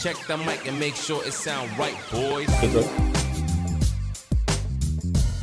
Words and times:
Check 0.00 0.16
the 0.26 0.36
mic 0.36 0.66
and 0.68 0.78
make 0.78 0.94
sure 0.94 1.22
it 1.26 1.32
sound 1.32 1.70
right, 1.78 1.96
boys. 2.12 2.48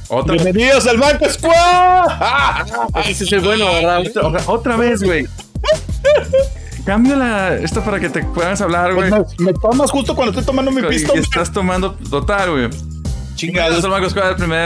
Otra, 0.10 0.36
Bienvenidos 0.36 0.86
al 0.88 0.98
Banco 0.98 1.26
Squad. 1.29 2.68
ese 3.08 3.24
es 3.24 3.31
el 3.31 3.39
bueno, 3.42 3.66
¿verdad? 3.66 4.04
Otra, 4.24 4.44
otra 4.47 4.78
vez, 4.78 5.02
güey. 5.02 5.28
Cambia 6.86 7.16
la, 7.16 7.55
esto 7.55 7.82
para 7.84 8.00
que 8.00 8.10
te 8.10 8.24
puedas 8.24 8.62
hablar, 8.62 8.94
güey. 8.94 9.10
Pues 9.10 9.39
me, 9.39 9.46
me 9.46 9.54
tomas 9.54 9.89
justo 9.89 10.16
cuando 10.16 10.32
estoy 10.32 10.46
tomando 10.46 10.72
mi 10.72 10.82
Que 10.82 10.88
pisto. 10.88 11.14
estás 11.16 11.52
tomando 11.52 11.94
total, 11.96 12.52
güey. 12.52 12.70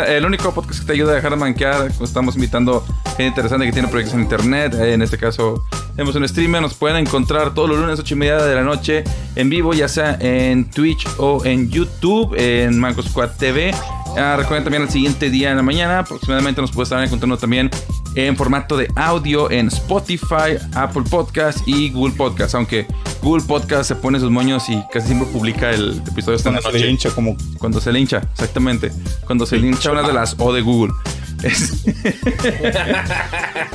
El, 0.08 0.26
único 0.26 0.54
podcast 0.54 0.82
que 0.82 0.86
te 0.86 0.94
ayuda 0.94 1.14
a 1.14 1.16
dejar 1.16 1.32
de 1.32 1.38
manquear. 1.38 1.90
Estamos 2.02 2.36
invitando 2.36 2.86
gente 3.06 3.26
interesante 3.26 3.66
que 3.66 3.72
tiene 3.72 3.88
proyectos 3.88 4.16
en 4.16 4.22
internet. 4.22 4.74
Eh, 4.76 4.94
En 4.94 5.02
este 5.02 5.18
caso, 5.18 5.64
tenemos 5.96 6.16
un 6.16 6.28
streamer. 6.28 6.62
Nos 6.62 6.76
pueden 6.76 6.98
encontrar 6.98 7.54
todos 7.54 7.70
los 7.70 7.80
lunes, 7.80 8.00
8 8.00 8.14
y 8.14 8.18
media 8.18 8.38
de 8.38 8.56
la 8.56 8.64
noche, 8.64 9.04
en 9.36 9.50
vivo, 9.50 9.74
ya 9.74 9.88
sea 9.88 10.18
en 10.20 10.70
Twitch 10.70 11.08
o 11.18 11.44
en 11.44 11.70
YouTube, 11.70 12.36
en 12.38 12.80
Manco 12.80 13.02
Squad 13.02 13.32
TV. 13.38 13.74
Ah, 14.18 14.36
recuerden 14.36 14.64
también 14.64 14.82
el 14.82 14.90
siguiente 14.90 15.30
día 15.30 15.52
en 15.52 15.58
la 15.58 15.64
mañana, 15.64 16.00
aproximadamente 16.00 16.60
nos 16.60 16.72
pueden 16.72 16.86
estar 16.86 17.04
encontrando 17.04 17.38
también 17.38 17.70
en 18.16 18.36
formato 18.36 18.76
de 18.76 18.92
audio 18.96 19.52
en 19.52 19.68
Spotify, 19.68 20.58
Apple 20.74 21.04
Podcast 21.08 21.60
y 21.68 21.92
Google 21.92 22.16
Podcast. 22.16 22.56
Aunque 22.56 22.88
Google 23.22 23.44
Podcast 23.46 23.88
se 23.90 23.96
pone 23.96 24.20
sus 24.20 24.32
moños 24.32 24.68
y 24.70 24.84
casi 24.92 25.10
siempre 25.10 25.28
publica 25.32 25.70
el 25.70 26.02
episodio 26.08 26.38
esta 26.38 26.50
Cuando 26.50 26.72
se 26.72 26.80
le 26.80 26.90
hincha 26.90 27.12
como 27.12 27.38
Cuando 27.60 27.80
se 27.80 27.92
le 27.92 28.00
hincha, 28.00 28.24
exactamente. 28.34 28.92
Cuando 29.26 29.46
se 29.46 29.58
le 29.58 29.68
hincha 29.68 29.92
una 29.92 30.02
de 30.02 30.14
las 30.14 30.36
O 30.40 30.52
de 30.52 30.62
Google. 30.62 30.94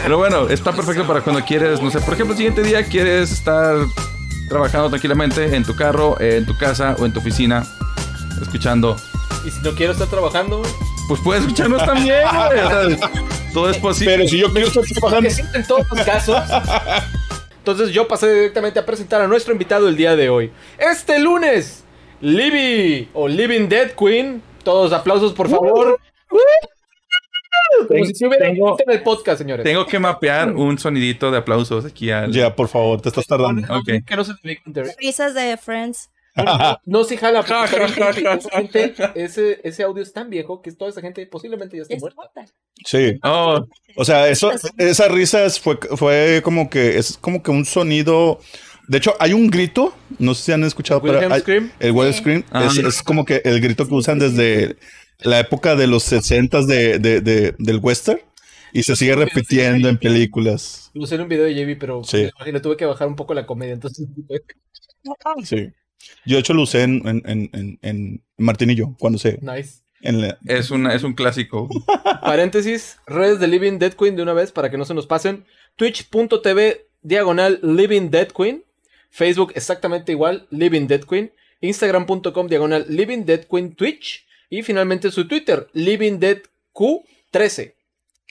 Pero 0.02 0.18
bueno, 0.18 0.48
está 0.48 0.72
perfecto 0.72 1.06
para 1.06 1.20
cuando 1.20 1.44
quieres, 1.44 1.80
no 1.80 1.92
sé, 1.92 2.00
por 2.00 2.14
ejemplo, 2.14 2.32
el 2.32 2.38
siguiente 2.38 2.64
día 2.64 2.82
quieres 2.84 3.30
estar 3.30 3.76
trabajando 4.48 4.90
tranquilamente 4.90 5.54
en 5.54 5.62
tu 5.62 5.76
carro, 5.76 6.20
en 6.20 6.44
tu 6.44 6.58
casa 6.58 6.96
o 6.98 7.06
en 7.06 7.12
tu 7.12 7.20
oficina, 7.20 7.64
escuchando. 8.40 8.96
Y 9.44 9.50
si 9.50 9.60
no 9.62 9.72
quiero 9.74 9.92
estar 9.92 10.08
trabajando, 10.08 10.58
güey. 10.58 10.70
Pues 11.08 11.20
puedes 11.22 11.42
escucharnos 11.42 11.84
también, 11.84 12.20
güey. 12.32 12.98
Todo 13.52 13.70
es 13.70 13.76
posible. 13.78 14.16
Pero 14.16 14.28
si 14.28 14.38
yo 14.38 14.52
quiero 14.52 14.68
estar 14.68 14.84
trabajando. 14.84 15.28
En 15.54 15.66
todos 15.66 15.86
los 15.90 16.00
casos. 16.06 16.40
Entonces 17.58 17.90
yo 17.90 18.08
pasé 18.08 18.32
directamente 18.32 18.78
a 18.80 18.86
presentar 18.86 19.20
a 19.20 19.26
nuestro 19.26 19.52
invitado 19.52 19.88
el 19.88 19.96
día 19.96 20.16
de 20.16 20.28
hoy. 20.30 20.50
Este 20.78 21.18
lunes, 21.20 21.84
Libby 22.20 23.08
o 23.14 23.28
Living 23.28 23.68
Dead 23.68 23.92
Queen. 23.92 24.42
Todos 24.64 24.92
aplausos, 24.92 25.32
por 25.32 25.48
favor. 25.48 25.98
Como 27.88 28.04
si 28.04 28.14
se 28.14 28.26
hubiera 28.26 28.46
Tengo- 28.46 28.76
en 28.84 28.90
el 28.92 29.02
podcast, 29.02 29.38
señores. 29.38 29.64
Tengo 29.64 29.86
que 29.86 29.98
mapear 29.98 30.52
un 30.54 30.78
sonidito 30.78 31.30
de 31.30 31.38
aplausos 31.38 31.84
aquí 31.84 32.10
al. 32.10 32.32
Ya, 32.32 32.54
por 32.54 32.68
favor, 32.68 33.00
te 33.00 33.08
estás 33.08 33.26
tardando. 33.26 33.62
Ok. 33.74 34.04
Que 34.06 34.16
no 34.16 34.24
se. 34.24 34.32
Risas 34.98 35.34
de 35.34 35.56
Friends. 35.56 36.10
No, 36.86 37.04
sí 37.04 37.16
jala. 37.16 37.42
Ja, 37.42 37.66
porque 37.70 38.40
gente- 38.52 38.94
ese, 39.14 39.60
ese 39.64 39.82
audio 39.82 40.02
es 40.02 40.12
tan 40.12 40.30
viejo 40.30 40.62
que 40.62 40.72
toda 40.72 40.90
esa 40.90 41.00
gente 41.00 41.26
posiblemente 41.26 41.76
ya 41.76 41.82
está 41.82 41.94
Es 41.94 42.00
muerta. 42.02 42.44
Sí. 42.86 43.18
Oh, 43.22 43.66
O 43.96 44.04
sea, 44.04 44.28
eso, 44.28 44.50
esa 44.78 45.08
risa 45.08 45.44
es- 45.44 45.60
fue, 45.60 45.78
fue 45.96 46.40
como 46.42 46.70
que 46.70 46.98
es 46.98 47.16
como 47.18 47.42
que 47.42 47.50
un 47.50 47.64
sonido. 47.64 48.40
De 48.88 48.98
hecho, 48.98 49.14
hay 49.20 49.32
un 49.32 49.48
grito, 49.48 49.94
no 50.18 50.34
sé 50.34 50.42
si 50.44 50.52
han 50.52 50.64
escuchado, 50.64 51.00
pero 51.02 51.18
hay- 51.32 51.40
Scream. 51.40 51.70
el 51.78 51.92
Wilhelm 51.92 52.12
Sí. 52.14 52.20
Scream 52.20 52.44
Ah. 52.50 52.66
es, 52.66 52.78
es 52.78 53.02
como 53.02 53.24
que 53.24 53.40
el 53.44 53.60
grito 53.60 53.86
que 53.86 53.94
usan 53.94 54.18
desde 54.18 54.76
la 55.20 55.38
época 55.38 55.76
de 55.76 55.86
los 55.86 56.02
60 56.02 56.62
de, 56.62 56.98
de- 56.98 57.20
de- 57.20 57.54
del 57.58 57.78
western 57.78 58.20
y 58.72 58.82
se 58.82 58.96
sigue 58.96 59.14
repitiendo 59.14 59.88
en 59.88 59.98
películas. 59.98 60.90
Lo 60.94 61.04
usé 61.04 61.14
en 61.14 61.20
un 61.20 61.28
video 61.28 61.44
de 61.44 61.54
JB, 61.54 61.76
pero 61.78 62.02
Sí. 62.04 62.16
me 62.16 62.30
imagino, 62.36 62.60
tuve 62.62 62.76
que 62.76 62.86
bajar 62.86 63.06
un 63.06 63.16
poco 63.16 63.34
la 63.34 63.46
comedia. 63.46 63.74
Entonces, 63.74 64.06
Sí. 65.44 65.68
Yo 66.26 66.36
de 66.36 66.40
hecho 66.40 66.54
lo 66.54 66.62
usé 66.62 66.82
en, 66.82 67.06
en, 67.06 67.22
en, 67.26 67.50
en, 67.52 67.78
en 67.82 68.24
Martín 68.36 68.70
y 68.70 68.74
yo, 68.74 68.94
cuando 68.98 69.18
se 69.18 69.38
nice. 69.42 69.80
en 70.02 70.20
la- 70.20 70.38
es, 70.46 70.70
una, 70.70 70.94
es 70.94 71.02
un 71.02 71.14
clásico. 71.14 71.68
Paréntesis, 72.22 72.98
redes 73.06 73.38
de 73.40 73.48
Living 73.48 73.78
Dead 73.78 73.92
Queen 73.94 74.16
de 74.16 74.22
una 74.22 74.32
vez 74.32 74.52
para 74.52 74.70
que 74.70 74.78
no 74.78 74.84
se 74.84 74.94
nos 74.94 75.06
pasen. 75.06 75.44
Twitch.tv 75.76 76.86
diagonal 77.02 77.58
Living 77.62 78.10
Dead 78.10 78.28
Queen. 78.28 78.64
Facebook 79.10 79.52
exactamente 79.54 80.12
igual, 80.12 80.46
Living 80.50 80.86
Dead 80.86 81.02
Queen. 81.04 81.32
Instagram.com 81.60 82.46
diagonal 82.48 82.84
Living 82.88 83.24
Dead 83.24 83.44
Queen 83.50 83.74
Twitch. 83.74 84.26
Y 84.50 84.62
finalmente 84.62 85.10
su 85.10 85.26
Twitter, 85.28 85.68
Living 85.72 86.18
Dead 86.18 86.38
Q13. 86.74 87.74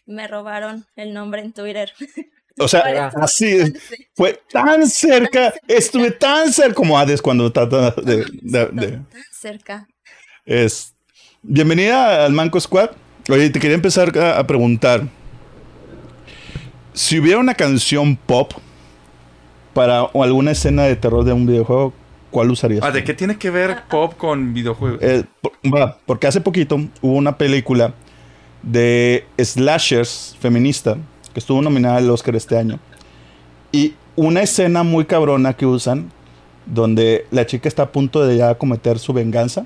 Me 0.05 0.27
robaron 0.27 0.85
el 0.95 1.13
nombre 1.13 1.41
en 1.41 1.53
Twitter. 1.53 1.93
O 2.59 2.67
sea, 2.67 3.07
así 3.21 3.47
es. 3.47 3.73
Fue 4.13 4.39
tan 4.51 4.87
cerca, 4.87 5.53
estuve 5.67 6.11
tan 6.11 6.51
cerca 6.51 6.75
como 6.75 6.97
Hades 6.97 7.21
cuando 7.21 7.51
trata 7.51 7.91
de, 7.91 8.25
de- 8.41 8.65
de- 8.67 8.99
Cerca. 9.31 9.87
es 10.45 10.93
bienvenida 11.41 12.25
al 12.25 12.33
Manco 12.33 12.59
Squad. 12.59 12.89
Oye, 13.29 13.49
te 13.49 13.59
quería 13.59 13.75
empezar 13.75 14.15
a, 14.17 14.37
a 14.39 14.45
preguntar 14.47 15.03
si 16.93 17.19
hubiera 17.19 17.39
una 17.39 17.53
canción 17.55 18.15
pop 18.15 18.51
para 19.73 20.03
o 20.03 20.23
alguna 20.23 20.51
escena 20.51 20.83
de 20.83 20.95
terror 20.97 21.23
de 21.23 21.31
un 21.33 21.45
videojuego, 21.47 21.93
¿cuál 22.29 22.51
usarías? 22.51 22.83
Ah, 22.83 22.91
¿de 22.91 23.03
qué 23.03 23.13
tiene 23.13 23.37
que 23.37 23.49
ver 23.49 23.83
pop 23.89 24.13
con 24.17 24.53
videojuegos? 24.53 24.99
Eh, 25.01 25.23
por- 25.41 25.53
porque 26.05 26.27
hace 26.27 26.41
poquito 26.41 26.75
hubo 27.01 27.13
una 27.15 27.37
película 27.37 27.93
de 28.61 29.25
slashers 29.41 30.35
feminista 30.39 30.97
que 31.33 31.39
estuvo 31.39 31.61
nominada 31.61 31.97
al 31.97 32.09
Oscar 32.09 32.35
este 32.35 32.57
año. 32.57 32.79
Y 33.71 33.95
una 34.15 34.41
escena 34.41 34.83
muy 34.83 35.05
cabrona 35.05 35.55
que 35.55 35.65
usan, 35.65 36.11
donde 36.65 37.25
la 37.31 37.45
chica 37.45 37.67
está 37.67 37.83
a 37.83 37.91
punto 37.91 38.25
de 38.25 38.37
ya 38.37 38.55
cometer 38.55 38.99
su 38.99 39.13
venganza, 39.13 39.65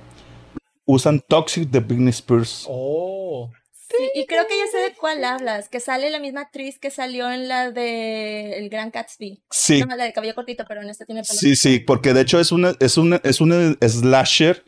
usan 0.86 1.20
Toxic 1.28 1.70
de 1.70 1.80
Britney 1.80 2.10
Spears. 2.10 2.66
Oh. 2.68 3.52
Sí, 3.98 4.10
y 4.14 4.26
creo 4.26 4.46
que 4.48 4.58
ya 4.58 4.66
sé 4.72 4.78
de 4.90 4.96
cuál 4.96 5.24
hablas, 5.24 5.70
que 5.70 5.80
sale 5.80 6.10
la 6.10 6.20
misma 6.20 6.42
actriz 6.42 6.80
que 6.80 6.90
salió 6.90 7.32
en 7.32 7.48
la 7.48 7.72
de 7.72 8.58
El 8.58 8.70
Gran 8.70 8.92
Gatsby. 8.92 9.44
Sí, 9.52 9.80
No, 9.80 9.96
la 9.96 10.04
de 10.04 10.14
cabello 10.14 10.36
cortito, 10.36 10.66
pero 10.68 10.82
en 10.82 10.90
esta 10.90 11.06
tiene 11.06 11.22
pelo. 11.22 11.40
sí, 11.40 11.56
sí, 11.56 11.80
porque 11.80 12.14
de 12.14 12.22
hecho 12.22 12.40
es 12.40 12.52
una, 12.52 12.74
es 12.80 12.98
una, 12.98 13.22
es 13.24 13.42
una 13.42 13.76
slasher, 13.88 14.64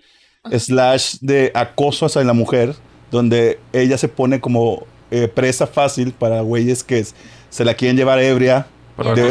slash 0.51 1.17
de 1.21 1.51
acoso 1.53 2.05
hacia 2.05 2.23
la 2.23 2.33
mujer, 2.33 2.75
donde 3.11 3.59
ella 3.73 3.97
se 3.97 4.07
pone 4.07 4.39
como 4.39 4.85
eh, 5.11 5.27
presa 5.27 5.67
fácil 5.67 6.11
para 6.11 6.41
güeyes 6.41 6.83
que 6.83 7.05
se 7.49 7.65
la 7.65 7.73
quieren 7.73 7.95
llevar 7.97 8.19
ebria 8.19 8.67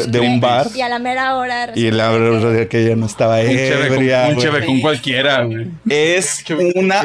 de, 0.07 0.21
un 0.21 0.41
bar. 0.41 0.69
Y 0.75 0.81
a 0.81 0.89
la 0.89 0.99
mera 1.01 1.37
hora. 1.37 1.73
Y 1.75 1.91
la 1.91 2.17
resulta 2.17 2.69
que- 2.69 2.85
ella 2.87 2.95
no 2.97 3.07
estaba 3.07 3.41
Un 3.41 3.47
cheve 3.49 3.89
con, 3.89 3.97
ebria. 3.99 4.27
un 4.31 4.37
cheve 4.37 4.65
con 4.65 4.81
cualquiera, 4.81 5.43
güey. 5.43 5.67
Es 5.89 6.45
una 6.77 7.03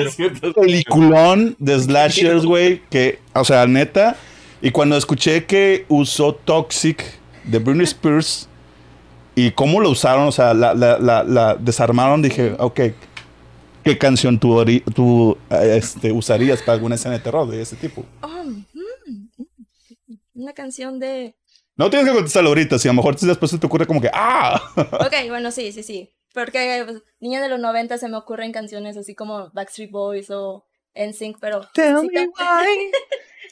peliculón 0.55 1.55
de 1.59 1.79
slashers, 1.79 2.45
güey, 2.45 2.81
que, 2.89 3.19
o 3.33 3.43
sea, 3.43 3.65
neta. 3.67 4.15
Y 4.61 4.71
cuando 4.71 4.95
escuché 4.95 5.45
que 5.45 5.85
usó 5.87 6.33
Toxic 6.35 7.03
de 7.43 7.57
Britney 7.59 7.85
Spears 7.85 8.47
y 9.35 9.51
cómo 9.51 9.79
lo 9.79 9.89
usaron, 9.89 10.27
o 10.27 10.31
sea, 10.31 10.53
la, 10.53 10.73
la- 10.75 10.99
la- 10.99 11.23
la 11.23 11.55
desarmaron, 11.55 12.21
dije, 12.21 12.53
ok, 12.59 12.79
¿qué 13.83 13.97
canción 13.97 14.39
tú, 14.39 14.63
tú 14.93 15.37
eh, 15.49 15.77
este, 15.77 16.11
usarías 16.11 16.61
para 16.61 16.73
alguna 16.73 16.95
escena 16.95 17.15
de 17.15 17.21
terror 17.21 17.49
de 17.49 17.61
ese 17.61 17.75
tipo? 17.75 18.05
Oh, 18.21 18.27
mm, 18.27 18.65
mm. 18.73 20.15
Una 20.35 20.53
canción 20.53 20.99
de. 20.99 21.35
No 21.75 21.89
tienes 21.89 22.07
que 22.07 22.13
contestarlo 22.15 22.49
ahorita, 22.49 22.77
si 22.77 22.87
a 22.87 22.91
lo 22.91 22.97
mejor 22.97 23.17
después 23.17 23.51
se 23.51 23.57
te 23.57 23.65
ocurre 23.65 23.87
como 23.87 24.01
que, 24.01 24.09
¡ah! 24.13 24.61
Ok, 24.75 25.29
bueno, 25.29 25.51
sí, 25.51 25.71
sí, 25.71 25.83
sí. 25.83 26.11
Porque 26.33 26.83
pues, 26.85 27.03
niña 27.19 27.41
de 27.41 27.49
los 27.49 27.59
90 27.59 27.97
se 27.97 28.07
me 28.07 28.17
ocurren 28.17 28.51
canciones 28.51 28.97
así 28.97 29.15
como 29.15 29.49
Backstreet 29.51 29.91
Boys 29.91 30.29
o 30.29 30.65
NSYNC, 30.95 31.37
pero. 31.39 31.61
Tell 31.73 31.99
sí, 32.01 32.07
me 32.13 32.27
ta- 32.29 32.65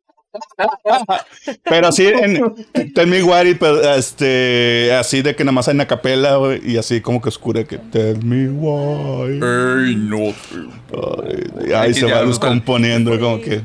Pero 1.64 1.88
así 1.88 2.06
en 2.06 2.92
Tell 2.94 3.06
Me 3.06 3.22
Why, 3.22 3.58
este, 3.96 4.92
así 4.94 5.22
de 5.22 5.34
que 5.34 5.44
nada 5.44 5.52
más 5.52 5.68
hay 5.68 5.74
una 5.74 5.86
capela 5.86 6.38
y 6.62 6.76
así 6.76 7.00
como 7.00 7.20
que 7.20 7.28
oscura 7.28 7.64
que 7.64 7.78
Tell 7.78 8.22
Me 8.24 8.48
Why. 8.48 9.34
Ey, 9.34 9.96
no. 9.96 10.34
Ay, 10.92 11.72
ahí 11.72 11.94
se 11.94 12.06
va 12.06 12.24
descomponiendo, 12.24 13.18
como 13.18 13.40
que 13.40 13.62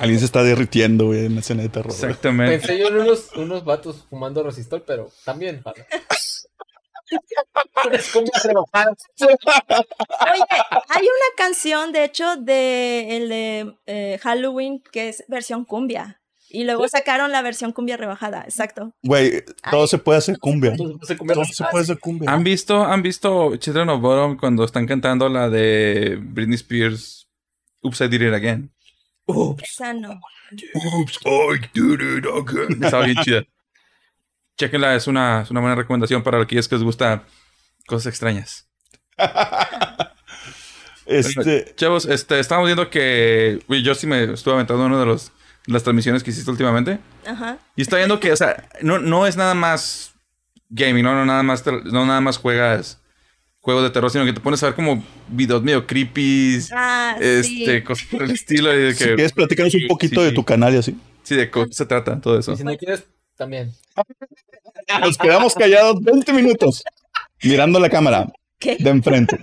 alguien 0.00 0.18
se 0.18 0.24
está 0.24 0.42
derritiendo 0.42 1.06
güey, 1.06 1.26
en 1.26 1.34
la 1.34 1.40
escena 1.40 1.62
de 1.62 1.68
terror. 1.68 1.92
Exactamente. 1.92 2.58
Pensé 2.58 2.78
yo 2.78 2.88
en 2.88 2.96
unos, 2.96 3.30
unos 3.36 3.64
vatos 3.64 4.04
fumando 4.08 4.42
resistor, 4.42 4.82
pero 4.86 5.10
también. 5.24 5.62
jala. 5.62 5.86
Oye, 9.20 10.44
hay 10.88 11.02
una 11.02 11.30
canción, 11.36 11.92
de 11.92 12.04
hecho, 12.04 12.36
de 12.36 13.16
el 13.16 13.28
de 13.28 13.74
eh, 13.86 14.18
Halloween 14.22 14.82
que 14.92 15.08
es 15.08 15.24
versión 15.28 15.64
cumbia. 15.64 16.20
Y 16.50 16.64
luego 16.64 16.88
sacaron 16.88 17.30
la 17.30 17.42
versión 17.42 17.72
cumbia 17.72 17.98
rebajada, 17.98 18.40
exacto. 18.42 18.94
Güey, 19.02 19.44
todo 19.70 19.86
se 19.86 19.98
puede 19.98 20.18
hacer 20.18 20.38
cumbia. 20.38 20.74
Todo 20.76 20.98
se 21.04 21.14
puede 21.16 21.82
hacer 21.82 21.98
cumbia. 21.98 22.30
¿Han 22.30 22.42
visto, 22.42 22.82
¿Han 22.84 23.02
visto 23.02 23.56
Children 23.56 23.90
of 23.90 24.00
Bottom 24.00 24.38
cuando 24.38 24.64
están 24.64 24.86
cantando 24.86 25.28
la 25.28 25.50
de 25.50 26.16
Britney 26.20 26.54
Spears? 26.54 27.28
Oops, 27.82 28.00
I 28.00 28.08
did 28.08 28.22
it 28.22 28.32
again. 28.32 28.72
Esa 29.62 29.92
no. 29.92 30.18
Oops, 30.74 31.18
I 31.26 31.58
did 31.74 32.00
it 32.00 32.24
again. 32.24 32.82
Estaba 32.82 33.04
bien 33.04 33.18
chida. 33.22 33.44
Chequenla, 34.58 34.94
es 34.96 35.06
una, 35.06 35.42
es 35.42 35.50
una 35.50 35.60
buena 35.60 35.76
recomendación 35.76 36.22
para 36.22 36.42
aquellos 36.42 36.68
que 36.68 36.74
les 36.74 36.84
gusta 36.84 37.22
cosas 37.86 38.06
extrañas. 38.06 38.68
Este, 41.06 41.72
Chavos, 41.74 42.04
este, 42.04 42.38
estábamos 42.38 42.68
viendo 42.68 42.90
que 42.90 43.60
yo 43.82 43.94
sí 43.94 44.06
me 44.06 44.24
estuve 44.34 44.52
aventando 44.52 44.84
una 44.84 45.00
de 45.00 45.06
los, 45.06 45.32
las 45.66 45.82
transmisiones 45.82 46.22
que 46.22 46.30
hiciste 46.30 46.50
últimamente. 46.50 46.98
Ajá. 47.26 47.56
Y 47.76 47.80
está 47.80 47.96
viendo 47.96 48.20
que, 48.20 48.30
o 48.30 48.36
sea, 48.36 48.68
no, 48.82 48.98
no 48.98 49.26
es 49.26 49.34
nada 49.38 49.54
más 49.54 50.12
gaming, 50.68 51.02
¿no? 51.04 51.14
No 51.14 51.24
nada 51.24 51.42
más, 51.42 51.64
no 51.66 52.04
nada 52.04 52.20
más 52.20 52.36
juegas 52.36 53.00
juegos 53.60 53.84
de 53.84 53.90
terror, 53.90 54.10
sino 54.10 54.26
que 54.26 54.34
te 54.34 54.40
pones 54.40 54.62
a 54.62 54.66
ver 54.66 54.74
como 54.74 55.02
videos 55.28 55.62
medio 55.62 55.86
creepy, 55.86 56.58
Ah, 56.72 57.16
este, 57.18 57.78
sí. 57.78 57.82
cosas 57.84 58.06
por 58.08 58.22
el 58.24 58.30
estilo. 58.32 58.74
Y 58.74 58.78
de 58.78 58.92
si 58.92 58.98
que, 59.04 59.14
quieres 59.14 59.32
platicarnos 59.32 59.74
un 59.74 59.80
Sí, 59.80 59.86
poquito 59.86 60.20
sí. 60.20 60.26
de 60.26 60.32
tu 60.32 60.44
canal 60.44 60.74
y 60.74 60.76
así. 60.76 60.94
sí, 61.22 61.36
de 61.36 61.50
qué 61.50 61.66
se 61.70 61.86
trata 61.86 62.20
todo 62.20 62.38
eso. 62.38 62.52
Y 62.52 62.56
si 62.58 62.64
no 62.64 62.76
quieres, 62.76 63.04
también. 63.38 63.72
Nos 65.00 65.16
quedamos 65.16 65.54
callados 65.54 66.02
20 66.02 66.32
minutos 66.34 66.82
mirando 67.42 67.80
la 67.80 67.88
cámara 67.88 68.30
¿Qué? 68.58 68.76
de 68.78 68.90
enfrente. 68.90 69.38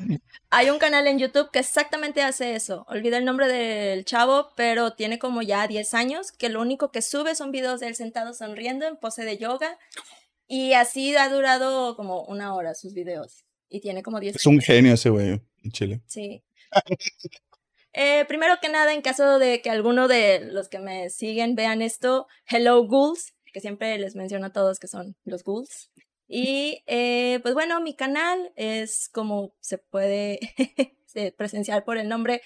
Hay 0.52 0.70
un 0.70 0.78
canal 0.78 1.08
en 1.08 1.18
YouTube 1.18 1.50
que 1.52 1.60
exactamente 1.60 2.22
hace 2.22 2.56
eso. 2.56 2.86
Olvidé 2.88 3.18
el 3.18 3.26
nombre 3.26 3.48
del 3.48 4.06
chavo, 4.06 4.52
pero 4.56 4.94
tiene 4.94 5.18
como 5.18 5.42
ya 5.42 5.68
10 5.68 5.94
años, 5.96 6.32
que 6.32 6.50
lo 6.50 6.62
único 6.62 6.92
que 6.92 7.02
sube 7.02 7.36
son 7.36 7.52
videos 7.52 7.80
de 7.80 7.88
él 7.88 7.96
sentado 7.96 8.34
sonriendo 8.34 8.86
en 8.86 8.98
pose 8.98 9.24
de 9.24 9.38
yoga. 9.38 9.78
Y 10.48 10.74
así 10.74 11.16
ha 11.16 11.28
durado 11.30 11.96
como 11.96 12.24
una 12.24 12.54
hora 12.54 12.76
sus 12.76 12.94
videos. 12.94 13.46
Y 13.70 13.82
tiene 13.82 14.04
como 14.04 14.20
10 14.20 14.36
Es 14.36 14.46
un 14.46 14.62
genio 14.62 14.94
ese 14.94 15.10
güey 15.10 15.42
en 15.64 15.72
Chile. 15.72 16.02
Sí. 16.08 16.44
Eh, 17.98 18.26
primero 18.28 18.56
que 18.62 18.68
nada, 18.68 18.94
en 18.94 19.02
caso 19.02 19.40
de 19.40 19.62
que 19.62 19.70
alguno 19.70 20.10
de 20.10 20.42
los 20.42 20.68
que 20.68 20.80
me 20.80 21.10
siguen 21.10 21.56
vean 21.56 21.82
esto, 21.82 22.28
Hello 22.46 22.86
Ghouls, 22.86 23.35
que 23.56 23.62
siempre 23.62 23.98
les 23.98 24.16
menciono 24.18 24.48
a 24.48 24.52
todos 24.54 24.80
que 24.80 24.88
son 24.90 25.16
los 25.24 25.46
ghouls. 25.46 25.90
Y 26.28 26.84
eh, 26.88 27.40
pues 27.42 27.54
bueno, 27.54 27.80
mi 27.80 27.96
canal 27.96 28.52
es 28.58 29.08
como 29.14 29.56
se 29.62 29.78
puede 29.78 30.40
se- 31.06 31.32
presenciar 31.32 31.86
por 31.86 31.98
el 31.98 32.10
nombre. 32.10 32.42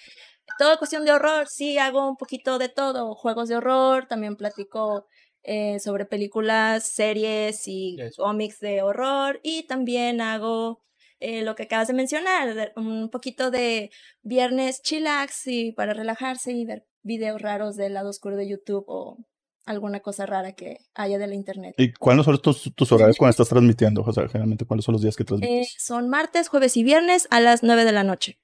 Todo 0.60 0.78
cuestión 0.78 1.04
de 1.06 1.12
horror, 1.12 1.48
sí 1.48 1.80
hago 1.80 2.08
un 2.08 2.16
poquito 2.18 2.60
de 2.60 2.70
todo, 2.70 3.16
juegos 3.16 3.50
de 3.50 3.56
horror, 3.56 4.08
también 4.08 4.36
platico 4.36 5.08
eh, 5.42 5.80
sobre 5.80 6.06
películas, 6.06 6.84
series 6.84 7.68
y 7.68 7.98
Yes. 7.98 8.16
cómics 8.18 8.60
de 8.60 8.84
horror 8.84 9.40
y 9.42 9.64
también 9.64 10.22
hago 10.22 10.84
eh, 11.20 11.42
lo 11.44 11.56
que 11.56 11.64
acabas 11.64 11.88
de 11.88 11.96
mencionar, 11.96 12.74
un 12.76 13.10
poquito 13.10 13.50
de 13.52 13.90
viernes 14.22 14.82
chillax 14.84 15.48
y 15.48 15.72
para 15.72 15.94
relajarse 15.94 16.52
y 16.52 16.66
ver 16.66 16.86
videos 17.02 17.42
raros 17.42 17.76
del 17.76 17.94
lado 17.96 18.10
oscuro 18.10 18.36
de 18.36 18.48
YouTube 18.50 18.86
o 18.88 19.18
alguna 19.66 20.00
cosa 20.00 20.26
rara 20.26 20.54
que 20.54 20.78
haya 20.96 21.18
de 21.20 21.28
la 21.28 21.36
internet. 21.36 21.76
¿Y 21.78 21.94
cuáles 21.94 22.26
son 22.26 22.42
tus, 22.42 22.74
tus 22.76 22.92
horarios 22.92 23.18
cuando 23.18 23.32
estás 23.32 23.50
transmitiendo? 23.50 24.02
O 24.02 24.12
sea, 24.14 24.28
generalmente, 24.28 24.66
¿cuáles 24.66 24.84
son 24.86 24.94
los 24.94 25.02
días 25.02 25.16
que 25.16 25.24
Eh, 25.24 25.26
transmites? 25.26 25.76
son 25.78 26.10
martes, 26.10 26.48
jueves 26.50 26.76
y 26.78 26.84
viernes 26.84 27.28
a 27.32 27.40
las 27.40 27.62
9 27.64 27.86
de 27.86 27.92
la 27.92 28.04
noche. 28.04 28.40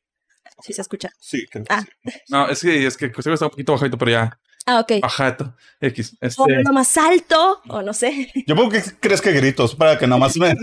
Si 0.61 0.71
se 0.73 0.81
escucha. 0.81 1.09
sí, 1.19 1.45
creo 1.47 1.65
que 1.65 1.73
ah. 1.73 1.81
sí. 2.03 2.11
No, 2.29 2.47
es 2.49 2.61
que, 2.61 2.85
es 2.85 2.95
que 2.97 3.07
está 3.07 3.45
un 3.45 3.51
poquito 3.51 3.73
bajito, 3.73 3.97
pero 3.97 4.11
ya. 4.11 4.39
Ah, 4.67 4.79
ok. 4.79 4.93
Bajito. 5.01 5.55
X. 5.81 6.17
Este, 6.21 6.41
O 6.41 6.47
lo 6.47 6.73
más 6.73 6.95
alto, 6.97 7.61
o 7.67 7.81
no 7.81 7.93
sé. 7.93 8.31
Yo 8.47 8.55
pongo 8.55 8.69
que 8.71 8.81
crees 8.99 9.21
que 9.21 9.31
gritos 9.31 9.75
para 9.75 9.97
que 9.97 10.07
nada 10.07 10.19
más 10.19 10.35
me... 10.37 10.55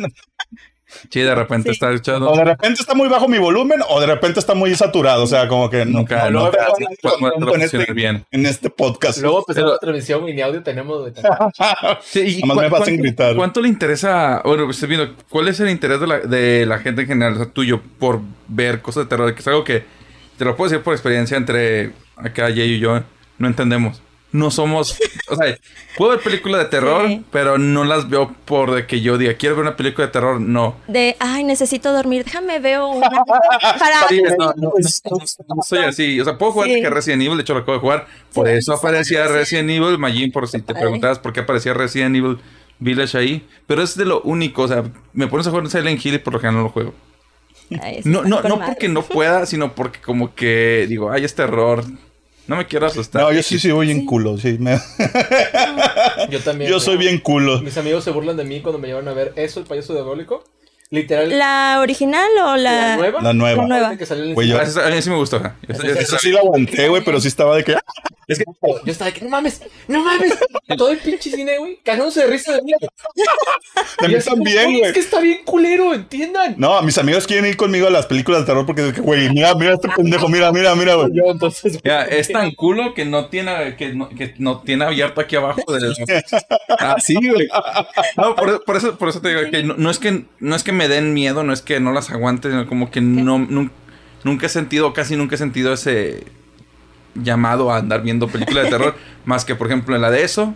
sí, 1.11 1.21
de 1.21 1.35
repente 1.35 1.69
Sí. 1.69 1.73
está 1.75 1.91
escuchando. 1.91 2.31
O 2.31 2.37
de 2.37 2.45
repente 2.45 2.81
está 2.81 2.95
muy 2.95 3.09
bajo 3.09 3.29
mi 3.29 3.39
volumen 3.39 3.81
o 3.89 4.01
de 4.01 4.07
repente 4.07 4.41
está 4.41 4.55
muy 4.55 4.75
saturado. 4.75 5.23
O 5.23 5.27
sea, 5.27 5.49
como 5.49 5.69
que 5.71 5.85
Nunca, 5.85 6.31
no, 6.31 6.51
no, 6.51 6.51
no 7.39 7.55
en, 7.55 7.61
funciona 7.61 7.65
este, 7.85 7.93
bien. 7.93 8.25
en 8.31 8.47
este 8.47 8.71
podcast. 8.71 9.21
Luego 9.21 9.45
Pero- 9.47 9.69
la 9.73 9.79
transmisión 9.79 10.29
y 10.29 10.35
ni 10.35 10.41
audio 10.43 10.63
tenemos. 10.63 11.11
Sí, 12.03 12.41
y 12.43 12.47
me 12.47 12.67
hacen 12.67 12.97
gritar. 12.99 13.37
¿Cuánto 13.37 13.61
le 13.61 13.69
interesa? 13.69 14.41
Bueno, 14.45 14.71
estoy 14.71 14.89
viendo, 14.89 15.15
¿cuál 15.29 15.49
es 15.49 15.61
el 15.61 15.71
interés 15.71 16.01
de 16.01 16.07
la, 16.07 16.19
de 16.21 16.67
la 16.67 16.79
gente 16.79 17.03
en 17.03 17.09
general, 17.09 17.35
o 17.35 17.37
sea, 17.37 17.47
tuyo, 17.47 17.81
por 17.99 18.21
ver 18.49 18.81
cosas 18.83 19.05
de 19.05 19.09
terror? 19.09 19.35
Que 19.35 19.41
es 19.41 19.47
algo 19.49 19.65
que 19.65 19.85
te 20.37 20.45
lo 20.45 20.57
puedo 20.57 20.71
decir 20.71 20.83
por 20.83 20.95
experiencia 20.95 21.37
entre 21.37 21.93
acá, 22.17 22.45
Jay 22.49 22.73
y 22.75 22.79
yo, 22.79 23.01
no 23.39 23.47
entendemos. 23.49 24.03
No 24.33 24.51
somos, 24.51 24.97
o 25.29 25.37
sea, 25.37 25.59
puedo 25.99 26.13
ver 26.13 26.21
películas 26.21 26.63
de 26.63 26.71
terror, 26.71 27.07
Sí. 27.07 27.23
pero 27.31 27.59
no 27.59 27.85
las 27.85 28.09
veo 28.09 28.35
por 28.47 28.71
de 28.75 28.87
que 28.87 29.03
yo 29.03 29.19
diga, 29.19 29.35
quiero 29.35 29.57
ver 29.57 29.63
una 29.67 29.77
película 29.77 30.07
de 30.07 30.13
terror, 30.13 30.41
no. 30.41 30.77
De, 30.89 31.17
ay, 31.21 31.45
necesito 31.45 31.93
dormir, 31.93 32.25
déjame 32.25 32.59
veo 32.59 32.89
una. 32.89 33.11
Para. 33.79 34.09
Sí, 34.09 34.23
no, 34.23 34.37
no, 34.39 34.53
no, 34.57 34.73
no 35.55 35.63
soy 35.63 35.81
así. 35.81 36.19
O 36.19 36.25
sea, 36.25 36.39
puedo 36.39 36.53
jugar 36.53 36.69
Sí. 36.71 36.81
que 36.81 36.89
Resident 36.89 37.23
Evil, 37.23 37.37
de 37.37 37.43
hecho 37.43 37.53
lo 37.53 37.61
acabo 37.61 37.75
de 37.75 37.81
jugar. 37.81 38.07
Por 38.33 38.47
Sí, 38.49 38.55
eso 38.55 38.73
aparecía 38.73 39.27
sí. 39.27 39.33
Resident 39.35 39.69
Evil, 39.71 39.99
Majin, 39.99 40.33
por 40.33 40.49
si 40.49 40.63
te 40.63 40.75
preguntabas 40.75 41.19
por 41.19 41.35
qué 41.35 41.41
aparecía 41.41 41.75
Resident 41.75 42.17
Evil 42.17 42.39
Village 42.79 43.19
ahí. 43.19 43.47
Pero 43.67 43.83
es 43.83 43.97
de 43.99 44.07
lo 44.07 44.23
único, 44.23 44.63
o 44.63 44.69
sea, 44.69 44.83
me 45.13 45.27
pones 45.27 45.47
a 45.47 45.51
jugar 45.51 45.69
Silent 45.69 46.05
Hill 46.05 46.15
y 46.15 46.19
por 46.19 46.33
lo 46.33 46.41
general 46.41 46.57
no 46.57 46.63
lo 46.65 46.71
juego. 46.71 46.95
Ay, 47.83 48.01
No, 48.05 48.23
no, 48.23 48.41
no 48.43 48.59
porque 48.65 48.89
no 48.89 49.03
pueda, 49.03 49.45
sino 49.45 49.75
porque 49.75 50.01
como 50.01 50.35
que 50.35 50.87
digo, 50.89 51.11
ay, 51.11 51.25
es 51.25 51.35
terror. 51.35 51.85
No 52.53 52.59
me 52.59 52.67
quiero 52.67 52.87
asustar. 52.87 53.23
No, 53.23 53.33
yo 53.33 53.43
sí 53.43 53.59
soy 53.59 53.87
bien 53.87 54.07
culo. 54.07 54.39
Sí, 54.39 54.57
me- 54.59 54.79
Yo 56.31 56.41
también. 56.41 56.71
yo 56.71 56.79
soy 56.81 56.97
bien 56.97 57.19
culo. 57.19 57.61
Mis 57.63 57.77
amigos 57.79 58.05
se 58.05 58.11
burlan 58.11 58.37
de 58.37 58.45
mí 58.45 58.61
cuando 58.61 58.79
me 58.79 58.89
llevan 58.89 59.09
a 59.09 59.13
ver 59.13 59.33
eso, 59.37 59.61
el 59.61 59.67
payaso 59.67 59.93
diabólico. 59.95 60.45
Literal. 60.93 61.39
¿La 61.39 61.79
original 61.81 62.29
o 62.45 62.57
la.? 62.57 62.71
la 62.73 62.97
nueva. 62.97 63.23
La 63.23 63.33
nueva. 63.33 63.63
La 63.63 63.69
nueva. 63.69 63.97
Que 63.97 64.05
salió 64.07 64.25
en 64.25 64.29
el 64.31 64.35
Güey, 64.35 64.49
cine. 64.49 64.61
Ah, 64.61 64.63
esa- 64.63 64.87
a 64.87 64.91
mí 64.91 65.01
sí 65.03 65.09
me 65.11 65.17
gustó. 65.17 65.41
Eso 65.67 66.19
sí 66.19 66.31
la 66.31 66.41
aguanté, 66.41 66.87
güey, 66.89 67.03
pero 67.03 67.19
sí 67.19 67.29
estaba 67.29 67.57
de 67.57 67.65
que... 67.65 67.77
Es 68.29 68.39
que 68.39 68.45
yo 68.63 68.93
estaba 68.93 69.11
de 69.11 69.19
que 69.19 69.25
no 69.25 69.31
mames, 69.31 69.63
no 69.89 70.03
mames. 70.05 70.33
Todo 70.79 70.91
el 70.93 70.99
pinche 70.99 71.29
cine, 71.31 71.59
güey, 71.59 71.81
cagándose 71.85 72.21
de 72.21 72.27
risa 72.29 72.53
de 72.55 72.63
mí. 72.63 72.73
De 74.01 74.09
mí 74.09 74.15
así 74.15 74.31
también, 74.31 74.71
"Güey. 74.71 74.83
Es 74.83 74.93
que 74.93 75.01
está 75.01 75.21
bien 75.21 75.41
culero, 75.45 75.93
entiendan. 75.93 76.55
No, 76.57 76.81
mis 76.83 76.97
amigos 76.99 77.27
quieren 77.27 77.47
ir 77.47 77.57
conmigo 77.57 77.89
a 77.89 77.91
las 77.91 78.07
películas 78.07 78.43
de 78.43 78.47
terror 78.47 78.65
porque 78.65 78.89
es 78.89 78.95
que, 78.95 79.01
güey, 79.01 79.29
mira, 79.31 79.55
mira 79.57 79.75
este 79.75 79.89
pendejo, 79.89 80.29
mira, 80.29 80.53
mira, 80.53 80.75
mira, 80.77 80.95
güey. 80.95 81.09
Yo 81.13 81.25
entonces. 81.33 81.81
Ya, 81.83 82.03
es 82.03 82.29
tan 82.29 82.53
culo 82.53 82.95
que 82.95 83.05
no 83.05 83.27
tiene, 83.27 83.75
que 83.77 83.93
no, 83.93 84.09
que 84.09 84.35
no 84.39 84.61
tiene 84.61 84.85
abierto 84.85 85.21
aquí 85.21 85.37
abajo. 85.37 85.61
De... 85.73 85.93
Ah, 86.79 86.97
güey. 87.09 87.49
No, 88.17 88.35
por, 88.35 88.65
por 88.65 88.77
eso, 88.77 88.97
por 88.97 89.09
eso 89.09 89.21
te 89.21 89.29
digo 89.29 89.51
que 89.51 89.63
no, 89.63 89.75
no 89.77 89.91
es 89.91 89.99
que 89.99 90.25
no 90.41 90.57
es 90.57 90.63
que 90.65 90.73
me 90.73 90.82
den 90.89 91.15
miedo, 91.15 91.43
no 91.45 91.53
es 91.53 91.63
que 91.63 91.81
no 91.81 91.93
las 91.93 92.11
aguante, 92.11 92.51
sino 92.51 92.67
como 92.67 92.91
que 92.91 93.01
no, 93.01 93.39
nun- 93.39 93.71
nunca 94.25 94.47
he 94.47 94.49
sentido, 94.49 94.93
casi 94.93 95.17
nunca 95.17 95.35
he 95.35 95.39
sentido 95.39 95.73
ese 95.73 96.25
llamado 97.15 97.71
a 97.71 97.79
andar 97.79 98.03
viendo 98.03 98.29
películas 98.29 98.65
de 98.65 98.71
terror, 98.71 98.95
más 99.25 99.45
que 99.45 99.55
por 99.55 99.67
ejemplo 99.67 99.95
en 99.95 100.03
la 100.03 100.11
de 100.11 100.23
eso 100.25 100.55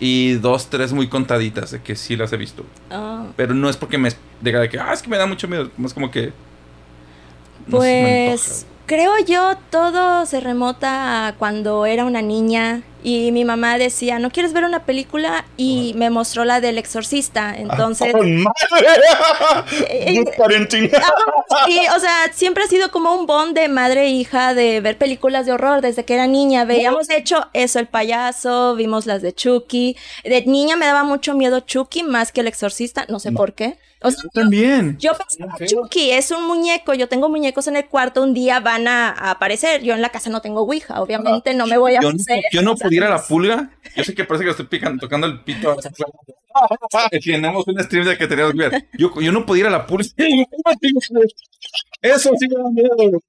y 0.00 0.34
dos, 0.34 0.68
tres 0.70 0.92
muy 0.92 1.06
contaditas 1.08 1.70
de 1.70 1.80
que 1.82 1.94
sí 1.96 2.16
las 2.16 2.32
he 2.32 2.36
visto. 2.36 2.64
Ah. 2.90 3.26
Pero 3.36 3.54
no 3.54 3.68
es 3.68 3.76
porque 3.76 3.96
me 3.98 4.10
diga 4.40 4.60
de 4.60 4.68
que, 4.68 4.78
ah, 4.78 4.92
es 4.92 5.02
que 5.02 5.08
me 5.08 5.16
da 5.16 5.26
mucho 5.26 5.46
miedo, 5.48 5.70
más 5.76 5.94
como 5.94 6.10
que... 6.10 6.32
no 7.66 7.78
me 7.78 8.26
Pues. 8.30 8.66
Creo 8.86 9.12
yo 9.26 9.56
todo 9.70 10.26
se 10.26 10.40
remota 10.40 11.28
a 11.28 11.32
cuando 11.34 11.86
era 11.86 12.04
una 12.04 12.22
niña 12.22 12.82
y 13.04 13.32
mi 13.32 13.44
mamá 13.44 13.76
decía, 13.76 14.18
¿no 14.18 14.30
quieres 14.30 14.54
ver 14.54 14.64
una 14.64 14.86
película? 14.86 15.44
Y 15.58 15.92
me 15.94 16.08
mostró 16.08 16.46
la 16.46 16.62
del 16.62 16.78
exorcista. 16.78 17.54
Entonces, 17.54 18.12
¡Con 18.12 18.42
madre! 18.42 18.54
Eh, 19.90 20.18
Good 20.18 20.30
parenting. 20.38 20.90
y, 21.68 21.78
o 21.94 22.00
sea, 22.00 22.32
siempre 22.32 22.64
ha 22.64 22.66
sido 22.66 22.90
como 22.90 23.14
un 23.14 23.26
bond 23.26 23.54
de 23.54 23.68
madre 23.68 24.06
e 24.06 24.08
hija 24.08 24.54
de 24.54 24.80
ver 24.80 24.96
películas 24.96 25.44
de 25.44 25.52
horror 25.52 25.82
desde 25.82 26.06
que 26.06 26.14
era 26.14 26.26
niña. 26.26 26.64
Veíamos, 26.64 27.06
de 27.06 27.18
hecho, 27.18 27.46
eso, 27.52 27.78
el 27.78 27.88
payaso, 27.88 28.74
vimos 28.74 29.04
las 29.04 29.20
de 29.20 29.34
Chucky. 29.34 29.96
De 30.24 30.42
niña 30.46 30.76
me 30.76 30.86
daba 30.86 31.04
mucho 31.04 31.34
miedo 31.34 31.60
Chucky 31.60 32.04
más 32.04 32.32
que 32.32 32.40
el 32.40 32.46
exorcista, 32.46 33.04
no 33.10 33.20
sé 33.20 33.32
por 33.32 33.52
qué. 33.52 33.76
O 34.04 34.10
sea, 34.10 34.28
También. 34.34 34.98
yo 34.98 35.12
pensaba, 35.16 35.56
Chucky 35.64 36.10
es 36.10 36.30
un 36.30 36.46
muñeco, 36.46 36.92
yo 36.92 37.08
tengo 37.08 37.30
muñecos 37.30 37.66
en 37.68 37.76
el 37.76 37.88
cuarto, 37.88 38.22
un 38.22 38.34
día 38.34 38.60
van 38.60 38.86
a, 38.86 39.08
a 39.08 39.30
aparecer. 39.30 39.82
Yo 39.82 39.94
en 39.94 40.02
la 40.02 40.10
casa 40.10 40.28
no 40.28 40.42
tengo 40.42 40.60
Ouija, 40.60 41.00
obviamente 41.00 41.54
no 41.54 41.66
me 41.66 41.78
voy 41.78 41.96
a 41.96 42.02
Yo 42.02 42.12
no, 42.12 42.18
yo 42.52 42.62
no 42.62 42.76
pudiera 42.76 43.08
la 43.08 43.22
pulga. 43.22 43.70
Yo 43.96 44.04
sé 44.04 44.14
que 44.14 44.24
parece 44.24 44.44
que 44.44 44.50
estoy 44.50 44.66
picando, 44.66 45.00
tocando 45.00 45.26
el 45.26 45.42
pito. 45.42 45.74
Tenemos 47.24 47.66
un 47.66 47.82
stream 47.82 48.04
de 48.04 48.18
que 48.18 48.26
teníamos 48.26 48.52
que 48.52 48.68
ver. 48.68 48.88
Yo, 48.92 49.10
yo 49.20 49.32
no 49.32 49.46
pudiera 49.46 49.70
la 49.70 49.86
pulga. 49.86 50.04
Eso 52.02 52.30
sí 52.38 52.48
me 52.48 52.62
da 52.62 52.70
miedo. 52.70 53.20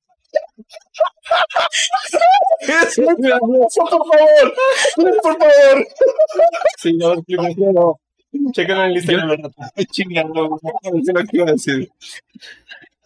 Eso. 2.59 3.01
Por 3.05 3.89
favor, 3.89 4.53
por 5.21 5.37
favor. 5.37 5.87
Sí, 6.77 6.93
no, 6.93 7.15
no. 7.73 7.99
Chequen 8.53 8.77
en 8.77 8.93
lista. 8.93 9.11
Yo- 9.13 9.19
Ay, 9.75 9.85
chingado, 9.85 10.29
no 10.33 10.57
sé 11.03 11.13
lo 11.13 11.23
que 11.23 11.37
iba 11.37 11.45
a 11.47 11.51
decir. 11.51 11.89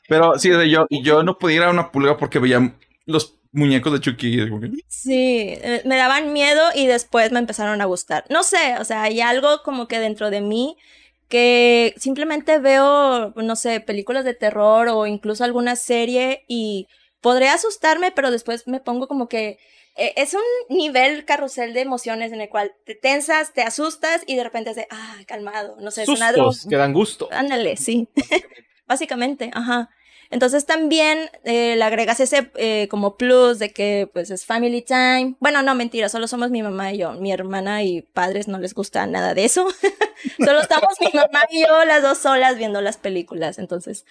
Pero 0.08 0.38
sí, 0.40 0.50
yo, 0.70 0.88
yo 0.90 1.24
no 1.24 1.38
pudiera 1.38 1.70
una 1.70 1.92
pulga 1.92 2.18
porque 2.18 2.40
veía 2.40 2.74
los 3.06 3.36
muñecos 3.52 3.94
de 3.94 4.00
Chucky. 4.00 4.38
Sí, 4.88 5.50
eh, 5.50 5.82
me 5.86 5.98
daban 5.98 6.34
miedo 6.34 6.62
y 6.76 6.88
después 6.88 7.32
me 7.32 7.40
empezaron 7.40 7.82
a 7.82 7.86
gustar. 7.86 8.26
No 8.30 8.44
sé, 8.44 8.76
o 8.80 8.86
sea, 8.86 9.04
hay 9.04 9.22
algo 9.22 9.62
como 9.64 9.88
que 9.88 10.00
dentro 10.00 10.30
de 10.30 10.42
mí 10.42 10.78
que 11.28 11.94
simplemente 11.98 12.58
veo, 12.58 13.34
no 13.36 13.56
sé, 13.56 13.82
películas 13.82 14.26
de 14.26 14.34
terror 14.34 14.88
o 14.90 15.06
incluso 15.06 15.44
alguna 15.44 15.76
serie 15.76 16.44
y 16.48 16.88
podré 17.22 17.50
asustarme, 17.50 18.12
pero 18.12 18.32
después 18.32 18.68
me 18.68 18.80
pongo 18.80 19.08
como 19.08 19.28
que 19.28 19.60
eh, 20.00 20.14
es 20.16 20.34
un 20.34 20.42
nivel 20.76 21.26
carrusel 21.26 21.74
de 21.74 21.82
emociones 21.82 22.32
en 22.32 22.42
el 22.42 22.50
cual 22.50 22.74
te 22.86 22.96
tensas, 22.96 23.54
te 23.54 23.62
asustas 23.62 24.24
y 24.26 24.36
de 24.36 24.44
repente 24.44 24.70
haces, 24.70 24.88
ah, 24.90 25.18
calmado, 25.28 25.76
no 25.80 25.92
sé, 25.92 26.04
es. 26.04 26.08
Sustos 26.08 26.66
que 26.70 26.78
dan 26.78 26.94
gusto. 26.94 27.28
Ándale, 27.32 27.76
sí. 27.78 28.08
Básicamente, 28.88 29.52
ajá. 29.54 29.90
Entonces 30.32 30.66
también 30.66 31.30
eh, 31.44 31.76
le 31.76 31.84
agregas 31.84 32.20
ese 32.20 32.52
eh, 32.56 32.88
como 32.90 33.18
plus 33.18 33.58
de 33.58 33.74
que 33.74 34.10
pues 34.14 34.30
es 34.30 34.46
family 34.46 34.82
time. 34.84 35.36
Bueno, 35.40 35.64
no, 35.64 35.74
mentira, 35.74 36.08
solo 36.08 36.28
somos 36.28 36.52
mi 36.52 36.62
mamá 36.62 36.94
y 36.94 37.00
yo. 37.00 37.14
Mi 37.14 37.32
hermana 37.32 37.84
y 37.84 38.04
padres 38.04 38.48
no 38.48 38.60
les 38.60 38.76
gusta 38.76 39.06
nada 39.08 39.34
de 39.34 39.46
eso. 39.46 39.68
solo 40.38 40.62
estamos 40.62 40.94
mi 41.02 41.12
mamá 41.14 41.42
y 41.50 41.62
yo 41.64 41.86
las 41.86 42.04
dos 42.04 42.20
solas 42.20 42.58
viendo 42.58 42.80
las 42.80 42.98
películas. 42.98 43.58
Entonces, 43.58 44.06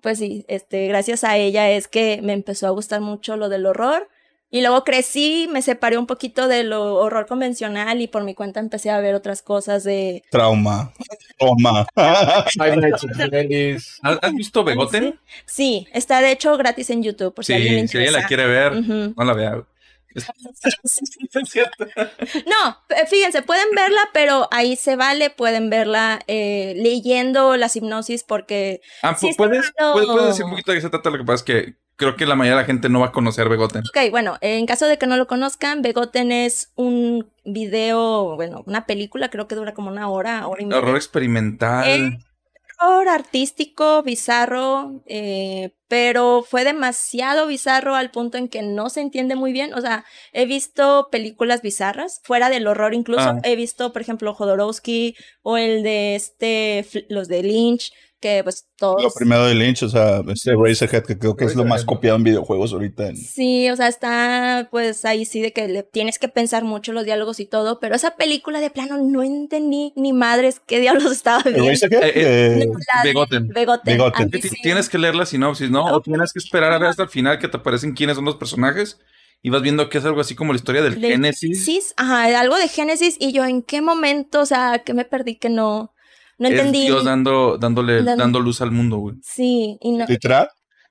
pues 0.00 0.18
sí, 0.18 0.44
este, 0.48 0.88
gracias 0.88 1.22
a 1.22 1.36
ella 1.36 1.70
es 1.70 1.86
que 1.86 2.20
me 2.22 2.32
empezó 2.32 2.66
a 2.66 2.70
gustar 2.70 3.02
mucho 3.02 3.36
lo 3.36 3.50
del 3.50 3.66
horror. 3.66 4.08
Y 4.50 4.62
luego 4.62 4.82
crecí, 4.82 5.46
me 5.52 5.60
separé 5.60 5.98
un 5.98 6.06
poquito 6.06 6.48
de 6.48 6.64
lo 6.64 6.94
horror 6.94 7.26
convencional 7.26 8.00
y 8.00 8.08
por 8.08 8.24
mi 8.24 8.34
cuenta 8.34 8.60
empecé 8.60 8.88
a 8.88 8.98
ver 8.98 9.14
otras 9.14 9.42
cosas 9.42 9.84
de... 9.84 10.22
Trauma. 10.30 10.90
Trauma. 11.38 11.86
¿Has, 11.96 12.56
visto 14.32 14.64
Begoten? 14.64 15.20
Sí, 15.44 15.86
está 15.92 16.22
de 16.22 16.32
hecho 16.32 16.56
gratis 16.56 16.88
en 16.88 17.02
YouTube 17.02 17.34
por 17.34 17.44
si 17.44 17.52
alguien 17.52 17.74
le 17.74 17.80
Sí, 17.82 17.88
si 17.88 17.98
alguien 17.98 18.14
la 18.14 18.26
quiere 18.26 18.46
ver, 18.46 18.82
no 18.82 19.24
la 19.24 19.34
vea. 19.34 19.62
No, 22.46 22.78
eh, 22.88 23.06
fíjense, 23.06 23.42
pueden 23.42 23.68
verla, 23.76 24.00
pero 24.12 24.48
ahí 24.50 24.76
se 24.76 24.96
vale, 24.96 25.30
pueden 25.30 25.70
verla 25.70 26.20
eh, 26.26 26.74
leyendo 26.76 27.56
las 27.56 27.76
hipnosis 27.76 28.24
porque... 28.24 28.80
Ah, 29.02 29.12
está 29.12 29.28
¿puedes, 29.36 29.70
malo. 29.78 29.92
puedes, 29.92 30.08
puedes 30.08 30.28
decir 30.28 30.44
un 30.44 30.50
poquito 30.52 30.72
de 30.72 30.78
qué 30.78 30.82
se 30.82 30.90
trata? 30.90 31.10
Lo 31.10 31.18
que 31.18 31.24
pasa 31.24 31.36
es 31.36 31.42
que 31.42 31.74
creo 31.98 32.16
que 32.16 32.26
la 32.26 32.36
mayoría 32.36 32.56
de 32.56 32.62
la 32.62 32.66
gente 32.66 32.88
no 32.88 33.00
va 33.00 33.06
a 33.06 33.12
conocer 33.12 33.48
Begoten. 33.48 33.82
Ok, 33.82 34.10
bueno, 34.10 34.38
en 34.40 34.64
caso 34.66 34.86
de 34.86 34.98
que 34.98 35.06
no 35.06 35.16
lo 35.16 35.26
conozcan, 35.26 35.82
Begoten 35.82 36.32
es 36.32 36.72
un 36.76 37.28
video, 37.44 38.36
bueno, 38.36 38.62
una 38.66 38.86
película, 38.86 39.28
creo 39.28 39.48
que 39.48 39.56
dura 39.56 39.74
como 39.74 39.90
una 39.90 40.08
hora, 40.08 40.46
hora 40.46 40.62
y 40.62 40.66
media. 40.66 40.78
Horror 40.78 40.96
experimental. 40.96 41.88
Eh, 41.88 42.18
horror 42.80 43.08
artístico, 43.08 44.02
bizarro, 44.04 45.02
eh, 45.06 45.74
pero 45.88 46.44
fue 46.48 46.64
demasiado 46.64 47.46
bizarro 47.46 47.94
al 47.96 48.10
punto 48.10 48.38
en 48.38 48.48
que 48.48 48.62
no 48.62 48.90
se 48.90 49.00
entiende 49.00 49.34
muy 49.34 49.52
bien. 49.52 49.74
O 49.74 49.80
sea, 49.80 50.04
he 50.32 50.46
visto 50.46 51.08
películas 51.10 51.62
bizarras, 51.62 52.20
fuera 52.24 52.50
del 52.50 52.66
horror 52.66 52.94
incluso. 52.94 53.20
Ah. 53.30 53.40
He 53.42 53.56
visto, 53.56 53.92
por 53.92 54.02
ejemplo, 54.02 54.34
Jodorowsky 54.34 55.16
o 55.42 55.56
el 55.56 55.82
de 55.82 56.14
este, 56.14 56.86
los 57.08 57.28
de 57.28 57.42
Lynch, 57.42 57.92
que 58.20 58.42
pues 58.42 58.66
todos... 58.76 59.00
Lo 59.00 59.10
primero 59.12 59.46
de 59.46 59.54
Lynch, 59.54 59.84
o 59.84 59.88
sea, 59.88 60.22
este 60.28 60.50
Razorhead, 60.56 61.04
que 61.04 61.16
creo 61.16 61.36
que 61.36 61.44
es 61.44 61.54
lo 61.54 61.64
más 61.64 61.84
copiado 61.84 62.16
en 62.16 62.24
videojuegos 62.24 62.72
ahorita. 62.72 63.06
en- 63.10 63.16
Sí, 63.16 63.70
o 63.70 63.76
sea, 63.76 63.86
está 63.86 64.66
pues 64.72 65.04
ahí 65.04 65.24
sí 65.24 65.40
de 65.40 65.52
que 65.52 65.68
le 65.68 65.84
tienes 65.84 66.18
que 66.18 66.26
pensar 66.28 66.64
mucho 66.64 66.92
los 66.92 67.04
diálogos 67.04 67.38
y 67.38 67.46
todo, 67.46 67.78
pero 67.78 67.94
esa 67.94 68.16
película 68.16 68.58
de 68.58 68.70
plano 68.70 68.98
no 68.98 69.22
entendí 69.22 69.92
ni 69.94 70.12
madres 70.12 70.60
qué 70.66 70.80
diablos 70.80 71.12
estaba 71.12 71.42
¿El 71.44 71.54
viendo. 71.54 71.70
Razorhead? 71.70 72.02
Eh, 72.02 72.12
eh, 72.16 72.66
No, 73.96 74.10
de. 74.10 74.50
Tienes 74.64 74.88
que 74.88 74.98
leer 74.98 75.14
la 75.14 75.24
sinopsis, 75.24 75.70
¿no? 75.70 75.77
O 75.86 76.00
tienes 76.00 76.32
que 76.32 76.38
esperar 76.38 76.72
a 76.72 76.78
ver 76.78 76.88
hasta 76.88 77.02
el 77.02 77.08
final 77.08 77.38
que 77.38 77.48
te 77.48 77.56
aparecen 77.56 77.94
quiénes 77.94 78.16
son 78.16 78.24
los 78.24 78.36
personajes 78.36 78.98
y 79.42 79.50
vas 79.50 79.62
viendo 79.62 79.88
que 79.88 79.98
es 79.98 80.04
algo 80.04 80.20
así 80.20 80.34
como 80.34 80.52
la 80.52 80.56
historia 80.56 80.82
del 80.82 81.00
Del 81.00 81.12
Génesis. 81.12 81.64
Sí, 81.64 81.80
ajá, 81.96 82.24
algo 82.40 82.56
de 82.56 82.68
Génesis 82.68 83.16
y 83.18 83.32
yo 83.32 83.44
en 83.44 83.62
qué 83.62 83.80
momento, 83.80 84.40
o 84.40 84.46
sea, 84.46 84.82
que 84.84 84.94
me 84.94 85.04
perdí 85.04 85.36
que 85.36 85.48
no, 85.48 85.92
no 86.38 86.48
Es 86.48 86.54
entendí. 86.54 86.86
Dios 86.86 87.04
dando, 87.04 87.56
dándole, 87.58 88.02
Dan- 88.02 88.18
dando 88.18 88.40
luz 88.40 88.60
al 88.60 88.70
mundo, 88.72 88.96
güey. 88.98 89.16
Sí, 89.22 89.78
y 89.80 89.92
no. 89.92 90.06
¿Literal? 90.08 90.48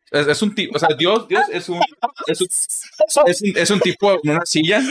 Es, 0.09 0.25
es 0.27 0.41
un 0.41 0.55
tipo, 0.55 0.77
o 0.77 0.79
sea, 0.79 0.87
Dios, 0.97 1.27
Dios 1.27 1.43
es 1.51 1.67
un, 1.67 1.81
es 2.27 2.39
un, 2.39 2.47
es 3.27 3.41
un, 3.41 3.57
es 3.57 3.69
un 3.71 3.79
tipo 3.81 4.13
en 4.23 4.31
una 4.31 4.45
silla 4.45 4.81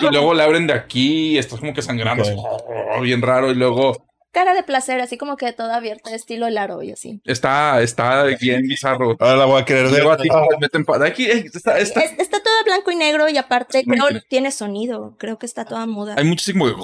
y 0.00 0.04
luego 0.12 0.32
le 0.32 0.44
abren 0.44 0.68
de 0.68 0.74
aquí 0.74 1.30
y 1.32 1.38
estás 1.38 1.58
como 1.58 1.74
que 1.74 1.82
sangrando, 1.82 2.22
así, 2.22 2.34
oh, 2.36 3.00
bien 3.00 3.20
raro, 3.20 3.50
y 3.50 3.56
luego 3.56 4.06
Cara 4.32 4.54
de 4.54 4.62
placer, 4.62 5.00
así 5.00 5.18
como 5.18 5.36
que 5.36 5.52
toda 5.52 5.76
abierta, 5.76 6.14
estilo 6.14 6.48
Laro 6.50 6.82
y 6.84 6.92
así. 6.92 7.20
está, 7.24 7.82
está 7.82 8.24
bien 8.40 8.62
bizarro. 8.62 9.16
Ahora 9.18 9.36
la 9.36 9.44
voy 9.46 9.60
a 9.60 9.64
querer 9.64 9.90
ti 10.16 10.28
meten 10.60 10.84
de 11.00 11.08
aquí, 11.08 11.24
eh, 11.24 11.46
está, 11.52 11.78
está- 11.80 12.00
Es- 12.00 12.12
está 12.18 12.40
toda 12.40 12.62
blanco 12.64 12.92
y 12.92 12.96
negro 12.96 13.28
y 13.28 13.36
aparte 13.38 13.82
creo 13.84 14.04
tiene 14.28 14.52
sonido, 14.52 15.16
creo 15.18 15.36
que 15.38 15.46
está 15.46 15.64
toda 15.64 15.86
muda. 15.86 16.14
hay 16.16 16.24
mucho 16.24 16.42
así 16.42 16.52
como 16.52 16.68
de, 16.68 16.74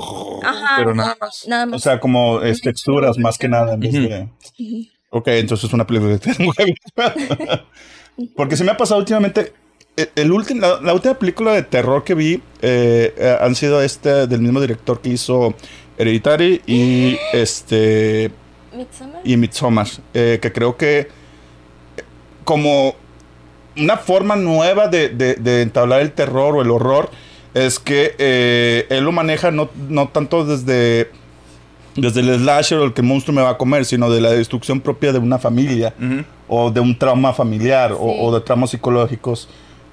Ajá, 0.44 0.74
pero 0.78 0.94
nada 0.94 1.16
más. 1.20 1.44
Nada 1.46 1.66
más. 1.66 1.76
O 1.76 1.78
sea, 1.82 2.00
como 2.00 2.40
es, 2.42 2.60
texturas 2.60 3.16
más 3.18 3.38
que 3.38 3.46
nada. 3.48 3.74
en 3.74 3.80
vez 3.80 3.94
Ujú. 3.94 4.02
de-. 4.08 4.28
Ok, 5.10 5.28
entonces 5.28 5.68
es 5.68 5.72
una 5.72 5.86
película 5.86 6.18
que 6.18 6.32
ver. 6.34 7.64
Porque 8.34 8.56
se 8.56 8.64
me 8.64 8.72
ha 8.72 8.76
pasado 8.76 8.98
últimamente. 9.00 9.52
eh, 9.96 10.10
El 10.16 10.32
último, 10.32 10.60
la, 10.60 10.80
la 10.80 10.94
última 10.94 11.14
película 11.18 11.52
de 11.52 11.62
terror 11.62 12.02
que 12.04 12.14
vi 12.14 12.42
eh, 12.62 13.14
eh, 13.16 13.36
han 13.40 13.54
sido 13.54 13.80
este 13.82 14.26
del 14.26 14.40
mismo 14.40 14.60
director 14.60 15.00
que 15.00 15.10
hizo 15.10 15.54
Hereditary 15.98 16.62
y 16.66 17.16
este 17.32 18.30
Midsommar. 18.74 19.20
y 19.24 19.36
Midsommar, 19.36 19.86
eh, 20.14 20.38
que 20.40 20.52
creo 20.52 20.76
que 20.76 20.98
eh, 21.00 21.08
como 22.44 22.94
una 23.78 23.96
forma 23.96 24.36
nueva 24.36 24.88
de, 24.88 25.08
de- 25.10 25.34
de 25.34 25.62
entablar 25.62 26.00
el 26.00 26.12
terror 26.12 26.56
o 26.56 26.62
el 26.62 26.70
horror 26.70 27.10
es 27.54 27.78
que 27.78 28.14
eh, 28.18 28.86
él 28.90 29.04
lo 29.04 29.12
maneja 29.12 29.50
no, 29.50 29.70
no 29.88 30.08
tanto 30.08 30.44
desde, 30.44 31.10
desde 31.94 32.20
el 32.20 32.38
slasher 32.38 32.78
o 32.78 32.84
el 32.84 32.92
que 32.92 33.00
el 33.00 33.06
monstruo 33.06 33.34
me 33.34 33.40
va 33.42 33.50
a 33.50 33.58
comer, 33.58 33.84
sino 33.86 34.10
de 34.10 34.20
la 34.20 34.30
destrucción 34.30 34.80
propia 34.80 35.12
de 35.12 35.18
una 35.18 35.38
familia 35.38 35.94
o 36.48 36.70
de 36.70 36.80
un 36.80 36.98
trauma 36.98 37.32
familiar 37.32 37.92
o- 37.92 37.96
Sí. 37.96 38.16
o, 38.20 38.34
de 38.34 38.40
traumas 38.42 38.70
psicológicos 38.70 39.48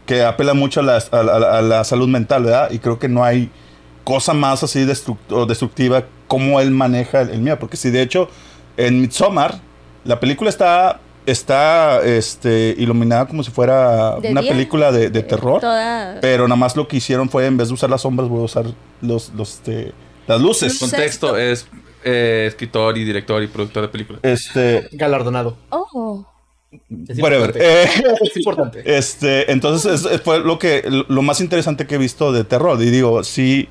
que 0.06 0.22
apela 0.24 0.54
mucho 0.54 0.82
a 0.82 0.84
la, 0.84 0.98
a 1.12 1.24
la- 1.24 1.58
a 1.58 1.62
la 1.62 1.84
salud 1.86 2.10
mental, 2.10 2.44
¿verdad? 2.44 2.70
Y 2.72 2.80
creo 2.80 3.00
que 3.00 3.08
no 3.08 3.24
hay 3.24 3.50
cosa 4.04 4.34
más 4.34 4.64
así 4.64 4.86
destructiva 4.86 6.04
como 6.28 6.60
él 6.60 6.72
maneja 6.72 7.22
el, 7.22 7.30
el 7.30 7.42
miedo. 7.42 7.60
Porque 7.60 7.78
si 7.78 7.90
de 7.90 8.02
hecho 8.02 8.30
en 8.78 9.02
Midsommar 9.02 9.60
la 10.04 10.20
película 10.20 10.50
está, 10.50 11.00
está 11.26 12.02
este, 12.04 12.76
iluminada 12.78 13.26
como 13.28 13.44
si 13.44 13.52
fuera 13.52 14.18
De 14.20 14.32
una 14.32 14.42
día. 14.42 14.52
película 14.52 14.92
de, 14.92 15.10
de 15.10 15.24
terror, 15.24 15.62
Toda. 15.62 16.18
pero 16.22 16.48
nada 16.48 16.58
más 16.58 16.76
lo 16.76 16.88
que 16.88 16.98
hicieron 16.98 17.30
fue 17.30 17.46
en 17.46 17.56
vez 17.58 17.70
de 17.70 17.74
usar 17.76 17.90
las 17.90 18.02
sombras, 18.02 18.28
voy 18.30 18.42
a 18.42 18.46
usar 18.46 18.66
los, 19.02 19.32
los, 19.34 19.54
este, 19.54 19.94
las 20.28 20.42
luces. 20.42 20.78
Contexto 20.80 21.38
es 21.38 21.68
eh, 22.04 22.46
escritor 22.50 22.98
y 22.98 23.06
director 23.06 23.42
y 23.42 23.48
productor 23.48 23.84
de 23.84 23.88
películas. 23.90 24.20
Este, 24.24 24.90
Galardonado. 24.92 25.56
Oh. 25.70 26.26
Es 27.08 27.20
whatever. 27.20 27.56
importante. 27.56 27.60
Eh, 27.64 28.14
Es 28.30 28.38
importante. 28.38 28.98
Este, 28.98 29.52
entonces 29.52 30.02
es- 30.06 30.12
es- 30.12 30.22
fue 30.22 30.40
lo 30.40 30.58
que 30.60 30.84
lo 31.08 31.22
más 31.22 31.40
interesante 31.40 31.86
que 31.88 31.96
he 31.96 31.98
visto 32.00 32.34
de 32.34 32.44
terror. 32.44 32.82
Y 32.82 32.90
digo, 32.90 33.24
sí, 33.24 33.70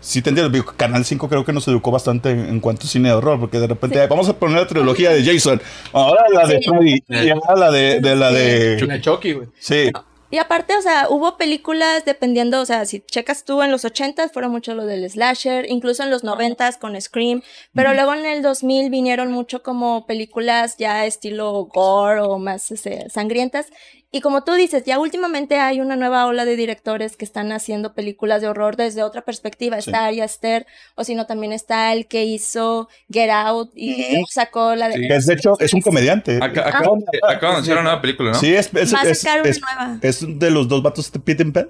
sí 0.00 0.22
te 0.22 0.30
entiendo. 0.30 0.64
Canal 0.76 1.04
5 1.04 1.28
creo 1.28 1.44
que 1.44 1.52
nos 1.52 1.66
educó 1.68 1.90
bastante 1.90 2.30
en, 2.30 2.40
en 2.48 2.60
cuanto 2.60 2.86
a 2.86 2.88
cine 2.88 3.08
de 3.10 3.14
horror, 3.14 3.38
porque 3.38 3.58
de 3.58 3.66
repente 3.66 3.96
Sí. 3.96 4.00
"Ay, 4.02 4.08
vamos 4.08 4.28
a 4.28 4.38
poner 4.38 4.58
la 4.60 4.66
trilogía 4.66 5.10
de 5.10 5.24
Jason, 5.24 5.60
ahora 5.92 6.24
la 6.32 6.46
de 6.46 6.58
Sí. 6.60 6.68
Freddy, 6.68 7.02
y 7.08 7.30
ahora 7.30 7.56
la 7.56 7.70
de, 7.70 8.00
de 8.00 8.16
la 8.16 8.30
de. 8.32 9.00
Chucky, 9.00 9.32
güey. 9.34 9.48
Sí, 9.58 9.90
Y 10.32 10.38
aparte, 10.38 10.76
o 10.76 10.80
sea, 10.80 11.08
hubo 11.10 11.36
películas 11.36 12.04
dependiendo, 12.04 12.60
o 12.60 12.64
sea, 12.64 12.84
si 12.86 13.00
checas 13.00 13.44
tú 13.44 13.62
en 13.62 13.72
los 13.72 13.84
80s, 13.84 14.30
fueron 14.32 14.52
mucho 14.52 14.74
lo 14.76 14.86
del 14.86 15.10
slasher, 15.10 15.66
incluso 15.68 16.04
en 16.04 16.10
los 16.10 16.22
90s 16.22 16.78
con 16.78 17.00
Scream, 17.00 17.42
pero 17.74 17.92
luego 17.94 18.14
en 18.14 18.24
el 18.24 18.40
2000 18.40 18.90
vinieron 18.90 19.32
mucho 19.32 19.64
como 19.64 20.06
películas 20.06 20.76
ya 20.78 21.04
estilo 21.04 21.64
gore 21.64 22.20
o 22.20 22.38
más 22.38 22.70
este, 22.70 23.10
sangrientas. 23.10 23.66
Y 24.12 24.20
como 24.22 24.42
tú 24.42 24.54
dices, 24.54 24.82
ya 24.84 24.98
últimamente 24.98 25.60
hay 25.60 25.80
una 25.80 25.94
nueva 25.94 26.26
ola 26.26 26.44
de 26.44 26.56
directores 26.56 27.16
que 27.16 27.24
están 27.24 27.52
haciendo 27.52 27.92
películas 27.94 28.42
de 28.42 28.48
horror 28.48 28.74
desde 28.74 29.04
otra 29.04 29.22
perspectiva. 29.22 29.80
Sí. 29.80 29.90
Está 29.90 30.06
Ari 30.06 30.20
Aster, 30.20 30.66
o 30.96 31.04
si 31.04 31.14
no, 31.14 31.26
también 31.26 31.52
está 31.52 31.92
el 31.92 32.06
que 32.08 32.24
hizo 32.24 32.88
Get 33.08 33.30
Out 33.30 33.70
y 33.76 34.24
sacó 34.28 34.74
la 34.74 34.88
de... 34.88 34.94
Sí. 34.96 35.06
que 35.06 35.14
es 35.14 35.26
de 35.26 35.34
hecho, 35.34 35.54
es 35.60 35.72
un 35.74 35.80
comediante. 35.80 36.38
Acá- 36.42 36.62
de, 36.64 36.68
acaban 36.70 36.98
de 37.00 37.46
anunciar 37.46 37.76
una 37.76 37.84
nueva 37.84 38.00
película, 38.00 38.32
¿no? 38.32 38.38
Sí, 38.40 38.52
es, 38.52 38.68
es, 38.74 38.92
Va 38.92 39.00
a 39.02 39.08
es- 39.08 39.20
sacar 39.20 39.42
una 39.42 39.50
es- 39.50 39.60
nueva. 39.60 39.98
es 40.02 40.38
de 40.40 40.50
los 40.50 40.66
dos 40.66 40.82
vatos, 40.82 41.06
este 41.06 41.20
Pete 41.20 41.44
and 41.44 41.52
Pat. 41.52 41.68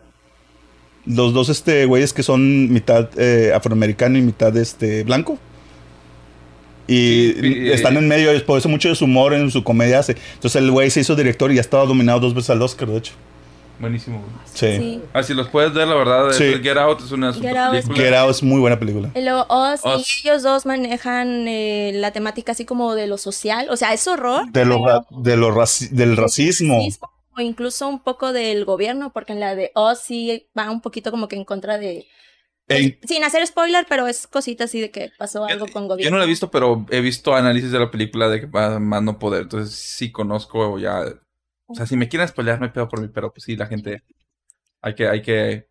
Los 1.04 1.34
dos 1.34 1.48
este 1.50 1.84
güeyes 1.86 2.12
que 2.14 2.22
son 2.22 2.70
mitad 2.72 3.08
eh, 3.18 3.52
afroamericano 3.54 4.16
y 4.16 4.22
mitad 4.22 4.54
este 4.56 5.02
blanco. 5.02 5.38
Y 6.92 7.32
Sí, 7.40 7.70
están 7.70 7.96
en 7.96 8.08
medio, 8.08 8.30
es 8.32 8.42
por 8.42 8.58
eso 8.58 8.68
mucho 8.68 8.88
de 8.88 8.94
su 8.96 9.04
humor 9.04 9.32
en 9.34 9.50
su 9.50 9.62
comedia 9.62 10.00
hace. 10.00 10.16
Entonces 10.34 10.56
el 10.60 10.70
güey 10.70 10.90
se 10.90 11.00
hizo 11.00 11.14
director 11.14 11.52
y 11.52 11.54
ya 11.56 11.60
estaba 11.60 11.84
dominado 11.86 12.20
dos 12.20 12.34
veces 12.34 12.50
al 12.50 12.60
Oscar, 12.62 12.88
de 12.88 12.98
hecho. 12.98 13.12
Buenísimo, 13.78 14.18
güey. 14.18 14.30
Sí. 14.52 14.76
Sí. 14.76 15.00
Ah, 15.14 15.22
si 15.22 15.32
los 15.32 15.48
puedes 15.48 15.72
ver, 15.72 15.88
la 15.88 15.94
verdad, 15.94 16.32
Sí. 16.32 16.44
Get 16.62 16.76
Out 16.76 17.00
es 17.02 17.12
una 17.12 17.32
super 17.32 17.48
Get 17.50 17.58
Out 17.58 17.70
película. 17.72 17.96
Get 17.96 18.14
Out 18.14 18.30
es 18.32 18.42
muy 18.42 18.60
buena 18.60 18.78
película. 18.78 19.10
Y 19.14 19.22
luego 19.22 19.46
Oz, 19.48 19.80
Oz. 19.84 20.06
y 20.24 20.28
ellos 20.28 20.42
dos 20.42 20.66
manejan 20.66 21.48
eh, 21.48 21.92
la 21.94 22.10
temática 22.12 22.52
así 22.52 22.66
como 22.66 22.94
de 22.94 23.06
lo 23.06 23.16
social, 23.16 23.68
o 23.70 23.76
sea, 23.78 23.94
es 23.94 24.06
horror. 24.06 24.50
De 24.52 24.66
lo, 24.66 24.84
ra- 24.84 25.06
de 25.10 25.36
lo 25.38 25.50
raci- 25.54 25.88
del 25.90 26.16
racismo. 26.16 26.76
racismo, 26.78 27.10
O 27.38 27.40
incluso 27.40 27.88
un 27.88 28.00
poco 28.00 28.34
del 28.34 28.66
gobierno, 28.66 29.12
porque 29.14 29.32
en 29.32 29.40
la 29.40 29.54
de 29.54 29.70
Oz 29.74 30.00
sí 30.00 30.46
va 30.58 30.70
un 30.70 30.82
poquito 30.82 31.10
como 31.10 31.26
que 31.28 31.36
en 31.36 31.44
contra 31.44 31.78
de... 31.78 32.06
Sin 33.04 33.24
hacer 33.24 33.46
spoiler, 33.46 33.86
pero 33.88 34.06
es 34.06 34.26
cosita 34.26 34.64
así 34.64 34.80
de 34.80 34.90
que 34.90 35.10
pasó 35.18 35.44
algo 35.44 35.66
con 35.66 35.88
gobierno. 35.88 36.04
Yo 36.04 36.10
no 36.10 36.18
la 36.18 36.24
he 36.24 36.28
visto, 36.28 36.50
pero 36.50 36.86
he 36.90 37.00
visto 37.00 37.34
análisis 37.34 37.72
de 37.72 37.78
la 37.78 37.90
película 37.90 38.28
de 38.28 38.40
que 38.40 38.46
va 38.46 38.78
más 38.78 39.02
no 39.02 39.18
poder. 39.18 39.42
Entonces 39.42 39.74
sí 39.74 40.12
conozco 40.12 40.78
ya. 40.78 41.04
O 41.66 41.74
sea, 41.74 41.86
si 41.86 41.96
me 41.96 42.08
quieren 42.08 42.28
spoilear, 42.28 42.58
no 42.58 42.66
hay 42.66 42.72
pedo 42.72 42.88
por 42.88 43.00
mí, 43.00 43.08
pero 43.12 43.32
pues 43.32 43.44
sí, 43.44 43.56
la 43.56 43.66
gente. 43.66 44.02
Hay 44.82 44.94
que, 44.94 45.08
hay 45.08 45.22
que 45.22 45.69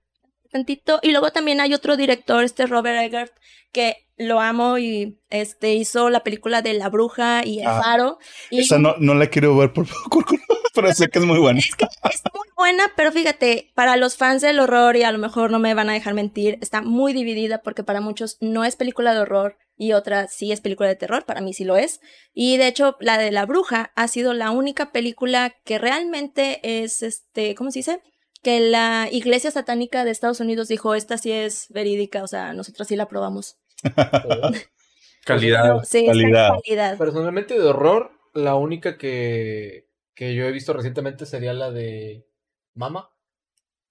tantito. 0.50 1.00
Y 1.02 1.12
luego 1.12 1.32
también 1.32 1.62
hay 1.62 1.74
otro 1.74 1.98
director, 1.98 2.44
este 2.44 2.66
Robert 2.66 3.00
Eggert, 3.02 3.34
que 3.72 4.08
lo 4.18 4.42
amo 4.42 4.78
y 4.78 5.18
este 5.30 5.76
hizo 5.76 6.10
la 6.10 6.24
película 6.24 6.62
de 6.62 6.74
La 6.74 6.90
Bruja 6.90 7.46
y 7.46 7.60
El 7.62 7.68
Ah, 7.68 7.82
Faro. 7.82 8.18
Y 8.50 8.60
Esa 8.60 8.78
no, 8.78 8.96
no 9.00 9.16
la 9.16 9.28
quiero 9.28 9.56
ver 9.56 9.72
por 9.72 9.88
poco, 9.88 10.24
pero 10.76 10.94
sé 10.94 11.08
que 11.08 11.20
es 11.20 11.26
muy 11.26 11.40
buena. 11.40 11.60
es 11.60 11.76
que 11.76 11.86
es 11.86 12.22
muy 12.34 12.48
buena, 12.58 12.92
pero 12.98 13.12
fíjate, 13.12 13.72
para 13.76 13.96
los 13.96 14.18
fans 14.18 14.42
del 14.42 14.60
horror, 14.60 14.98
y 14.98 15.04
a 15.04 15.12
lo 15.12 15.18
mejor 15.20 15.52
no 15.52 15.60
me 15.60 15.74
van 15.74 15.90
a 15.90 15.94
dejar 15.94 16.14
mentir, 16.14 16.58
está 16.62 16.82
muy 16.82 17.14
dividida 17.14 17.62
porque 17.62 17.84
para 17.84 18.02
muchos 18.02 18.38
no 18.42 18.66
es 18.66 18.76
película 18.76 19.14
de 19.14 19.22
horror 19.22 19.58
y 19.78 19.94
otra 19.94 20.28
sí 20.28 20.52
es 20.52 20.60
película 20.60 20.90
de 20.90 20.98
terror, 20.98 21.24
para 21.24 21.40
mí 21.40 21.54
sí 21.54 21.64
lo 21.64 21.78
es. 21.78 22.02
Y 22.34 22.58
de 22.58 22.68
hecho, 22.68 22.98
la 23.00 23.18
de 23.18 23.32
La 23.32 23.46
Bruja 23.46 23.94
ha 23.96 24.08
sido 24.10 24.34
la 24.34 24.52
única 24.52 24.92
película 24.92 25.56
que 25.64 25.78
realmente 25.78 26.60
es, 26.64 27.02
este, 27.04 27.56
¿cómo 27.56 27.72
se 27.72 27.80
dice? 27.80 28.02
Que 28.42 28.60
la 28.60 29.10
iglesia 29.12 29.52
satánica 29.52 30.06
de 30.06 30.12
Estados 30.12 30.40
Unidos 30.40 30.68
dijo, 30.68 30.96
esta 30.96 31.18
sí 31.18 31.32
es 31.32 31.68
verídica, 31.70 32.24
o 32.24 32.28
sea, 32.28 32.54
nosotros 32.54 32.88
sí 32.88 32.96
la 32.96 33.08
probamos. 33.08 33.58
Calidad. 35.26 35.84
Sí, 35.84 36.00
está 36.00 36.12
en 36.12 36.18
calidad. 36.22 36.50
calidad. 36.64 36.98
Personalmente 36.98 37.54
de 37.54 37.66
horror, 37.66 38.12
la 38.34 38.56
única 38.56 38.98
que, 38.98 39.88
que 40.16 40.34
yo 40.34 40.46
he 40.46 40.52
visto 40.52 40.74
recientemente 40.74 41.26
sería 41.26 41.54
la 41.54 41.72
de 41.72 42.26
Mama. 42.74 43.10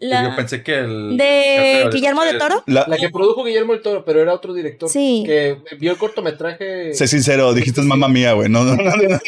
La- 0.00 0.28
Yo 0.30 0.36
pensé 0.36 0.62
que 0.62 0.78
el. 0.78 1.16
de 1.16 1.88
Guillermo 1.92 2.22
de 2.24 2.34
Toro. 2.34 2.62
La- 2.66 2.84
La 2.86 2.96
que 2.96 3.08
produjo 3.10 3.42
Guillermo 3.42 3.72
el 3.72 3.82
Toro, 3.82 4.04
pero 4.04 4.20
era 4.22 4.32
otro 4.32 4.54
director. 4.54 4.88
Sí. 4.88 5.24
Que 5.26 5.56
vio 5.78 5.90
el 5.90 5.98
cortometraje. 5.98 6.94
Sé 6.94 7.08
sincero, 7.08 7.52
dijiste 7.52 7.80
es 7.80 7.86
mamá 7.86 8.06
mía, 8.08 8.32
güey. 8.34 8.48
No, 8.48 8.62
no, 8.62 8.76
no, 8.76 8.84
no, 8.84 8.92
no, 8.96 9.18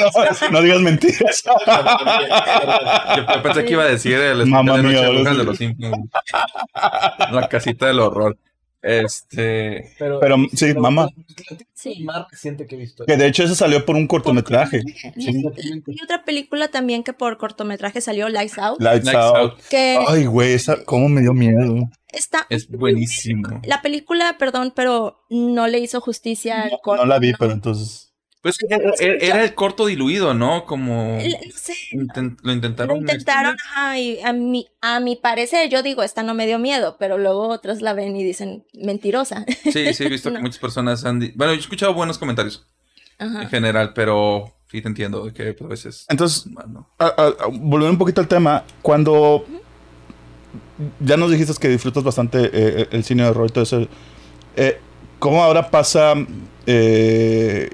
no 0.52 0.62
digas 0.62 0.80
mentiras. 0.80 1.42
Yo 3.16 3.42
pensé 3.42 3.64
que 3.64 3.72
iba 3.72 3.82
a 3.82 3.88
decir 3.88 4.14
el 4.14 4.40
especial 4.42 4.66
de 4.66 4.82
mía, 4.88 5.02
Noche 5.12 5.36
de 5.38 5.44
los 5.44 5.56
Simpsons. 5.58 6.08
La 7.32 7.48
casita 7.48 7.86
del 7.86 8.00
horror. 8.00 8.36
Este. 8.82 9.92
Pero, 9.98 10.20
Pero, 10.20 10.36
sí, 10.54 10.72
mamá. 10.74 11.08
Sí. 11.80 12.02
más 12.04 12.26
reciente 12.30 12.66
que 12.66 12.74
he 12.74 12.78
visto. 12.78 13.04
Que 13.06 13.16
de 13.16 13.26
hecho 13.26 13.44
ese 13.44 13.54
salió 13.54 13.86
por 13.86 13.96
un 13.96 14.06
cortometraje. 14.06 14.82
Y 15.16 16.02
otra 16.02 16.24
película 16.24 16.68
también 16.68 17.02
que 17.02 17.12
por 17.12 17.38
cortometraje 17.38 18.00
salió, 18.00 18.28
Lights 18.28 18.58
Out, 18.58 18.80
Lights, 18.80 19.04
Lights 19.06 19.18
Out. 19.20 19.36
Out. 19.36 19.60
que 19.70 19.98
Ay, 20.06 20.26
güey, 20.26 20.52
esa, 20.52 20.84
cómo 20.84 21.08
me 21.08 21.20
dio 21.22 21.32
miedo. 21.32 21.88
está... 22.12 22.46
Es 22.50 22.68
buenísimo. 22.68 23.60
La 23.64 23.80
película, 23.82 24.36
perdón, 24.38 24.72
pero 24.74 25.24
no 25.30 25.66
le 25.68 25.78
hizo 25.78 26.00
justicia 26.00 26.62
al 26.62 26.72
corto. 26.82 27.02
No 27.04 27.08
la 27.08 27.18
vi, 27.18 27.32
pero 27.32 27.52
entonces. 27.52 28.09
Pues 28.42 28.56
que 28.56 28.66
era, 28.74 28.78
era- 28.98 29.14
era 29.20 29.44
el 29.44 29.54
corto 29.54 29.84
diluido, 29.86 30.32
¿no? 30.32 30.64
Como. 30.64 31.16
No 31.18 31.52
sé, 31.54 31.74
lo 31.92 32.36
lo 32.42 32.52
intentaron. 32.52 32.96
intentaron, 32.98 33.56
ajá, 33.66 33.98
y 33.98 34.18
a 34.22 34.32
mi, 34.32 34.66
a 34.80 34.98
mi 35.00 35.16
parecer, 35.16 35.68
yo 35.68 35.82
digo, 35.82 36.02
esta 36.02 36.22
no 36.22 36.32
me 36.32 36.46
dio 36.46 36.58
miedo, 36.58 36.96
pero 36.98 37.18
luego 37.18 37.48
otros 37.48 37.82
la 37.82 37.92
ven 37.92 38.16
y 38.16 38.24
dicen, 38.24 38.64
mentirosa. 38.72 39.44
Sí, 39.70 39.92
sí, 39.92 40.04
he 40.04 40.08
visto 40.10 40.32
que 40.32 40.38
muchas 40.38 40.58
personas 40.58 41.04
han. 41.04 41.18
Bueno, 41.36 41.52
yo 41.52 41.58
he 41.58 41.60
escuchado 41.60 41.92
buenos 41.92 42.16
comentarios 42.16 42.66
Ajá. 43.18 43.42
en 43.42 43.48
general, 43.50 43.92
pero 43.94 44.54
sí 44.70 44.80
te 44.80 44.88
entiendo 44.88 45.30
que 45.34 45.52
pues, 45.52 45.66
a 45.66 45.68
veces. 45.68 46.06
Entonces, 46.08 46.44
bueno, 46.50 46.88
a- 46.98 47.04
a- 47.06 47.44
a- 47.44 47.46
volviendo 47.46 47.90
un 47.90 47.98
poquito 47.98 48.22
al 48.22 48.28
tema, 48.28 48.64
cuando 48.80 49.44
ya 51.00 51.16
nos 51.16 51.30
dijiste 51.30 51.52
que 51.60 51.68
disfrutas 51.68 52.02
bastante 52.02 52.50
eh, 52.52 52.88
el 52.90 53.04
cine 53.04 53.24
de 53.24 53.28
horror 53.30 53.48
y 53.50 53.52
todo 53.52 53.64
eso, 53.64 53.86
eh, 54.56 54.78
¿cómo 55.18 55.42
ahora 55.42 55.70
pasa 55.70 56.14
eh, 56.66 57.70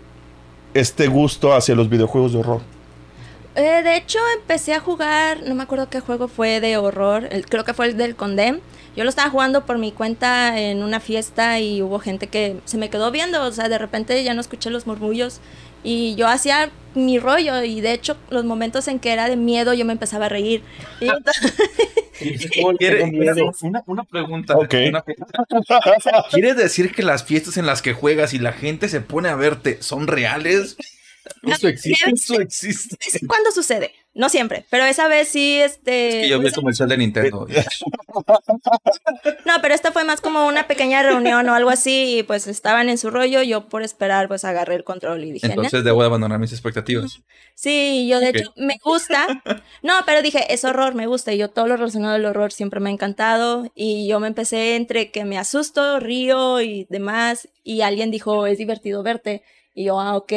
este 0.81 1.09
gusto 1.09 1.55
hacia 1.55 1.75
los 1.75 1.89
videojuegos 1.89 2.33
de 2.33 2.39
horror? 2.39 2.61
Eh, 3.55 3.83
de 3.83 3.97
hecho, 3.97 4.19
empecé 4.39 4.75
a 4.75 4.81
jugar, 4.81 5.43
no 5.47 5.55
me 5.55 5.63
acuerdo 5.63 5.89
qué 5.89 6.01
juego 6.01 6.29
fue 6.29 6.61
de 6.61 6.77
horror, 6.77 7.29
creo 7.49 7.65
que 7.65 7.73
fue 7.73 7.87
el 7.87 7.97
del 7.97 8.15
Condem. 8.15 8.61
Yo 8.97 9.05
lo 9.05 9.11
estaba 9.11 9.31
jugando 9.31 9.65
por 9.65 9.79
mi 9.79 9.93
cuenta 9.93 10.59
en 10.61 10.83
una 10.83 11.01
fiesta 11.01 11.59
y 11.59 11.83
hubo 11.83 11.99
gente 11.99 12.27
que 12.27 12.61
se 12.65 12.77
me 12.77 12.91
quedó 12.91 13.11
viendo, 13.11 13.43
o 13.43 13.53
sea, 13.53 13.69
de 13.69 13.79
repente 13.79 14.23
ya 14.25 14.35
no 14.35 14.41
escuché 14.41 14.71
los 14.71 14.87
murmullos 14.87 15.41
y 15.87 16.15
yo 16.17 16.27
hacía 16.29 16.71
mi 16.95 17.19
rollo 17.19 17.63
y 17.63 17.81
de 17.81 17.93
hecho 17.93 18.17
los 18.31 18.45
momentos 18.45 18.89
en 18.89 18.99
que 18.99 19.13
era 19.13 19.29
de 19.29 19.37
miedo 19.37 19.73
yo 19.75 19.85
me 19.85 19.93
empezaba 19.93 20.27
a 20.27 20.29
reír. 20.29 20.63
Y 21.01 21.05
entonces- 21.09 21.55
¿Quiere- 22.79 23.03
una, 23.63 23.83
una 23.87 24.05
pregunta. 24.05 24.57
Una 24.57 25.03
pregunta. 25.03 25.45
¿Quiere 26.33 26.55
decir 26.55 26.93
que 26.95 27.03
las 27.03 27.25
fiestas 27.25 27.57
en 27.59 27.67
las 27.67 27.83
que 27.83 27.93
juegas 27.93 28.33
y 28.35 28.39
la 28.39 28.53
gente 28.53 28.89
se 28.89 29.01
pone 29.01 29.29
a 29.29 29.35
verte 29.37 29.83
son 29.83 30.07
reales? 30.07 30.77
Eso 31.43 31.69
existe. 31.69 32.11
Eso 32.11 32.41
existe. 32.41 32.97
es 33.07 33.21
cuando 33.27 33.51
sucede, 33.51 33.93
no 34.17 34.29
siempre, 34.29 34.65
pero 34.71 34.85
esa 34.85 35.09
vez 35.09 35.29
sí, 35.29 35.61
este... 35.61 36.09
Es 36.09 36.15
que 36.25 36.29
yo 36.29 36.41
vi 36.41 36.47
el 36.47 36.53
comercial 36.53 36.89
de 36.89 36.97
Nintendo. 36.97 37.47
No, 39.45 39.55
pero 39.63 39.75
esta 39.75 39.93
fue 39.93 40.05
más 40.05 40.21
como 40.21 40.47
una 40.47 40.67
pequeña 40.67 41.03
reunión 41.03 41.49
o 41.49 41.55
algo 41.55 41.71
así 41.71 42.19
y 42.19 42.23
pues 42.23 42.47
estaban 42.47 42.89
en 42.89 42.99
su 42.99 43.11
rollo, 43.11 43.43
yo 43.43 43.69
por 43.69 43.83
esperar 43.83 44.29
pues 44.29 44.45
agarré 44.45 44.75
el 44.75 44.85
control 44.85 45.25
y 45.25 45.33
dije. 45.33 45.47
Entonces 45.47 45.85
debo 45.85 46.01
de 46.01 46.07
abandonar 46.07 46.39
mis 46.39 46.53
expectativas. 46.53 47.21
Sí, 47.55 48.07
yo 48.09 48.21
de 48.21 48.31
hecho 48.31 48.53
me 48.57 48.79
gusta. 48.83 49.27
No, 49.83 49.95
pero 50.05 50.23
dije, 50.23 50.53
es 50.53 50.65
horror, 50.65 50.95
me 50.95 51.07
gusta. 51.07 51.33
Y 51.33 51.39
yo 51.39 51.51
todo 51.51 51.67
lo 51.67 51.77
relacionado 51.77 52.15
al 52.15 52.25
horror 52.25 52.53
siempre 52.53 52.81
me 52.81 52.91
ha 52.91 52.93
encantado. 52.93 53.71
Y 53.75 54.09
yo 54.09 54.21
me 54.21 54.29
empecé 54.29 54.77
entre 54.77 55.11
que 55.11 55.25
me 55.25 55.39
asusto, 55.39 56.01
río 56.01 56.61
y 56.61 56.87
demás. 56.91 57.49
Y 57.63 57.81
alguien 57.83 58.11
dijo, 58.11 58.47
es 58.47 58.59
divertido 58.59 59.03
verte. 59.03 59.43
Y 59.75 59.85
yo, 59.85 60.01
ah, 60.01 60.17
ok. 60.17 60.33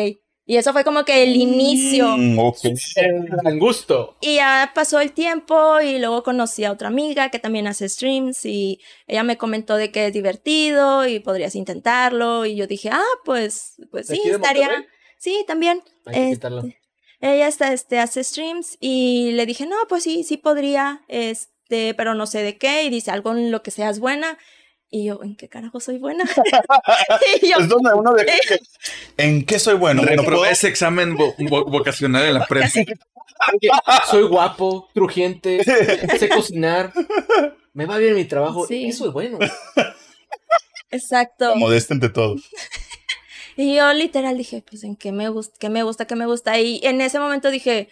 Y 0.50 0.58
eso 0.58 0.74
fue 0.74 0.84
como 0.84 1.06
que 1.06 1.22
el 1.22 1.36
inicio. 1.36 2.18
Mm, 2.18 2.40
ok. 2.40 2.58
Gran 2.96 3.60
gusto. 3.60 4.18
Y 4.20 4.38
ya 4.38 4.72
pasó 4.74 5.00
el 5.00 5.12
tiempo 5.12 5.80
y 5.80 6.00
luego 6.00 6.24
conocí 6.24 6.64
a 6.64 6.72
otra 6.72 6.88
amiga 6.88 7.30
que 7.30 7.38
también 7.38 7.68
hace 7.68 7.88
streams 7.88 8.46
y 8.46 8.82
ella 9.06 9.22
me 9.22 9.38
comentó 9.38 9.76
de 9.76 9.92
que 9.92 10.08
es 10.08 10.14
divertido 10.14 11.08
y 11.08 11.20
podrías 11.20 11.54
intentarlo 11.54 12.48
y 12.48 12.56
yo 12.56 12.66
dije, 12.66 12.90
ah, 12.92 13.04
pues, 13.26 13.76
pues 13.92 14.08
¿De 14.08 14.16
sí, 14.16 14.22
estaría. 14.26 14.66
Monterrey? 14.70 14.88
Sí, 15.20 15.46
también. 15.46 15.84
Hay 16.08 16.16
que 16.16 16.32
Este, 16.32 16.80
ella 17.22 17.48
está, 17.48 17.72
este, 17.72 18.00
hace 18.00 18.24
streams 18.24 18.76
y 18.80 19.34
le 19.34 19.46
dije, 19.46 19.68
no, 19.68 19.76
pues 19.88 20.02
sí, 20.02 20.24
sí 20.24 20.38
podría, 20.38 21.04
este, 21.10 21.94
pero 21.94 22.16
no 22.16 22.26
sé 22.26 22.42
de 22.42 22.58
qué. 22.58 22.86
Y 22.86 22.90
dice, 22.90 23.12
algo 23.12 23.34
en 23.34 23.52
lo 23.52 23.62
que 23.62 23.70
seas 23.70 24.00
buena. 24.00 24.40
Y 24.92 25.06
yo, 25.06 25.22
¿en 25.24 25.36
qué 25.36 25.48
carajo 25.50 25.80
soy 25.80 25.98
buena? 26.00 26.24
y 27.42 27.50
yo, 27.50 27.58
Es 27.60 27.68
donde 27.70 27.94
uno 27.94 28.14
de 28.14 28.26
¿En 29.18 29.46
qué 29.46 29.60
soy 29.60 29.76
bueno? 29.76 30.02
Bueno, 30.02 30.22
Reprobé 30.24 30.52
ese 30.52 30.68
examen 30.68 31.16
vo- 31.16 31.36
vo- 31.38 31.70
vocacional 31.70 32.26
en 32.26 32.34
la. 32.36 32.48
Oye, 33.54 33.70
soy 34.10 34.24
guapo, 34.24 34.90
crujiente, 34.94 35.64
sé 36.20 36.28
cocinar. 36.30 36.92
Me 37.74 37.86
va 37.86 37.98
bien 37.98 38.16
mi 38.16 38.26
trabajo. 38.26 38.66
Sí. 38.68 38.86
Eso 38.88 39.08
es 39.08 39.14
bueno. 39.14 39.38
exacto. 40.92 41.56
Modesta 41.56 41.94
ante 41.94 42.10
todos. 42.10 42.42
Y 43.56 43.76
yo 43.76 43.92
literal 43.94 44.38
dije, 44.38 44.64
pues 44.68 44.84
en 44.84 44.96
qué 44.96 45.12
me 45.12 45.30
gusta, 45.30 45.56
qué 45.60 45.70
me 45.70 45.84
gusta, 45.84 46.06
qué 46.08 46.16
me 46.16 46.26
gusta. 46.26 46.58
Y 46.60 46.80
en 46.84 47.02
ese 47.02 47.20
momento 47.20 47.52
dije, 47.52 47.90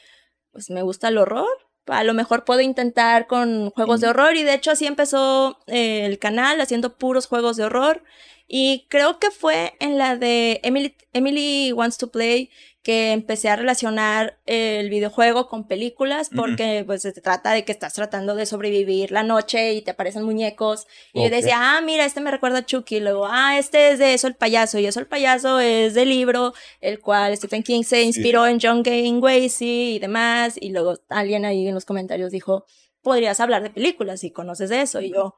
pues 0.52 0.70
me 0.70 0.82
gusta 0.82 1.10
el 1.10 1.18
horror. 1.18 1.48
A 1.88 2.04
lo 2.04 2.13
mejor 2.13 2.45
puedo 2.45 2.62
intentar 2.62 3.28
con 3.28 3.69
juegos 3.71 4.02
de 4.02 4.08
horror. 4.10 4.36
Y 4.36 4.43
de 4.43 4.54
hecho 4.54 4.71
así 4.71 4.86
empezó 4.86 5.60
eh, 5.67 6.06
el 6.06 6.19
canal, 6.19 6.62
haciendo 6.62 6.97
puros 6.97 7.28
juegos 7.28 7.58
de 7.58 7.65
horror. 7.65 8.04
Y 8.48 8.88
creo 8.90 9.20
que 9.20 9.30
fue 9.30 9.74
en 9.80 9.98
la 9.98 10.16
de 10.16 10.62
Emily, 10.64 10.96
Emily 11.14 11.72
Wants 11.74 11.98
to 11.98 12.12
Play 12.12 12.50
que 12.88 13.12
empecé 13.12 13.50
a 13.50 13.58
relacionar 13.58 14.40
el 14.46 14.90
videojuego 14.90 15.50
con 15.50 15.68
películas 15.68 16.30
porque 16.34 16.86
pues 16.86 17.02
se 17.02 17.12
trata 17.12 17.52
de 17.52 17.66
que 17.66 17.74
estás 17.74 17.94
tratando 17.94 18.34
de 18.34 18.46
sobrevivir 18.46 19.12
la 19.12 19.24
noche 19.24 19.74
y 19.74 19.82
te 19.82 19.92
aparecen 19.92 20.24
muñecos 20.24 20.88
y 21.12 21.24
yo 21.24 21.30
decía, 21.30 21.58
ah, 21.60 21.82
mira, 21.82 22.06
este 22.06 22.22
me 22.22 22.32
recuerda 22.32 22.60
a 22.60 22.66
Chucky. 22.66 22.96
Y 22.96 23.00
luego, 23.02 23.28
ah, 23.30 23.60
este 23.60 23.90
es 23.90 24.00
de 24.00 24.14
Eso 24.14 24.28
el 24.28 24.36
payaso. 24.36 24.80
Y 24.80 24.86
Eso 24.86 25.02
el 25.02 25.08
payaso 25.08 25.60
es 25.60 25.96
del 25.96 26.08
libro, 26.08 26.54
el 26.80 27.02
cual 27.02 27.36
Stephen 27.36 27.64
King 27.64 27.84
se 27.84 28.04
inspiró 28.04 28.48
en 28.48 28.58
John 28.62 28.84
Gacy 28.84 29.96
y 29.96 30.00
demás. 30.00 30.56
Y 30.58 30.70
luego 30.70 30.94
alguien 31.10 31.44
ahí 31.44 31.68
en 31.68 31.76
los 31.76 31.84
comentarios 31.84 32.32
dijo, 32.32 32.64
podrías 33.02 33.42
hablar 33.42 33.64
de 33.64 33.70
películas 33.70 34.22
si 34.22 34.32
conoces 34.32 34.70
de 34.70 34.82
eso. 34.82 35.02
Y 35.02 35.12
yo, 35.12 35.36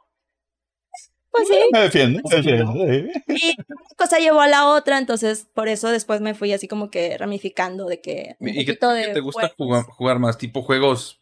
pues 1.31 1.47
sí. 1.47 1.59
Me 1.71 1.79
defiende. 1.81 2.21
me 2.29 2.35
defiende, 2.35 3.11
sí. 3.27 3.55
Y 3.55 3.55
una 3.67 3.95
cosa 3.97 4.19
llevó 4.19 4.41
a 4.41 4.47
la 4.47 4.67
otra, 4.67 4.97
entonces 4.97 5.47
por 5.53 5.67
eso 5.67 5.89
después 5.89 6.21
me 6.21 6.33
fui 6.33 6.53
así 6.53 6.67
como 6.67 6.89
que 6.89 7.17
ramificando 7.17 7.85
de 7.85 8.01
que. 8.01 8.35
¿Y 8.39 8.65
qué, 8.65 8.73
de 8.73 9.13
te 9.13 9.19
gusta 9.19 9.53
jugar, 9.57 9.83
jugar 9.85 10.19
más? 10.19 10.37
Tipo 10.37 10.61
juegos. 10.61 11.21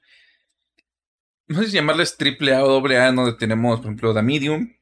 No 1.48 1.62
sé 1.62 1.68
si 1.68 1.74
llamarles 1.74 2.18
triple 2.18 2.54
A 2.54 2.64
o 2.64 2.68
doble 2.68 2.98
A, 2.98 3.12
donde 3.12 3.34
tenemos, 3.34 3.80
por 3.80 3.88
ejemplo, 3.88 4.14
The 4.14 4.22
Medium, 4.22 4.77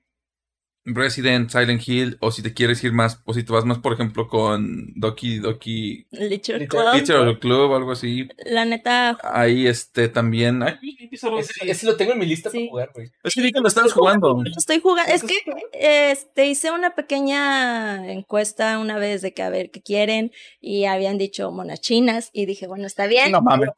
Resident, 0.85 1.49
Silent 1.49 1.87
Hill, 1.87 2.17
o 2.21 2.31
si 2.31 2.41
te 2.43 2.53
quieres 2.53 2.83
ir 2.83 2.91
más, 2.93 3.21
o 3.25 3.33
si 3.33 3.43
te 3.43 3.51
vas 3.51 3.65
más, 3.65 3.79
por 3.79 3.93
ejemplo, 3.93 4.27
con 4.27 4.93
Doki 4.95 5.39
Doki 5.39 6.05
Literature 6.11 6.67
Club. 6.67 6.83
Literature 6.93 7.39
Club 7.39 7.73
algo 7.73 7.91
así. 7.91 8.27
La 8.45 8.65
neta, 8.65 9.17
Ahí 9.23 9.65
este 9.67 10.07
también. 10.09 10.61
Ay, 10.63 10.75
Ese, 11.11 11.69
ese 11.69 11.85
lo 11.87 11.95
tengo 11.95 12.11
en 12.13 12.19
mi 12.19 12.25
lista 12.25 12.49
Sí. 12.49 12.57
para 12.59 12.69
jugar, 12.69 12.91
güey. 12.93 13.11
es 13.23 13.33
que 13.33 13.41
vi 13.41 13.51
que 13.51 13.59
lo 13.61 13.67
estabas 13.67 13.93
jugando. 13.93 14.43
estoy 14.55 14.79
jugando. 14.79 15.11
Es 15.13 15.23
que 15.23 15.35
este, 15.73 16.47
hice 16.47 16.71
una 16.71 16.93
pequeña 16.93 18.11
encuesta 18.11 18.77
una 18.79 18.97
vez 18.97 19.21
de 19.21 19.33
que 19.33 19.41
a 19.43 19.49
ver 19.49 19.71
qué 19.71 19.81
quieren 19.81 20.31
y 20.61 20.85
habían 20.85 21.17
dicho 21.17 21.51
monas 21.51 21.81
chinas 21.81 22.29
y 22.33 22.45
dije, 22.45 22.67
bueno, 22.67 22.85
está 22.85 23.07
bien. 23.07 23.31
No 23.31 23.41
mames. 23.41 23.69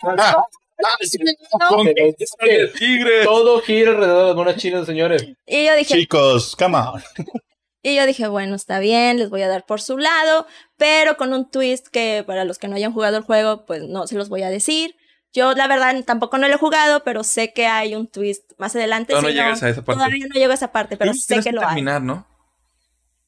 Que 2.39 2.67
tigre. 2.77 3.23
todo 3.23 3.61
gira 3.61 3.91
alrededor 3.91 4.27
de 4.29 4.33
monas 4.35 4.57
chinas, 4.57 4.85
señores. 4.85 5.25
Y 5.45 5.65
yo 5.65 5.75
dije, 5.75 5.93
Chicos, 5.95 6.55
come 6.55 6.77
on. 6.77 7.01
Y 7.83 7.95
yo 7.95 8.05
dije, 8.05 8.27
bueno, 8.27 8.55
está 8.55 8.79
bien, 8.79 9.17
les 9.17 9.29
voy 9.29 9.43
a 9.43 9.47
dar 9.47 9.65
por 9.65 9.79
su 9.79 9.97
lado, 9.97 10.45
pero 10.75 11.15
con 11.15 11.31
un 11.31 11.49
twist 11.49 11.87
que 11.87 12.21
para 12.27 12.43
los 12.43 12.57
que 12.57 12.67
no 12.67 12.75
hayan 12.75 12.91
jugado 12.91 13.15
el 13.15 13.23
juego, 13.23 13.65
pues 13.65 13.83
no 13.83 14.07
se 14.07 14.15
los 14.15 14.27
voy 14.27 14.43
a 14.43 14.49
decir. 14.49 14.95
Yo, 15.31 15.53
la 15.53 15.67
verdad, 15.67 16.03
tampoco 16.03 16.37
no 16.37 16.49
lo 16.49 16.55
he 16.55 16.57
jugado, 16.57 17.03
pero 17.05 17.23
sé 17.23 17.53
que 17.53 17.65
hay 17.67 17.95
un 17.95 18.07
twist 18.07 18.51
más 18.57 18.75
adelante. 18.75 19.13
Todavía 19.13 19.29
si 19.29 19.37
no 19.37 19.43
llegas 19.43 19.63
a 19.63 19.69
esa 19.69 19.85
parte. 19.85 19.99
Todavía 19.99 20.25
no 20.27 20.33
llego 20.33 20.51
a 20.51 20.55
esa 20.55 20.71
parte, 20.73 20.97
pero 20.97 21.13
sé 21.13 21.27
tienes 21.27 21.45
que 21.45 21.51
lo 21.53 21.61
hay. 21.61 21.67
terminar, 21.67 22.01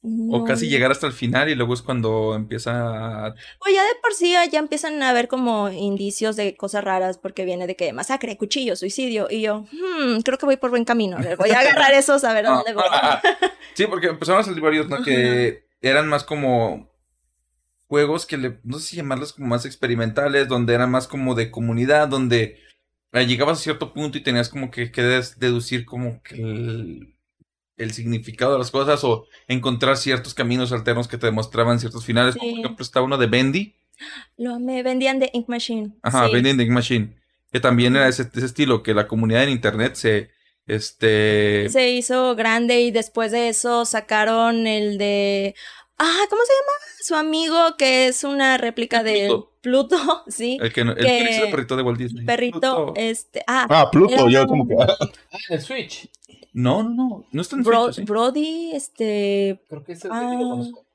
¿no? 0.02 0.36
O 0.38 0.44
casi 0.44 0.68
llegar 0.68 0.90
hasta 0.90 1.06
el 1.06 1.12
final 1.12 1.48
y 1.48 1.54
luego 1.54 1.74
es 1.74 1.82
cuando 1.82 2.34
empieza 2.34 3.26
a... 3.26 3.34
Pues 3.58 3.74
ya 3.74 3.82
de 3.84 3.94
por 4.02 4.14
sí 4.14 4.34
ya 4.50 4.58
empiezan 4.58 5.02
a 5.02 5.12
ver 5.12 5.28
como 5.28 5.70
indicios 5.70 6.36
de 6.36 6.56
cosas 6.56 6.84
raras 6.84 7.18
porque 7.18 7.44
viene 7.44 7.66
de 7.66 7.76
que 7.76 7.92
masacre, 7.92 8.36
cuchillo, 8.36 8.76
suicidio. 8.76 9.28
Y 9.30 9.42
yo, 9.42 9.66
hmm, 9.72 10.20
creo 10.24 10.38
que 10.38 10.46
voy 10.46 10.56
por 10.56 10.70
buen 10.70 10.84
camino. 10.84 11.18
Voy 11.38 11.50
a 11.50 11.60
agarrar 11.60 11.92
esos 11.92 12.24
a 12.24 12.32
ver 12.32 12.46
a 12.46 12.50
dónde 12.50 12.74
voy. 12.74 12.84
Sí, 13.74 13.86
porque 13.86 14.08
empezaron 14.08 14.40
a 14.40 14.44
salir 14.44 14.60
varios, 14.60 14.88
¿no? 14.88 15.02
Que 15.02 15.64
eran 15.80 16.08
más 16.08 16.24
como 16.24 16.90
juegos 17.86 18.26
que 18.26 18.36
le, 18.36 18.60
no 18.64 18.78
sé 18.78 18.88
si 18.88 18.96
llamarlos 18.96 19.32
como 19.32 19.48
más 19.48 19.64
experimentales, 19.64 20.48
donde 20.48 20.74
eran 20.74 20.90
más 20.90 21.06
como 21.06 21.34
de 21.34 21.50
comunidad, 21.50 22.08
donde 22.08 22.58
eh, 23.12 23.26
llegabas 23.26 23.58
a 23.58 23.62
cierto 23.62 23.92
punto 23.92 24.18
y 24.18 24.22
tenías 24.22 24.48
como 24.48 24.70
que, 24.70 24.90
que 24.90 25.02
deducir 25.02 25.84
como 25.84 26.22
que 26.22 26.34
el, 26.36 27.14
el 27.82 27.92
significado 27.92 28.52
de 28.52 28.58
las 28.58 28.70
cosas 28.70 29.02
o 29.04 29.26
encontrar 29.48 29.96
ciertos 29.96 30.34
caminos 30.34 30.72
alternos 30.72 31.08
que 31.08 31.18
te 31.18 31.26
demostraban 31.26 31.80
ciertos 31.80 32.04
finales. 32.04 32.36
Como 32.36 32.50
por 32.52 32.60
ejemplo 32.60 32.82
está 32.84 33.00
uno 33.02 33.18
de 33.18 33.26
Bendy, 33.26 33.74
Lo 34.36 34.58
me 34.60 34.82
vendían 34.82 35.18
de 35.18 35.30
Ink 35.32 35.48
Machine. 35.48 35.92
ajá, 36.02 36.26
sí. 36.26 36.32
Bendy 36.32 36.50
in 36.50 36.56
the 36.58 36.62
Ink 36.64 36.72
Machine, 36.72 37.16
que 37.52 37.60
también 37.60 37.96
era 37.96 38.08
ese, 38.08 38.28
ese 38.34 38.46
estilo, 38.46 38.82
que 38.82 38.94
la 38.94 39.06
comunidad 39.08 39.42
en 39.44 39.50
internet 39.50 39.94
se, 39.94 40.30
este, 40.66 41.68
Se 41.70 41.90
hizo 41.90 42.34
grande 42.36 42.80
y 42.80 42.90
después 42.90 43.32
de 43.32 43.48
eso 43.48 43.84
sacaron 43.84 44.66
el 44.66 44.98
de. 44.98 45.54
Ah, 45.98 46.18
¿cómo 46.30 46.42
se 46.44 46.52
llama? 46.52 46.72
Su 47.02 47.14
amigo 47.14 47.76
que 47.76 48.08
es 48.08 48.24
una 48.24 48.56
réplica 48.56 49.02
de 49.02 49.26
Pluto. 49.26 49.50
Pluto, 49.60 50.24
sí. 50.28 50.58
el 50.60 50.72
que, 50.72 50.84
no- 50.84 50.92
el 50.92 51.04
que- 51.04 51.48
perrito 51.50 51.76
de 51.76 51.82
Walt 51.82 51.98
Disney. 51.98 52.24
Perrito, 52.24 52.58
Pluto. 52.60 52.92
este. 52.96 53.42
Ah, 53.46 53.66
Ah, 53.68 53.90
Pluto, 53.90 54.28
yo 54.28 54.46
como 54.46 54.66
que. 54.66 54.74
Ah, 54.80 54.96
en 55.48 55.56
el 55.56 55.60
Switch. 55.62 56.08
No, 56.52 56.82
no, 56.82 56.90
no, 56.94 57.24
no 57.30 57.42
está 57.42 57.56
en 57.56 57.62
Bro- 57.62 57.92
¿sí? 57.92 58.02
Brody, 58.04 58.72
este. 58.74 59.62
Creo 59.68 59.84
que 59.84 59.92
ese 59.92 60.08
Ah. 60.10 60.30
sí 60.30 60.42
lo 60.42 60.50
conozco. 60.50 60.86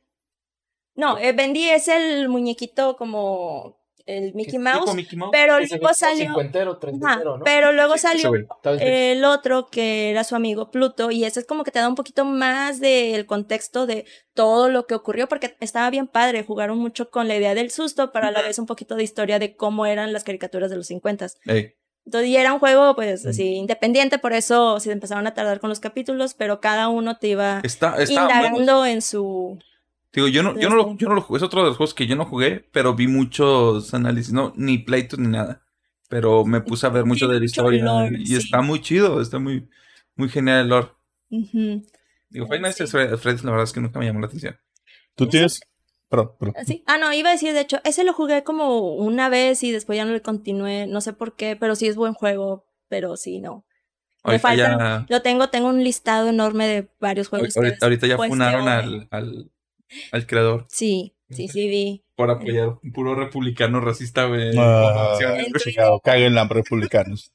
No, 0.95 1.17
eh, 1.17 1.33
Bendy 1.33 1.69
es 1.69 1.87
el 1.89 2.29
muñequito 2.29 2.95
como 2.95 3.77
el 4.05 4.33
Mickey 4.35 4.59
Mouse, 4.59 4.93
Mickey 4.93 5.17
Mouse. 5.17 5.31
pero 5.33 5.59
luego 5.59 5.89
es 5.89 5.97
salió. 5.97 6.25
Cincuentero, 6.27 6.79
¿no? 6.91 7.43
pero 7.43 7.73
luego 7.73 7.97
salió 7.97 8.31
el 8.79 9.25
otro 9.25 9.65
que 9.67 10.11
era 10.11 10.23
su 10.23 10.35
amigo 10.35 10.69
Pluto 10.69 11.09
y 11.09 11.25
ese 11.25 11.39
es 11.39 11.45
como 11.47 11.63
que 11.63 11.71
te 11.71 11.79
da 11.79 11.89
un 11.89 11.95
poquito 11.95 12.23
más 12.23 12.79
del 12.79 13.25
contexto 13.25 13.87
de 13.87 14.05
todo 14.35 14.69
lo 14.69 14.85
que 14.85 14.93
ocurrió 14.93 15.27
porque 15.27 15.57
estaba 15.59 15.89
bien 15.89 16.07
padre, 16.07 16.43
jugaron 16.45 16.77
mucho 16.77 17.09
con 17.09 17.27
la 17.27 17.35
idea 17.35 17.55
del 17.55 17.71
susto, 17.71 18.11
pero 18.11 18.27
a 18.27 18.31
la 18.31 18.43
vez 18.43 18.59
un 18.59 18.67
poquito 18.67 18.95
de 18.95 19.03
historia 19.03 19.39
de 19.39 19.55
cómo 19.55 19.87
eran 19.87 20.13
las 20.13 20.23
caricaturas 20.23 20.69
de 20.69 20.77
los 20.77 20.85
50. 20.87 21.27
Ey, 21.45 21.73
Entonces, 22.05 22.29
y 22.29 22.37
era 22.37 22.53
un 22.53 22.59
juego 22.59 22.95
pues 22.95 23.25
así 23.25 23.55
independiente, 23.55 24.19
por 24.19 24.33
eso 24.33 24.79
se 24.79 24.91
empezaron 24.91 25.25
a 25.25 25.33
tardar 25.33 25.59
con 25.59 25.69
los 25.69 25.79
capítulos, 25.79 26.35
pero 26.35 26.61
cada 26.61 26.87
uno 26.87 27.17
te 27.17 27.29
iba 27.29 27.61
está, 27.63 27.95
está 28.01 28.13
indagando 28.21 28.85
en 28.85 29.01
su... 29.01 29.57
Digo, 30.13 30.27
yo 30.27 30.43
no, 30.43 30.57
yo 30.57 30.69
no 30.69 30.75
lo, 30.75 30.95
yo 30.95 31.09
no 31.09 31.15
lo 31.15 31.21
jugué, 31.21 31.37
es 31.37 31.43
otro 31.43 31.61
de 31.61 31.67
los 31.69 31.77
juegos 31.77 31.93
que 31.93 32.07
yo 32.07 32.15
no 32.15 32.25
jugué, 32.25 32.63
pero 32.71 32.93
vi 32.93 33.07
muchos 33.07 33.93
análisis, 33.93 34.31
no, 34.31 34.53
ni 34.55 34.77
pleitos 34.77 35.19
ni 35.19 35.27
nada. 35.27 35.61
Pero 36.07 36.45
me 36.45 36.61
puse 36.61 36.85
a 36.85 36.89
ver 36.89 37.03
mucho 37.05 37.27
de 37.27 37.39
la 37.39 37.45
historia 37.45 37.83
lore, 37.83 38.17
y 38.21 38.27
sí. 38.27 38.35
está 38.35 38.61
muy 38.61 38.79
chido, 38.79 39.19
está 39.19 39.39
muy, 39.39 39.67
muy 40.15 40.29
genial 40.29 40.61
el 40.61 40.67
lore. 40.69 40.87
Ujú. 41.31 41.83
Digo, 42.29 42.45
Five 42.45 42.59
Nights 42.61 42.77
Sí. 42.77 42.83
at 42.83 42.89
Fred- 42.89 43.17
Freddy's, 43.17 43.43
la 43.43 43.51
verdad 43.51 43.63
es 43.65 43.73
que 43.73 43.81
nunca 43.81 43.99
me 43.99 44.05
llamó 44.05 44.19
la 44.21 44.27
atención. 44.27 44.55
Tú 45.15 45.27
tienes. 45.27 45.59
Perdón, 46.15 46.31
perdón. 46.39 46.65
Sí. 46.65 46.83
Ah, 46.87 46.97
no, 46.97 47.11
iba 47.13 47.29
a 47.29 47.33
decir, 47.33 47.53
de 47.53 47.61
hecho, 47.61 47.79
ese 47.83 48.03
lo 48.03 48.13
jugué 48.13 48.43
como 48.43 48.93
una 48.95 49.29
vez 49.29 49.63
y 49.63 49.71
después 49.71 49.97
ya 49.97 50.05
no 50.05 50.13
le 50.13 50.21
continué, 50.21 50.87
no 50.87 51.01
sé 51.01 51.13
por 51.13 51.35
qué, 51.35 51.55
pero 51.55 51.75
sí 51.75 51.87
es 51.87 51.95
buen 51.95 52.13
juego, 52.13 52.65
pero 52.87 53.17
sí, 53.17 53.39
no. 53.39 53.65
Me 54.23 54.31
Ahorita 54.31 54.41
faltan, 54.47 54.79
ya, 54.79 55.05
lo 55.09 55.21
tengo, 55.21 55.49
tengo 55.49 55.67
un 55.69 55.83
listado 55.83 56.29
enorme 56.29 56.67
de 56.67 56.87
varios 56.99 57.27
juegos. 57.27 57.53
que 57.53 57.59
ahorita, 57.59 57.85
ahorita 57.85 58.07
ya 58.07 58.17
funaron 58.17 58.67
al, 58.67 59.07
al, 59.11 59.51
al 60.11 60.25
creador 60.25 60.65
Sí, 60.69 61.15
sí, 61.29 61.47
sí 61.47 61.67
vi. 61.67 62.03
por 62.15 62.31
apoyar 62.31 62.69
un 62.81 62.91
puro 62.91 63.13
republicano 63.13 63.79
racista, 63.81 64.25
güey. 64.25 64.51
Ah, 64.57 65.15
En 65.21 65.53
chingado, 65.53 65.99
caguen 65.99 66.33
la 66.33 66.45
republicanos. 66.47 67.31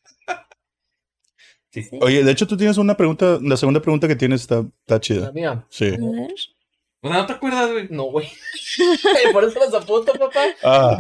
Sí. 1.73 1.85
Sí. 1.85 1.99
Oye, 2.03 2.25
de 2.25 2.33
hecho, 2.33 2.49
tú 2.49 2.57
tienes 2.57 2.79
una 2.79 2.97
pregunta. 2.97 3.39
La 3.41 3.57
segunda 3.57 3.81
pregunta 3.81 4.09
que 4.09 4.17
tienes 4.17 4.41
está, 4.41 4.59
está 4.81 4.95
La 4.97 5.01
chida. 5.01 5.33
mía. 5.33 5.67
Sí. 5.71 5.87
A 5.87 5.91
ver. 5.91 6.35
O 7.03 7.09
sea, 7.09 7.17
¿No 7.19 7.27
te 7.27 7.33
acuerdas, 7.33 7.71
güey? 7.71 7.87
No, 7.91 8.05
güey. 8.05 8.29
Por 9.33 9.45
eso 9.45 9.59
las 9.59 9.75
apunto, 9.75 10.13
papá. 10.13 10.45
Ah, 10.63 10.97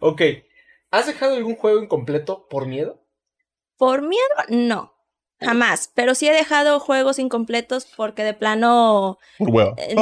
Ok. 0.00 0.22
¿Has 0.90 1.06
dejado 1.06 1.34
algún 1.34 1.56
juego 1.56 1.82
incompleto 1.82 2.46
por 2.48 2.66
miedo? 2.66 3.00
Por 3.76 4.02
miedo, 4.02 4.22
no. 4.48 4.94
Jamás. 5.40 5.90
Pero 5.94 6.14
sí 6.14 6.26
he 6.28 6.32
dejado 6.32 6.80
juegos 6.80 7.18
incompletos 7.18 7.86
porque 7.96 8.24
de 8.24 8.34
plano 8.34 9.18
por 9.38 9.50
huevo. 9.50 9.74
eh, 9.76 9.94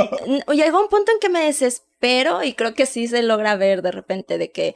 llegó 0.54 0.80
un 0.80 0.88
punto 0.88 1.12
en 1.12 1.18
que 1.18 1.28
me 1.28 1.44
desespero 1.44 2.42
y 2.42 2.54
creo 2.54 2.74
que 2.74 2.86
sí 2.86 3.08
se 3.08 3.22
logra 3.22 3.56
ver 3.56 3.82
de 3.82 3.90
repente 3.90 4.38
de 4.38 4.50
que 4.52 4.74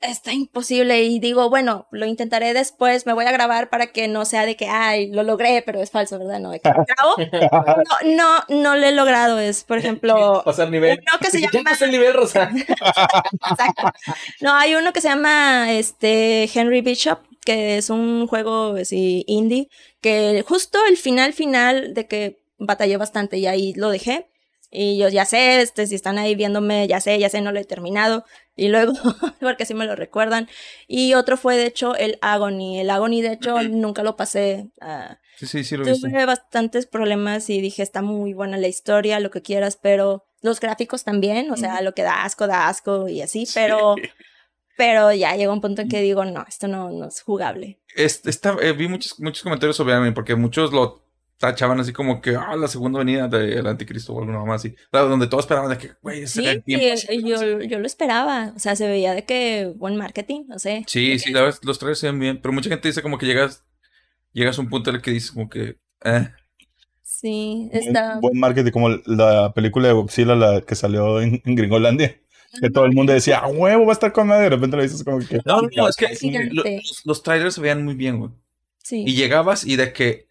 está 0.00 0.32
imposible 0.32 1.02
y 1.02 1.18
digo, 1.18 1.48
bueno, 1.48 1.86
lo 1.90 2.06
intentaré 2.06 2.52
después, 2.52 3.06
me 3.06 3.12
voy 3.12 3.24
a 3.24 3.32
grabar 3.32 3.70
para 3.70 3.88
que 3.88 4.08
no 4.08 4.24
sea 4.24 4.46
de 4.46 4.56
que, 4.56 4.68
ay, 4.68 5.10
lo 5.10 5.22
logré, 5.22 5.62
pero 5.64 5.80
es 5.80 5.90
falso, 5.90 6.18
¿verdad? 6.18 6.38
No, 6.38 6.50
de 6.50 6.60
que 6.60 6.70
grabo. 6.70 7.14
No, 8.04 8.14
no, 8.16 8.44
no 8.48 8.76
lo 8.76 8.86
he 8.86 8.92
logrado. 8.92 9.38
Es, 9.38 9.64
por 9.64 9.78
ejemplo, 9.78 10.42
Pasar 10.44 10.70
nivel. 10.70 11.00
uno 11.00 11.18
que 11.20 11.30
se 11.30 11.40
llama 11.52 11.72
el 11.80 11.90
nivel, 11.90 12.14
Rosa. 12.14 12.50
Exacto. 13.50 13.92
No, 14.40 14.54
hay 14.54 14.74
uno 14.74 14.92
que 14.92 15.00
se 15.00 15.08
llama 15.08 15.72
este 15.72 16.48
Henry 16.52 16.80
Bishop, 16.82 17.20
que 17.44 17.78
es 17.78 17.90
un 17.90 18.26
juego 18.26 18.76
así 18.76 19.24
indie, 19.26 19.68
que 20.00 20.44
justo 20.46 20.78
el 20.88 20.96
final 20.96 21.32
final 21.32 21.94
de 21.94 22.06
que 22.06 22.38
batallé 22.58 22.96
bastante 22.96 23.38
y 23.38 23.46
ahí 23.46 23.72
lo 23.74 23.90
dejé. 23.90 24.28
Y 24.70 24.98
yo 24.98 25.08
ya 25.08 25.24
sé, 25.24 25.62
este, 25.62 25.86
si 25.86 25.94
están 25.94 26.18
ahí 26.18 26.34
viéndome, 26.34 26.86
ya 26.88 27.00
sé, 27.00 27.18
ya 27.18 27.28
sé, 27.28 27.40
no 27.40 27.52
lo 27.52 27.60
he 27.60 27.64
terminado. 27.64 28.24
Y 28.56 28.68
luego, 28.68 28.92
porque 29.40 29.64
así 29.64 29.74
me 29.74 29.84
lo 29.86 29.94
recuerdan. 29.96 30.48
Y 30.88 31.14
otro 31.14 31.36
fue, 31.36 31.56
de 31.56 31.66
hecho, 31.66 31.94
el 31.94 32.18
Agony. 32.22 32.80
El 32.80 32.90
Agony, 32.90 33.20
de 33.20 33.32
hecho, 33.32 33.62
nunca 33.62 34.02
lo 34.02 34.16
pasé. 34.16 34.70
ah, 34.80 35.18
Sí, 35.36 35.46
sí, 35.46 35.64
sí 35.64 35.76
lo 35.76 35.84
viste. 35.84 36.08
Tuve 36.08 36.24
bastantes 36.24 36.86
problemas 36.86 37.50
y 37.50 37.60
dije, 37.60 37.82
está 37.82 38.00
muy 38.00 38.32
buena 38.32 38.56
la 38.56 38.68
historia, 38.68 39.20
lo 39.20 39.30
que 39.30 39.42
quieras, 39.42 39.78
pero 39.80 40.24
los 40.40 40.60
gráficos 40.60 41.04
también, 41.04 41.50
o 41.50 41.56
sea, 41.58 41.82
lo 41.82 41.92
que 41.92 42.02
da 42.02 42.24
asco, 42.24 42.46
da 42.46 42.68
asco 42.68 43.06
y 43.08 43.20
así, 43.20 43.46
pero, 43.52 43.96
pero 44.76 45.12
ya 45.12 45.34
llegó 45.36 45.52
un 45.52 45.60
punto 45.60 45.82
en 45.82 45.88
que 45.88 46.00
digo, 46.00 46.24
no, 46.24 46.44
esto 46.48 46.68
no, 46.68 46.90
no 46.90 47.08
es 47.08 47.20
jugable. 47.20 47.78
Es- 47.94 48.24
está- 48.26 48.56
eh, 48.62 48.72
vi 48.72 48.88
muchos, 48.88 49.18
muchos 49.20 49.42
comentarios 49.42 49.76
sobre 49.76 49.94
anime 49.94 50.12
porque 50.12 50.34
muchos 50.36 50.72
lo 50.72 51.02
tachaban 51.38 51.78
así 51.80 51.92
como 51.92 52.20
que, 52.20 52.34
ah, 52.36 52.56
la 52.56 52.68
segunda 52.68 52.98
venida 52.98 53.28
del 53.28 53.66
anticristo 53.66 54.12
o 54.14 54.20
alguna 54.20 54.44
más 54.44 54.62
así. 54.64 54.74
Claro, 54.90 55.08
donde 55.08 55.26
todos 55.26 55.44
esperaban 55.44 55.70
de 55.70 55.78
que, 55.78 55.90
güey, 56.02 56.22
ese 56.22 56.40
Sí, 56.40 56.44
era 56.46 56.52
el 56.52 56.62
tiempo. 56.64 56.86
el- 57.08 57.24
yo, 57.24 57.60
yo 57.62 57.78
lo 57.78 57.86
esperaba, 57.86 58.52
o 58.56 58.58
sea, 58.58 58.74
se 58.76 58.86
veía 58.88 59.14
de 59.14 59.24
que 59.24 59.72
buen 59.76 59.96
marketing, 59.96 60.44
no 60.48 60.58
sé. 60.58 60.84
Sí, 60.86 61.18
sí, 61.18 61.26
que- 61.26 61.32
la 61.32 61.42
verdad, 61.42 61.58
los 61.62 61.78
trailers 61.78 61.98
se 61.98 62.06
ven 62.06 62.18
bien, 62.18 62.40
pero 62.40 62.52
mucha 62.52 62.70
gente 62.70 62.88
dice 62.88 63.02
como 63.02 63.18
que 63.18 63.26
llegas, 63.26 63.64
llegas 64.32 64.58
a 64.58 64.62
un 64.62 64.68
punto 64.68 64.90
en 64.90 64.96
el 64.96 65.02
que 65.02 65.10
dices 65.10 65.32
como 65.32 65.48
que, 65.48 65.76
eh, 66.04 66.28
Sí, 67.02 67.68
Buen, 67.72 67.86
está... 67.88 68.18
buen 68.20 68.38
marketing, 68.38 68.70
como 68.72 68.90
la 69.06 69.52
película 69.54 69.88
de 69.88 69.94
Godzilla, 69.94 70.34
la 70.34 70.60
que 70.60 70.74
salió 70.74 71.20
en, 71.20 71.40
en 71.44 71.54
Gringolandia. 71.54 72.20
Que 72.60 72.70
todo 72.70 72.84
el 72.84 72.92
mundo 72.92 73.12
decía, 73.12 73.38
a 73.38 73.48
huevo, 73.48 73.84
va 73.86 73.92
a 73.92 73.94
estar 73.94 74.12
con 74.12 74.26
madre. 74.28 74.44
De 74.44 74.50
repente 74.50 74.76
lo 74.76 74.82
dices 74.82 75.02
como 75.04 75.18
que. 75.18 75.40
No, 75.44 75.62
no, 75.62 75.68
no, 75.76 75.88
es 75.88 75.96
que 75.96 76.08
los, 76.52 77.02
los 77.04 77.22
trailers 77.22 77.54
se 77.54 77.60
veían 77.60 77.84
muy 77.84 77.94
bien, 77.94 78.18
güey. 78.18 78.30
Sí. 78.82 79.04
Y 79.06 79.14
llegabas 79.14 79.66
y 79.66 79.76
de 79.76 79.92
que, 79.92 80.25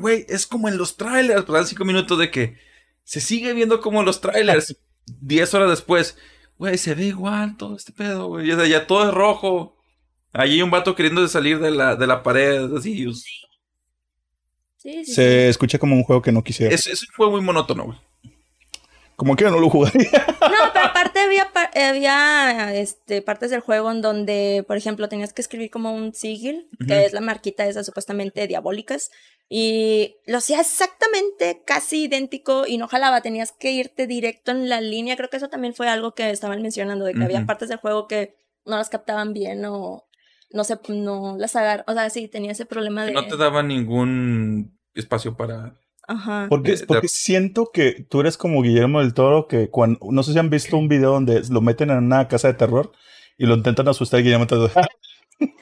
güey, 0.00 0.26
es 0.28 0.46
como 0.46 0.68
en 0.68 0.78
los 0.78 0.96
trailers, 0.96 1.44
pues 1.44 1.54
dan 1.54 1.66
cinco 1.66 1.84
minutos 1.84 2.18
de 2.18 2.30
que 2.30 2.58
se 3.04 3.20
sigue 3.20 3.52
viendo 3.52 3.80
como 3.80 4.00
en 4.00 4.06
los 4.06 4.20
trailers. 4.20 4.76
Diez 5.20 5.52
horas 5.54 5.70
después, 5.70 6.16
güey, 6.58 6.78
se 6.78 6.94
ve 6.94 7.06
igual 7.06 7.56
todo 7.56 7.76
este 7.76 7.92
pedo, 7.92 8.28
güey. 8.28 8.46
Sea, 8.46 8.66
ya 8.66 8.86
todo 8.86 9.08
es 9.08 9.14
rojo. 9.14 9.76
Allí 10.32 10.54
hay 10.54 10.62
un 10.62 10.70
vato 10.70 10.94
queriendo 10.94 11.26
salir 11.28 11.58
de 11.58 11.70
la, 11.70 11.96
de 11.96 12.06
la 12.06 12.22
pared, 12.22 12.74
así. 12.76 13.08
Es, 13.08 13.24
Sí, 14.76 15.04
sí, 15.04 15.12
Se 15.12 15.48
escucha 15.50 15.78
como 15.78 15.94
un 15.94 16.04
juego 16.04 16.22
que 16.22 16.32
no 16.32 16.42
quisiera. 16.42 16.74
es, 16.74 16.86
es 16.86 17.02
un 17.02 17.14
juego 17.14 17.32
muy 17.32 17.42
monótono, 17.42 17.84
güey. 17.84 17.98
Como 19.20 19.36
que 19.36 19.44
no 19.44 19.60
lo 19.60 19.68
jugaría. 19.68 20.08
No, 20.40 20.72
pero 20.72 20.86
aparte 20.86 21.20
había, 21.20 21.46
había 21.90 22.74
este, 22.74 23.20
partes 23.20 23.50
del 23.50 23.60
juego 23.60 23.90
en 23.90 24.00
donde, 24.00 24.64
por 24.66 24.78
ejemplo, 24.78 25.10
tenías 25.10 25.34
que 25.34 25.42
escribir 25.42 25.70
como 25.70 25.92
un 25.94 26.14
sigil, 26.14 26.70
que 26.88 27.04
es 27.04 27.12
la 27.12 27.20
marquita 27.20 27.66
esa 27.66 27.84
supuestamente 27.84 28.46
diabólicas, 28.46 29.10
y 29.46 30.16
lo 30.24 30.38
hacía 30.38 30.60
exactamente 30.60 31.60
casi 31.66 32.04
idéntico 32.04 32.66
y 32.66 32.78
no 32.78 32.88
jalaba, 32.88 33.20
tenías 33.20 33.52
que 33.52 33.72
irte 33.72 34.06
directo 34.06 34.52
en 34.52 34.70
la 34.70 34.80
línea. 34.80 35.18
Creo 35.18 35.28
que 35.28 35.36
eso 35.36 35.50
también 35.50 35.74
fue 35.74 35.86
algo 35.86 36.14
que 36.14 36.30
estaban 36.30 36.62
mencionando, 36.62 37.04
de 37.04 37.12
que 37.12 37.22
había 37.22 37.44
partes 37.44 37.68
del 37.68 37.76
juego 37.76 38.08
que 38.08 38.38
no 38.64 38.78
las 38.78 38.88
captaban 38.88 39.34
bien 39.34 39.66
o, 39.66 40.08
no 40.50 40.64
se, 40.64 40.78
no 40.88 41.36
las 41.36 41.56
agarra, 41.56 41.84
o 41.86 41.92
sea, 41.92 42.08
sí, 42.08 42.26
tenía 42.26 42.52
ese 42.52 42.64
problema 42.64 43.04
de... 43.04 43.12
No 43.12 43.26
te 43.26 43.36
daba 43.36 43.62
ningún 43.62 44.80
espacio 44.94 45.36
para... 45.36 45.78
Ajá. 46.08 46.46
Porque, 46.48 46.76
De- 46.76 46.86
porque 46.86 47.08
siento 47.08 47.70
que 47.72 48.04
tú 48.08 48.20
eres 48.20 48.36
como 48.36 48.62
Guillermo 48.62 49.00
del 49.00 49.14
Toro, 49.14 49.46
que 49.48 49.68
cuando, 49.70 49.98
no 50.10 50.22
sé 50.22 50.32
si 50.32 50.38
han 50.38 50.50
visto 50.50 50.76
un 50.76 50.88
video 50.88 51.12
donde 51.12 51.42
lo 51.50 51.60
meten 51.60 51.90
en 51.90 51.98
una 51.98 52.26
casa 52.28 52.48
de 52.48 52.54
terror 52.54 52.92
y 53.38 53.46
lo 53.46 53.54
intentan 53.54 53.86
asustar 53.88 54.20
y 54.20 54.24
Guillermo 54.24 54.46
del 54.46 54.70
Toro. 54.70 54.72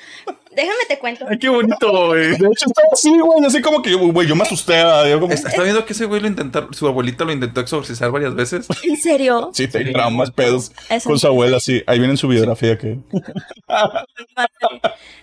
Déjame 0.50 0.78
te 0.88 0.98
cuento. 0.98 1.24
Ay, 1.28 1.38
qué 1.38 1.48
bonito, 1.48 2.06
güey. 2.08 2.30
De 2.30 2.34
hecho, 2.34 2.66
está 2.66 2.82
así, 2.92 3.16
güey. 3.16 3.44
Así 3.46 3.62
como 3.62 3.80
que, 3.80 3.94
güey, 3.94 4.26
yo 4.26 4.34
me 4.34 4.42
asusté. 4.42 4.82
Yo 5.08 5.20
como, 5.20 5.32
Es- 5.32 5.44
Está 5.44 5.62
viendo 5.62 5.84
que 5.84 5.92
ese 5.92 6.04
güey 6.06 6.20
lo 6.20 6.26
intentaron, 6.26 6.74
su 6.74 6.88
abuelita 6.88 7.24
lo 7.24 7.30
intentó 7.32 7.60
exorcizar 7.60 8.10
varias 8.10 8.34
veces. 8.34 8.66
¿En 8.82 8.96
serio? 8.96 9.50
sí, 9.54 9.68
te 9.68 9.84
traumas, 9.92 10.32
pedos. 10.32 10.72
Eso 10.90 11.10
Con 11.10 11.18
su 11.20 11.28
abuela, 11.28 11.60
sí. 11.60 11.82
Ahí 11.86 11.98
viene 11.98 12.14
en 12.14 12.16
su 12.16 12.26
biografía 12.26 12.76
que. 12.76 12.98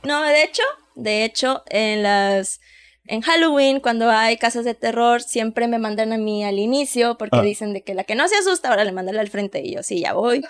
No, 0.03 0.21
de 0.23 0.43
hecho, 0.43 0.63
de 0.95 1.25
hecho, 1.25 1.63
en 1.69 2.03
las 2.03 2.61
en 3.07 3.21
Halloween, 3.21 3.79
cuando 3.79 4.09
hay 4.09 4.37
casas 4.37 4.65
de 4.65 4.73
terror, 4.73 5.21
siempre 5.21 5.67
me 5.67 5.77
mandan 5.79 6.11
a 6.13 6.17
mí 6.17 6.43
al 6.43 6.59
inicio 6.59 7.17
porque 7.17 7.37
Ah. 7.37 7.41
dicen 7.41 7.73
de 7.73 7.81
que 7.83 7.93
la 7.93 8.03
que 8.03 8.15
no 8.15 8.27
se 8.27 8.35
asusta, 8.37 8.69
ahora 8.69 8.83
le 8.83 8.91
mandan 8.91 9.17
al 9.17 9.29
frente 9.29 9.61
y 9.63 9.73
yo 9.75 9.83
sí, 9.83 10.01
ya 10.01 10.13
voy. 10.13 10.43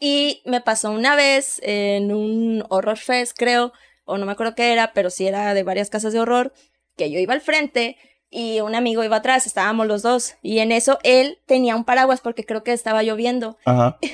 Y 0.00 0.42
me 0.44 0.60
pasó 0.60 0.90
una 0.90 1.14
vez 1.16 1.60
en 1.62 2.12
un 2.12 2.64
horror 2.68 2.98
fest, 2.98 3.36
creo, 3.36 3.72
o 4.04 4.18
no 4.18 4.26
me 4.26 4.32
acuerdo 4.32 4.54
qué 4.54 4.72
era, 4.72 4.92
pero 4.92 5.08
sí 5.10 5.26
era 5.26 5.54
de 5.54 5.62
varias 5.62 5.88
casas 5.88 6.12
de 6.12 6.20
horror, 6.20 6.52
que 6.96 7.10
yo 7.10 7.18
iba 7.18 7.32
al 7.32 7.40
frente 7.40 7.96
y 8.36 8.60
un 8.60 8.74
amigo 8.74 9.04
iba 9.04 9.16
atrás, 9.16 9.46
estábamos 9.46 9.86
los 9.86 10.02
dos. 10.02 10.34
Y 10.42 10.58
en 10.58 10.72
eso 10.72 10.98
él 11.04 11.38
tenía 11.46 11.76
un 11.76 11.84
paraguas 11.84 12.20
porque 12.20 12.44
creo 12.44 12.64
que 12.64 12.72
estaba 12.72 13.02
lloviendo. 13.02 13.56
Ajá. 13.64 13.98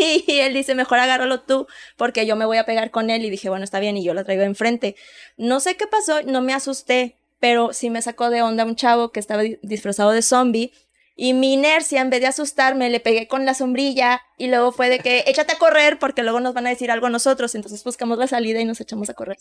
Y 0.00 0.38
él 0.40 0.54
dice, 0.54 0.74
mejor 0.74 0.98
agárralo 1.00 1.40
tú, 1.40 1.66
porque 1.96 2.24
yo 2.24 2.34
me 2.36 2.46
voy 2.46 2.56
a 2.56 2.64
pegar 2.64 2.90
con 2.90 3.10
él. 3.10 3.24
Y 3.24 3.30
dije, 3.30 3.48
bueno, 3.50 3.64
está 3.64 3.78
bien, 3.80 3.96
y 3.96 4.04
yo 4.04 4.14
lo 4.14 4.24
traigo 4.24 4.42
enfrente. 4.44 4.94
No 5.36 5.60
sé 5.60 5.76
qué 5.76 5.86
pasó, 5.86 6.22
no 6.22 6.40
me 6.40 6.54
asusté, 6.54 7.16
pero 7.40 7.72
sí 7.72 7.90
me 7.90 8.00
sacó 8.00 8.30
de 8.30 8.40
onda 8.40 8.64
un 8.64 8.74
chavo 8.76 9.10
que 9.10 9.20
estaba 9.20 9.42
di- 9.42 9.58
disfrazado 9.62 10.12
de 10.12 10.22
zombie. 10.22 10.72
Y 11.16 11.34
mi 11.34 11.52
inercia, 11.52 12.00
en 12.00 12.10
vez 12.10 12.20
de 12.20 12.28
asustarme, 12.28 12.88
le 12.90 13.00
pegué 13.00 13.26
con 13.28 13.44
la 13.44 13.52
sombrilla. 13.54 14.22
Y 14.38 14.46
luego 14.46 14.70
fue 14.72 14.88
de 14.88 15.00
que, 15.00 15.24
échate 15.26 15.52
a 15.54 15.58
correr, 15.58 15.98
porque 15.98 16.22
luego 16.22 16.38
nos 16.40 16.54
van 16.54 16.66
a 16.68 16.70
decir 16.70 16.90
algo 16.90 17.08
a 17.08 17.10
nosotros. 17.10 17.54
Entonces 17.56 17.82
buscamos 17.84 18.16
la 18.18 18.28
salida 18.28 18.60
y 18.60 18.64
nos 18.64 18.80
echamos 18.80 19.10
a 19.10 19.14
correr. 19.14 19.36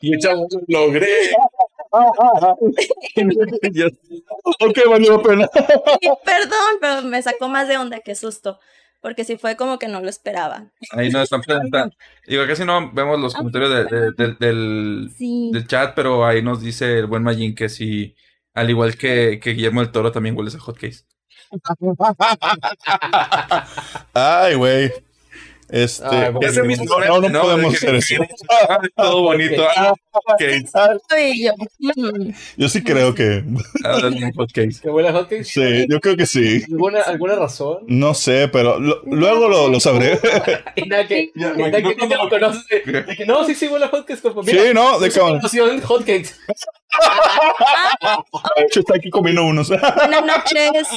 Y 0.00 0.14
el 0.14 0.18
chavo, 0.20 0.46
logré. 0.66 1.06
ok, 4.60 4.78
valió 4.88 5.16
la 5.16 5.22
pena. 5.22 5.48
Perdón, 6.24 6.78
pero 6.80 7.02
me 7.02 7.22
sacó 7.22 7.48
más 7.48 7.68
de 7.68 7.76
onda 7.76 8.00
que 8.00 8.14
susto. 8.14 8.58
Porque 9.00 9.24
sí 9.24 9.36
fue 9.36 9.56
como 9.56 9.78
que 9.80 9.88
no 9.88 10.00
lo 10.00 10.08
esperaba. 10.08 10.70
Ahí 10.92 11.10
nos 11.10 11.24
están 11.24 11.40
presentando. 11.42 11.92
Digo, 12.26 12.46
casi 12.46 12.64
no 12.64 12.92
vemos 12.92 13.18
los 13.18 13.34
comentarios 13.34 13.70
de- 13.70 13.84
de- 13.84 14.12
de- 14.12 14.36
del, 14.38 15.10
Sí. 15.18 15.50
del 15.52 15.66
chat, 15.66 15.94
pero 15.96 16.24
ahí 16.24 16.40
nos 16.40 16.60
dice 16.60 17.00
el 17.00 17.06
buen 17.08 17.24
Majin 17.24 17.56
que 17.56 17.68
si, 17.68 18.14
al 18.54 18.70
igual 18.70 18.96
que, 18.96 19.40
que 19.42 19.54
Guillermo 19.54 19.80
del 19.80 19.90
Toro, 19.90 20.12
también 20.12 20.36
hueles 20.36 20.54
a 20.54 20.60
hotcakes. 20.60 21.04
Ay, 24.14 24.54
güey. 24.54 24.92
Este. 25.72 26.04
Ay, 26.06 26.30
bueno. 26.32 26.48
Ese 26.50 26.62
mismo 26.64 26.84
no, 27.00 27.20
no, 27.20 27.28
no 27.30 27.40
podemos 27.40 27.74
hacer 27.74 27.94
eso. 27.96 28.14
Todo 28.96 29.22
bonito. 29.22 29.64
Ah, 29.74 29.94
yo, 32.56 32.68
sí 32.68 32.82
creo 32.82 33.14
que. 33.14 33.42
Ah. 33.84 33.98
¿Que 34.82 34.90
huele 34.90 35.08
a 35.08 35.12
hotcakes? 35.12 35.44
Sí, 35.44 35.86
yo 35.88 35.98
creo 36.00 36.16
que 36.16 36.26
sí. 36.26 36.62
¿Alguna, 36.70 37.00
¿Alguna 37.00 37.34
razón? 37.36 37.78
No 37.88 38.14
sé, 38.14 38.48
pero 38.48 38.78
lo- 38.78 39.02
luego 39.06 39.48
lo, 39.48 39.68
lo 39.68 39.80
sabré. 39.80 40.20
Y 40.76 40.82
nada 40.88 41.06
que, 41.06 41.30
y 41.34 41.40
nada 41.40 41.82
que 41.82 41.94
tú 41.94 42.06
te 42.08 42.16
lo 42.16 42.28
conoces. 42.28 42.64
de- 42.84 43.02
de 43.02 43.16
que 43.16 43.24
no, 43.26 43.44
sí, 43.44 43.54
sí, 43.54 43.66
huele 43.68 43.86
a 43.86 43.88
hotcakes. 43.88 44.20
Como, 44.22 44.42
Sí, 44.44 44.56
¿no? 44.74 45.00
De 45.00 45.08
noción 45.40 45.80
hotcakes. 45.80 46.34
de 48.56 48.62
hecho 48.64 48.80
está 48.80 48.96
aquí 48.96 49.10
comiendo 49.10 49.44
unos. 49.44 49.68
Buenas 49.68 50.24
noches. 50.24 50.88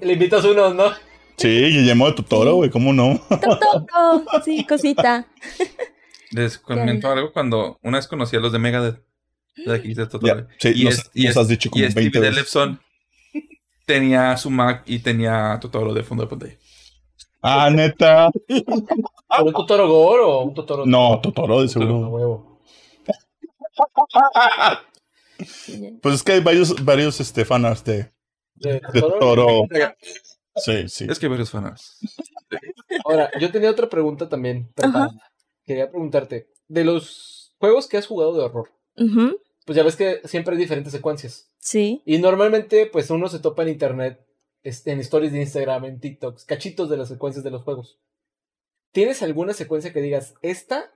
Le 0.00 0.12
invitas 0.12 0.44
unos, 0.44 0.74
¿no? 0.74 0.92
Sí, 1.36 1.48
Guillermo 1.48 2.06
de 2.06 2.12
Totoro, 2.14 2.54
güey, 2.56 2.70
¿cómo 2.70 2.92
no? 2.92 3.20
Toco. 3.28 4.24
Sí, 4.44 4.64
cosita. 4.66 5.26
Les 6.30 6.58
comento 6.58 7.10
algo 7.10 7.32
cuando 7.32 7.78
una 7.82 7.98
vez 7.98 8.06
conocí 8.06 8.36
a 8.36 8.40
los 8.40 8.52
de 8.52 8.58
Megadeth. 8.58 9.02
De 9.56 9.74
aquí 9.74 9.94
de 9.94 10.06
Totoro. 10.06 10.46
Sí, 10.58 10.72
y 10.74 10.84
nos- 10.84 10.94
es- 10.94 11.10
y 11.14 11.22
nos 11.24 11.30
es- 11.32 11.36
has 11.36 11.48
dicho 11.48 11.70
como 11.70 11.80
y 11.84 11.86
20 11.86 12.00
Stevie 12.00 12.20
veces. 12.20 12.34
Delefson 12.34 12.80
tenía 13.86 14.36
su 14.36 14.50
Mac 14.50 14.82
y 14.86 14.98
tenía 15.00 15.58
Totoro 15.60 15.92
de 15.94 16.02
fondo 16.02 16.24
de 16.24 16.30
pantalla. 16.30 16.56
Ah, 17.42 17.68
neta. 17.70 18.30
¿Pero 18.48 19.44
un 19.44 19.52
Totoro 19.52 19.86
Gore 19.88 20.22
o 20.22 20.40
un 20.44 20.54
Totoro? 20.54 20.86
No, 20.86 21.20
Totoro 21.20 21.62
de 21.62 21.68
seguro. 21.68 22.08
huevo. 22.08 22.60
Pues 26.00 26.14
es 26.16 26.22
que 26.22 26.32
hay 26.32 26.40
varios, 26.40 26.84
varios 26.84 27.20
este, 27.20 27.44
fanarts 27.44 27.84
de, 27.84 28.12
De 28.54 28.80
de 28.92 29.00
Totoro. 29.00 29.66
Sí, 30.56 30.88
sí. 30.88 31.06
Es 31.08 31.18
que 31.18 31.26
hay 31.26 31.30
varios 31.30 31.50
fanarts. 31.50 31.98
Ahora, 33.04 33.30
yo 33.40 33.50
tenía 33.50 33.70
otra 33.70 33.88
pregunta 33.88 34.28
también 34.28 34.70
preparada. 34.74 35.10
Quería 35.64 35.90
preguntarte, 35.90 36.48
de 36.68 36.84
los 36.84 37.54
juegos 37.58 37.88
que 37.88 37.96
has 37.96 38.06
jugado 38.06 38.36
de 38.36 38.44
horror, 38.44 38.70
pues 39.64 39.76
ya 39.76 39.82
ves 39.82 39.96
que 39.96 40.20
siempre 40.24 40.54
hay 40.54 40.60
diferentes 40.60 40.92
secuencias. 40.92 41.50
Sí. 41.58 42.02
Y 42.04 42.18
normalmente, 42.18 42.86
pues 42.86 43.10
uno 43.10 43.28
se 43.28 43.38
topa 43.38 43.62
en 43.62 43.70
internet, 43.70 44.26
este, 44.62 44.92
en 44.92 45.00
stories 45.00 45.32
de 45.32 45.40
Instagram, 45.40 45.86
en 45.86 46.00
TikToks, 46.00 46.44
cachitos 46.44 46.90
de 46.90 46.98
las 46.98 47.08
secuencias 47.08 47.44
de 47.44 47.50
los 47.50 47.62
juegos. 47.62 47.98
¿Tienes 48.92 49.22
alguna 49.22 49.54
secuencia 49.54 49.92
que 49.92 50.02
digas, 50.02 50.34
esta 50.42 50.92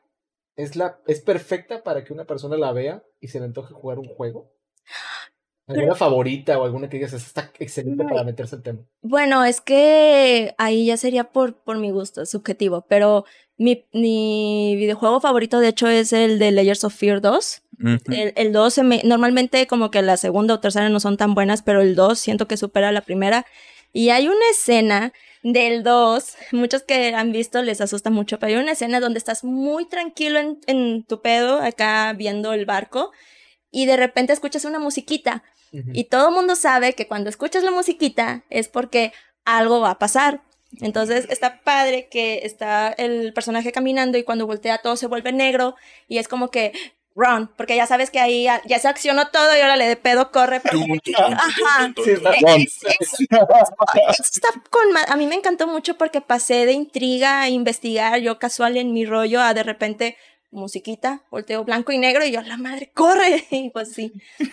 es, 0.56 0.76
la, 0.76 1.00
es 1.06 1.20
perfecta 1.20 1.82
para 1.82 2.04
que 2.04 2.12
una 2.12 2.26
persona 2.26 2.56
la 2.56 2.72
vea 2.72 3.02
y 3.20 3.28
se 3.28 3.38
le 3.38 3.46
antoje 3.46 3.74
jugar 3.74 3.98
un 3.98 4.08
juego? 4.08 4.52
¿Alguna 5.68 5.94
favorita 5.94 6.58
o 6.58 6.64
alguna 6.64 6.88
que 6.88 6.96
digas, 6.96 7.12
está 7.12 7.52
excelente 7.58 8.02
No. 8.02 8.08
para 8.08 8.24
meterse 8.24 8.56
al 8.56 8.62
tema? 8.62 8.80
Bueno, 9.02 9.44
es 9.44 9.60
que 9.60 10.54
ahí 10.58 10.86
ya 10.86 10.96
sería 10.96 11.24
por, 11.24 11.62
por 11.62 11.76
mi 11.78 11.90
gusto, 11.90 12.24
subjetivo, 12.26 12.86
pero 12.88 13.24
mi, 13.56 13.86
mi 13.92 14.74
videojuego 14.76 15.20
favorito 15.20 15.60
de 15.60 15.68
hecho 15.68 15.88
es 15.88 16.12
el 16.12 16.38
de 16.38 16.52
Layers 16.52 16.84
of 16.84 16.94
Fear 16.94 17.20
2. 17.20 17.62
Ujú. 17.80 18.12
El, 18.12 18.32
el 18.36 18.52
2 18.52 18.74
se 18.74 18.82
me, 18.82 19.02
normalmente 19.04 19.66
como 19.66 19.90
que 19.90 20.02
la 20.02 20.16
segunda 20.16 20.54
o 20.54 20.60
tercera 20.60 20.88
no 20.88 21.00
son 21.00 21.16
tan 21.16 21.34
buenas, 21.34 21.62
pero 21.62 21.82
el 21.82 21.94
2 21.94 22.18
siento 22.18 22.48
que 22.48 22.56
supera 22.56 22.90
la 22.90 23.02
primera. 23.02 23.46
Y 23.92 24.10
hay 24.10 24.28
una 24.28 24.50
escena 24.50 25.12
del 25.42 25.82
2, 25.82 26.36
muchos 26.52 26.82
que 26.82 27.14
han 27.14 27.30
visto 27.32 27.62
les 27.62 27.80
asusta 27.80 28.10
mucho, 28.10 28.38
pero 28.38 28.54
hay 28.56 28.62
una 28.62 28.72
escena 28.72 29.00
donde 29.00 29.18
estás 29.18 29.44
muy 29.44 29.86
tranquilo 29.86 30.38
en, 30.38 30.58
en 30.66 31.04
tu 31.04 31.20
pedo, 31.20 31.60
acá 31.60 32.12
viendo 32.14 32.52
el 32.52 32.64
barco, 32.66 33.12
y 33.70 33.86
de 33.86 33.96
repente 33.96 34.32
escuchas 34.32 34.64
una 34.64 34.78
musiquita. 34.78 35.42
Y 35.72 36.04
todo 36.04 36.28
el 36.28 36.34
mundo 36.34 36.56
sabe 36.56 36.94
que 36.94 37.06
cuando 37.06 37.28
escuchas 37.30 37.62
la 37.62 37.70
musiquita 37.70 38.44
es 38.50 38.68
porque 38.68 39.12
algo 39.44 39.80
va 39.80 39.90
a 39.92 39.98
pasar. 39.98 40.42
Entonces 40.80 41.26
está 41.30 41.60
padre 41.62 42.08
que 42.10 42.40
está 42.44 42.88
el 42.90 43.32
personaje 43.32 43.72
caminando 43.72 44.18
y 44.18 44.22
cuando 44.24 44.46
voltea 44.46 44.78
todo 44.78 44.96
se 44.96 45.06
vuelve 45.06 45.32
negro 45.32 45.74
y 46.08 46.18
es 46.18 46.28
como 46.28 46.50
que 46.50 46.72
run, 47.14 47.50
porque 47.56 47.74
ya 47.74 47.86
sabes 47.86 48.10
que 48.10 48.20
ahí 48.20 48.44
ya, 48.44 48.62
ya 48.66 48.78
se 48.78 48.86
accionó 48.86 49.28
todo 49.28 49.56
y 49.56 49.60
ahora 49.60 49.76
le 49.76 49.88
de 49.88 49.96
pedo 49.96 50.30
corre. 50.30 50.60
pero- 50.60 50.78
Ajá. 51.32 51.92
Sí, 52.04 52.10
es- 52.56 52.78
es- 53.00 53.14
eso 54.10 54.22
está 54.22 54.48
con 54.70 54.82
a 55.08 55.16
mí 55.16 55.26
me 55.26 55.34
encantó 55.34 55.66
mucho 55.66 55.96
porque 55.98 56.20
pasé 56.20 56.64
de 56.66 56.72
intriga 56.72 57.40
a 57.40 57.48
investigar, 57.48 58.20
yo 58.20 58.38
casual 58.38 58.76
en 58.76 58.92
mi 58.92 59.04
rollo, 59.04 59.40
a 59.40 59.52
de 59.54 59.62
repente 59.64 60.16
musiquita, 60.50 61.22
volteo 61.30 61.64
blanco 61.64 61.92
y 61.92 61.98
negro 61.98 62.24
y 62.24 62.32
yo, 62.32 62.40
la 62.42 62.56
madre, 62.56 62.90
corre. 62.94 63.44
Y 63.50 63.70
pues 63.70 63.92
sí, 63.92 64.12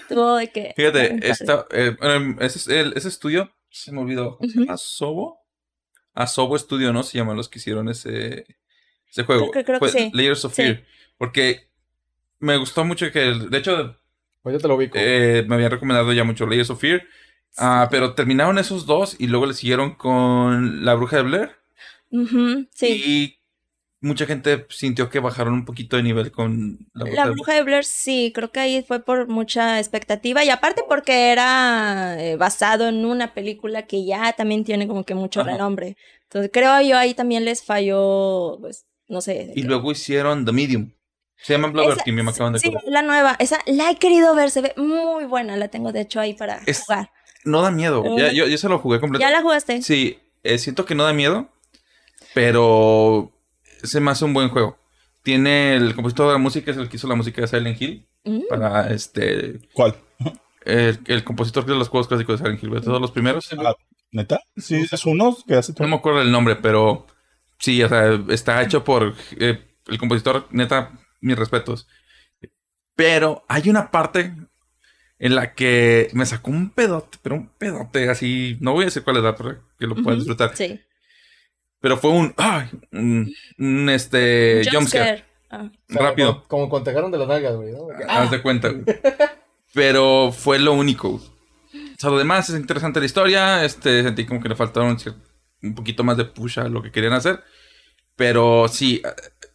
tuvo 0.10 0.36
de 0.38 0.48
que... 0.52 0.74
Fíjate, 0.76 1.20
esta, 1.28 1.66
eh, 1.72 1.96
ese, 2.40 2.58
es 2.60 2.68
el- 2.68 2.94
ese 2.96 3.08
estudio, 3.08 3.52
se 3.70 3.92
me 3.92 4.02
olvidó. 4.02 4.38
¿cómo 4.38 4.50
se 4.52 4.60
llama? 4.60 4.74
¿Asobo? 4.74 5.40
Asobo 6.14 6.58
Studio, 6.58 6.94
¿no? 6.94 7.04
Se 7.04 7.18
llaman 7.18 7.36
los 7.38 7.50
que 7.50 7.60
hicieron 7.60 7.90
ese, 7.90 8.46
ese 9.10 9.24
juego. 9.24 9.52
Creo 9.52 9.64
que- 9.64 9.66
creo 9.66 9.80
que 9.80 9.90
sí. 9.90 10.12
Layers 10.14 10.46
of 10.46 10.54
Sí. 10.54 10.62
Fear. 10.64 10.84
Porque 11.18 11.68
me 12.40 12.58
gustó 12.58 12.84
mucho 12.86 13.12
que, 13.12 13.20
de 13.20 13.58
hecho, 13.58 13.98
Pues 14.42 14.54
yo 14.54 14.60
te 14.60 14.68
lo 14.68 14.76
ubico. 14.76 14.98
eh, 15.00 15.44
me 15.48 15.56
habían 15.56 15.72
recomendado 15.72 16.12
ya 16.14 16.24
mucho 16.24 16.46
Layers 16.46 16.70
of 16.70 16.80
Fear. 16.80 17.04
Ah, 17.58 17.88
pero 17.90 18.14
terminaron 18.16 18.58
esos 18.58 18.86
dos 18.86 19.16
y 19.18 19.28
luego 19.28 19.46
le 19.46 19.54
siguieron 19.54 19.96
con 19.96 20.84
La 20.84 20.94
Bruja 20.94 21.18
de 21.18 21.24
Blair. 21.24 21.52
Sí. 22.72 22.88
Y 23.06 23.40
mucha 24.06 24.26
gente 24.26 24.66
sintió 24.70 25.10
que 25.10 25.20
bajaron 25.20 25.54
un 25.54 25.66
poquito 25.66 25.98
de 25.98 26.04
nivel 26.04 26.32
con 26.32 26.78
La 26.94 27.06
Bruja 27.06 27.26
La 27.26 27.32
bruja 27.32 27.54
de 27.54 27.64
Blair 27.64 27.84
sí, 27.84 28.32
creo 28.34 28.52
que 28.52 28.60
ahí 28.60 28.84
fue 28.88 29.04
por 29.04 29.28
mucha 29.28 29.80
expectativa 29.80 30.44
y 30.44 30.50
aparte 30.50 30.84
porque 30.88 31.32
era 31.32 32.16
eh, 32.24 32.36
basado 32.36 32.88
en 32.88 33.04
una 33.06 33.34
película 33.34 33.88
que 33.88 34.06
ya 34.06 34.34
también 34.34 34.64
tiene 34.64 34.88
como 34.88 35.04
que 35.04 35.16
mucho 35.16 35.42
Ajá. 35.42 35.52
renombre. 35.52 35.98
Entonces 36.24 36.52
creo 36.54 36.80
yo 36.82 36.98
ahí 36.98 37.14
también 37.14 37.46
les 37.46 37.64
falló, 37.64 38.58
pues, 38.62 38.86
no 39.08 39.22
sé. 39.22 39.52
Y 39.56 39.64
luego 39.64 39.92
hicieron 39.92 40.46
The 40.46 40.52
Medium. 40.52 40.92
Se 41.38 41.54
llama 41.54 41.72
Team, 42.04 42.16
me 42.24 42.30
acaban 42.32 42.54
de 42.54 42.60
Sí, 42.60 42.70
acordar. 42.70 42.84
la 42.92 43.02
nueva, 43.02 43.36
esa 43.40 43.60
la 43.68 43.92
he 43.92 43.96
querido 43.98 44.34
ver, 44.36 44.50
se 44.52 44.62
ve 44.62 44.74
muy 44.78 45.26
buena, 45.26 45.58
la 45.58 45.68
tengo 45.68 45.92
de 45.92 46.02
hecho 46.02 46.20
ahí 46.20 46.34
para 46.34 46.62
Es- 46.66 46.84
jugar. 46.86 47.12
No 47.44 47.62
da 47.62 47.70
miedo. 47.72 48.04
Ya, 48.18 48.32
yo, 48.32 48.48
yo 48.48 48.58
se 48.58 48.68
lo 48.70 48.80
jugué 48.80 49.00
completo. 49.00 49.22
¿Ya 49.22 49.30
la 49.32 49.42
jugaste? 49.42 49.82
Sí, 49.82 50.18
eh, 50.44 50.58
siento 50.58 50.86
que 50.86 50.96
no 50.96 51.04
da 51.04 51.14
miedo, 51.14 51.50
pero 52.34 53.32
se 53.86 54.00
me 54.00 54.12
hace 54.12 54.26
un 54.26 54.34
buen 54.34 54.50
juego. 54.50 54.78
tiene 55.24 55.76
el 55.76 55.96
compositor 55.96 56.28
de 56.28 56.34
la 56.34 56.40
música, 56.40 56.72
es 56.72 56.78
el 56.78 56.88
que 56.90 56.98
hizo 56.98 57.08
la 57.08 57.16
música 57.16 57.42
de 57.42 57.48
Silent 57.48 57.82
Hill. 57.82 58.08
Mm. 58.24 58.42
Para 58.50 58.90
este. 58.94 59.60
¿Cuál? 59.74 59.96
El, 60.66 61.00
el 61.06 61.24
compositor 61.24 61.66
de 61.66 61.76
los 61.76 61.90
juegos 61.90 62.08
clásicos 62.08 62.40
de 62.40 62.46
Silent 62.46 62.64
Hill, 62.64 62.72
de 62.72 62.82
todos 62.82 63.02
los 63.02 63.12
primeros. 63.12 63.48
Ah, 63.54 63.74
¿Neta? 64.12 64.40
Sí, 64.58 64.86
es 64.92 65.06
uno 65.06 65.36
que 65.48 65.56
hace 65.56 65.74
No 65.80 65.88
me 65.88 65.96
acuerdo 65.96 66.22
el 66.22 66.32
nombre, 66.32 66.56
pero 66.56 67.06
sí, 67.60 67.82
o 67.84 67.90
sea, 67.90 68.20
está 68.30 68.62
hecho 68.64 68.84
por 68.84 69.14
eh, 69.40 69.60
el 69.88 69.98
compositor, 69.98 70.48
neta, 70.52 70.92
mis 71.22 71.38
respetos. 71.38 71.88
Pero 72.96 73.44
hay 73.48 73.70
una 73.70 73.92
parte 73.92 74.34
en 75.20 75.36
la 75.36 75.54
que 75.54 76.10
me 76.14 76.26
sacó 76.26 76.52
un 76.52 76.70
pedote, 76.70 77.18
pero 77.22 77.36
un 77.36 77.48
pedote 77.50 78.10
así, 78.10 78.58
no 78.62 78.74
voy 78.74 78.84
a 78.84 78.86
decir 78.86 79.04
cuál 79.04 79.18
edad 79.18 79.36
para 79.36 79.60
que 79.78 79.88
lo 79.88 79.96
puedas 79.96 80.20
Ujú, 80.20 80.30
disfrutar. 80.30 80.56
Sí. 80.56 80.80
Pero 81.86 81.98
fue 81.98 82.10
un, 82.10 82.34
ay, 82.38 82.68
un, 82.94 83.32
un, 83.60 83.90
este, 83.92 84.64
jumpscare. 84.72 85.24
Ah. 85.52 85.70
O 85.88 85.94
sea, 85.94 86.02
Rápido. 86.02 86.34
Como, 86.34 86.48
como 86.48 86.70
cuando 86.70 86.86
te 86.86 86.90
agarran 86.90 87.12
de 87.12 87.20
las 87.20 87.28
nalgas, 87.28 87.56
güey, 87.56 87.74
¿no? 87.74 87.90
Haz 88.10 88.32
de 88.32 88.42
cuenta, 88.42 88.70
güey. 88.70 88.84
Pero 89.76 90.32
fue 90.32 90.58
lo 90.58 90.74
único. 90.74 91.10
O 91.10 91.22
sea, 92.00 92.10
lo 92.10 92.18
demás 92.18 92.50
es 92.50 92.60
interesante 92.60 93.00
la 93.00 93.06
historia. 93.06 93.64
Este, 93.64 94.02
sentí 94.02 94.26
como 94.26 94.42
que 94.42 94.50
le 94.50 94.56
faltaron 94.56 94.98
un 95.62 95.76
poquito 95.76 96.04
más 96.04 96.18
de 96.18 96.26
push 96.26 96.60
a 96.60 96.70
lo 96.70 96.82
que 96.82 96.92
querían 96.92 97.14
hacer. 97.14 97.44
Pero 98.16 98.68
sí, 98.68 99.04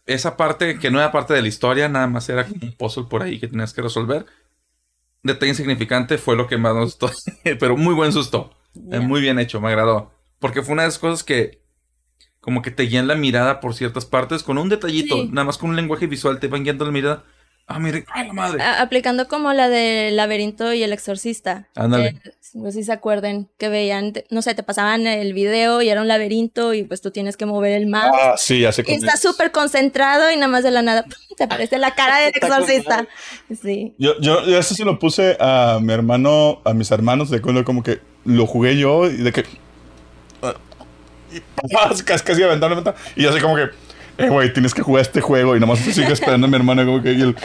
esa 0.05 0.37
parte 0.37 0.79
que 0.79 0.89
no 0.89 0.99
era 0.99 1.11
parte 1.11 1.33
de 1.33 1.41
la 1.41 1.49
historia, 1.49 1.89
nada 1.89 2.07
más 2.07 2.29
era 2.29 2.47
como 2.47 2.61
un 2.63 2.71
puzzle 2.77 3.07
por 3.09 3.23
ahí 3.23 3.41
que 3.41 3.49
tenías 3.49 3.73
que 3.73 3.81
resolver. 3.81 4.25
Detalle 5.21 5.49
insignificante 5.49 6.17
fue 6.17 6.37
lo 6.37 6.47
que 6.47 6.57
más 6.57 6.75
nos 6.75 6.97
gustó. 6.97 7.11
Pero 7.59 7.75
muy 7.75 7.93
buen 7.93 8.13
susto. 8.13 8.55
Ya. 8.73 9.01
Muy 9.01 9.19
bien 9.19 9.37
hecho, 9.37 9.59
me 9.59 9.67
agradó. 9.67 10.13
Porque 10.39 10.61
fue 10.61 10.71
una 10.71 10.83
de 10.83 10.87
esas 10.87 10.99
cosas 10.99 11.25
que 11.25 11.60
como 12.41 12.61
que 12.61 12.71
te 12.71 12.83
guían 12.83 13.07
la 13.07 13.15
mirada 13.15 13.59
por 13.61 13.73
ciertas 13.75 14.05
partes 14.05 14.43
con 14.43 14.57
un 14.57 14.67
detallito. 14.67 15.15
Sí. 15.15 15.29
Nada 15.31 15.45
más 15.45 15.57
con 15.57 15.69
un 15.69 15.75
lenguaje 15.75 16.07
visual 16.07 16.39
te 16.39 16.47
van 16.47 16.63
guiando 16.63 16.83
la 16.85 16.91
mirada. 16.91 17.23
Ah, 17.67 17.79
mire, 17.79 18.03
ay 18.13 18.27
la 18.27 18.33
madre. 18.33 18.61
A- 18.61 18.81
aplicando 18.81 19.29
como 19.29 19.53
la 19.53 19.69
del 19.69 20.17
laberinto 20.17 20.73
y 20.73 20.83
el 20.83 20.91
exorcista. 20.91 21.69
Ándale. 21.75 22.19
No 22.53 22.65
sé 22.71 22.79
si 22.79 22.83
se 22.83 22.91
acuerden 22.91 23.47
que 23.57 23.69
veían, 23.69 24.11
no 24.29 24.41
sé, 24.41 24.55
te 24.55 24.63
pasaban 24.63 25.07
el 25.07 25.31
video 25.33 25.81
y 25.81 25.87
era 25.87 26.01
un 26.01 26.07
laberinto 26.09 26.73
y 26.73 26.83
pues 26.83 26.99
tú 26.99 27.11
tienes 27.11 27.37
que 27.37 27.45
mover 27.45 27.71
el 27.73 27.87
mouse. 27.87 28.09
Ah, 28.21 28.33
sí, 28.37 28.59
ya 28.61 28.73
sé 28.73 28.81
y 28.81 28.85
cómo 28.85 28.97
estás 28.97 29.23
es. 29.23 29.31
súper 29.31 29.51
concentrado 29.53 30.29
y 30.31 30.35
nada 30.35 30.49
más 30.49 30.63
de 30.65 30.71
la 30.71 30.81
nada 30.81 31.03
¡pum! 31.03 31.13
te 31.37 31.43
aparece 31.45 31.77
la 31.77 31.95
cara 31.95 32.17
del 32.19 32.33
Está 32.33 32.47
exorcista. 32.47 33.07
Sí. 33.61 33.93
Yo, 33.97 34.19
yo, 34.19 34.45
yo 34.45 34.57
eso 34.57 34.75
se 34.75 34.83
lo 34.83 34.99
puse 34.99 35.37
a 35.39 35.79
mi 35.81 35.93
hermano, 35.93 36.61
a 36.65 36.73
mis 36.73 36.91
hermanos, 36.91 37.29
de 37.29 37.37
acuerdo 37.37 37.63
como 37.63 37.83
que 37.83 37.99
lo 38.25 38.47
jugué 38.47 38.75
yo 38.77 39.05
y 39.09 39.17
de 39.17 39.31
que. 39.31 39.45
Y 41.31 41.39
papás, 41.39 42.03
casi, 42.03 42.23
casi 42.23 42.43
aventando. 42.43 42.93
Y 43.15 43.23
yo 43.23 43.29
así 43.29 43.39
como 43.39 43.55
que, 43.55 43.69
eh, 44.17 44.29
güey, 44.29 44.51
tienes 44.53 44.73
que 44.73 44.81
jugar 44.81 45.01
este 45.01 45.21
juego. 45.21 45.55
Y 45.55 45.59
nomás 45.59 45.79
sigue 45.79 46.11
esperando 46.11 46.47
a 46.47 46.49
mi 46.49 46.55
hermano, 46.55 46.85
como 46.85 47.01
que, 47.01 47.13
y 47.13 47.21
él, 47.21 47.35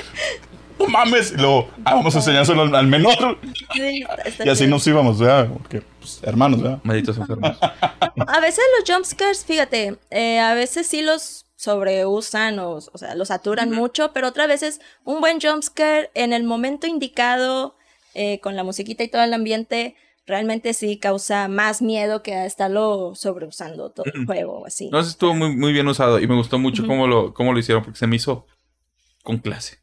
no 0.79 0.87
mames. 0.87 1.33
Y 1.33 1.37
luego, 1.37 1.71
ah, 1.85 1.95
vamos 1.95 2.15
a 2.15 2.19
enseñárselo 2.19 2.63
al, 2.63 2.75
al 2.75 2.87
menor. 2.87 3.39
Sí, 3.73 4.05
Y 4.45 4.49
así 4.49 4.67
nos 4.67 4.87
íbamos, 4.87 5.19
¿verdad? 5.19 5.49
Porque, 5.49 5.83
pues, 5.99 6.21
hermanos, 6.23 6.63
¿verdad? 6.63 6.81
Malditos 6.83 7.17
enfermos. 7.19 7.57
A 8.27 8.41
veces 8.41 8.65
los 8.79 8.91
jumpscares, 8.91 9.45
fíjate, 9.45 9.99
eh, 10.11 10.41
a 10.41 10.55
veces 10.55 10.87
sí 10.87 11.03
los 11.03 11.45
sobreusan 11.55 12.59
o, 12.59 12.73
o 12.73 12.99
sea, 12.99 13.15
los 13.15 13.29
saturan 13.29 13.71
mucho, 13.71 14.13
pero 14.13 14.29
otras 14.29 14.49
veces 14.49 14.81
un 15.05 15.21
buen 15.21 15.39
jumpscare 15.41 16.11
en 16.15 16.33
el 16.33 16.45
momento 16.45 16.87
indicado, 16.87 17.77
eh, 18.15 18.41
con 18.41 18.57
la 18.57 18.65
musiquita 18.65 19.05
y 19.05 19.09
todo 19.09 19.23
el 19.23 19.35
ambiente, 19.35 19.95
realmente 20.27 20.75
sí 20.75 20.99
causa 20.99 21.49
más 21.49 21.83
miedo 21.83 22.23
que 22.23 22.35
a 22.35 22.47
estarlo 22.47 23.15
sobreusando 23.15 23.91
todo 23.91 24.07
el 24.13 24.27
juego 24.27 24.61
o 24.61 24.67
así. 24.67 24.91
No, 24.91 24.99
eso 24.99 25.11
estuvo 25.11 25.35
muy, 25.35 25.55
muy 25.57 25.73
bien 25.73 25.87
usado 25.89 26.19
y 26.21 26.27
me 26.27 26.35
gustó 26.35 26.59
mucho 26.59 26.83
Ujú. 26.83 26.91
cómo, 26.91 27.07
lo, 27.07 27.33
cómo 27.35 27.53
lo 27.53 27.59
hicieron 27.59 27.83
porque 27.85 27.99
se 27.99 28.07
me 28.07 28.17
hizo 28.17 28.47
con 29.23 29.39
clase. 29.39 29.79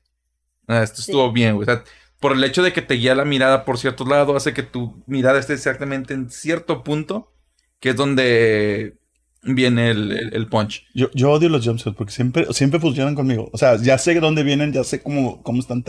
Ah, 0.67 0.83
esto 0.83 1.01
Sí. 1.01 1.11
estuvo 1.11 1.31
bien, 1.31 1.55
güey. 1.55 1.67
O 1.67 1.71
sea, 1.71 1.83
por 2.19 2.33
el 2.33 2.43
hecho 2.43 2.63
de 2.63 2.71
que 2.73 2.81
te 2.81 2.95
guía 2.95 3.15
la 3.15 3.25
mirada 3.25 3.65
por 3.65 3.77
cierto 3.77 4.05
lado, 4.05 4.35
hace 4.35 4.53
que 4.53 4.63
tu 4.63 5.03
mirada 5.07 5.39
esté 5.39 5.53
exactamente 5.53 6.13
en 6.13 6.29
cierto 6.29 6.83
punto, 6.83 7.33
que 7.79 7.89
es 7.89 7.95
donde 7.95 8.97
viene 9.43 9.89
el, 9.91 10.11
el- 10.11 10.33
el 10.33 10.47
punch. 10.47 10.85
Yo, 10.93 11.09
yo 11.13 11.31
odio 11.31 11.49
los 11.49 11.65
jumpscares 11.65 11.97
porque 11.97 12.13
siempre, 12.13 12.47
siempre 12.53 12.79
funcionan 12.79 13.13
conmigo. 13.15 13.49
O 13.51 13.57
sea, 13.57 13.75
ya 13.75 13.97
sé 13.97 14.13
de 14.13 14.21
dónde 14.21 14.43
vienen, 14.43 14.71
ya 14.71 14.85
sé 14.85 15.01
cómo, 15.03 15.43
cómo 15.43 15.59
están 15.59 15.83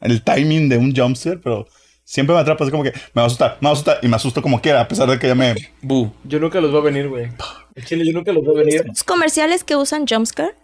el 0.00 0.22
timing 0.22 0.70
de 0.70 0.78
un 0.78 0.96
jumpscare, 0.96 1.38
pero 1.38 1.66
siempre 2.06 2.34
me 2.34 2.40
atrapa 2.40 2.64
así 2.64 2.70
como 2.70 2.84
que 2.84 2.92
me 2.92 3.20
va 3.20 3.22
a 3.22 3.26
asustar, 3.26 3.58
me 3.60 3.66
va 3.66 3.70
a 3.70 3.72
asustar 3.72 3.98
y 4.00 4.08
me 4.08 4.16
asusto 4.16 4.40
como 4.40 4.62
quiera, 4.62 4.80
a 4.80 4.88
pesar 4.88 5.10
de 5.10 5.18
que 5.18 5.26
ya 5.26 5.34
me... 5.34 5.54
Bu. 5.82 6.12
Yo 6.24 6.38
nunca 6.38 6.60
los 6.60 6.70
voy 6.70 6.80
a 6.80 6.84
venir, 6.84 7.08
güey. 7.08 7.28
El 7.74 7.84
chile, 7.84 8.06
yo 8.06 8.12
nunca 8.12 8.32
los 8.32 8.44
voy 8.44 8.54
a 8.54 8.64
venir. 8.64 8.86
Los 8.86 9.04
comerciales 9.04 9.64
que 9.64 9.76
usan 9.76 10.06
jumpscare, 10.06 10.54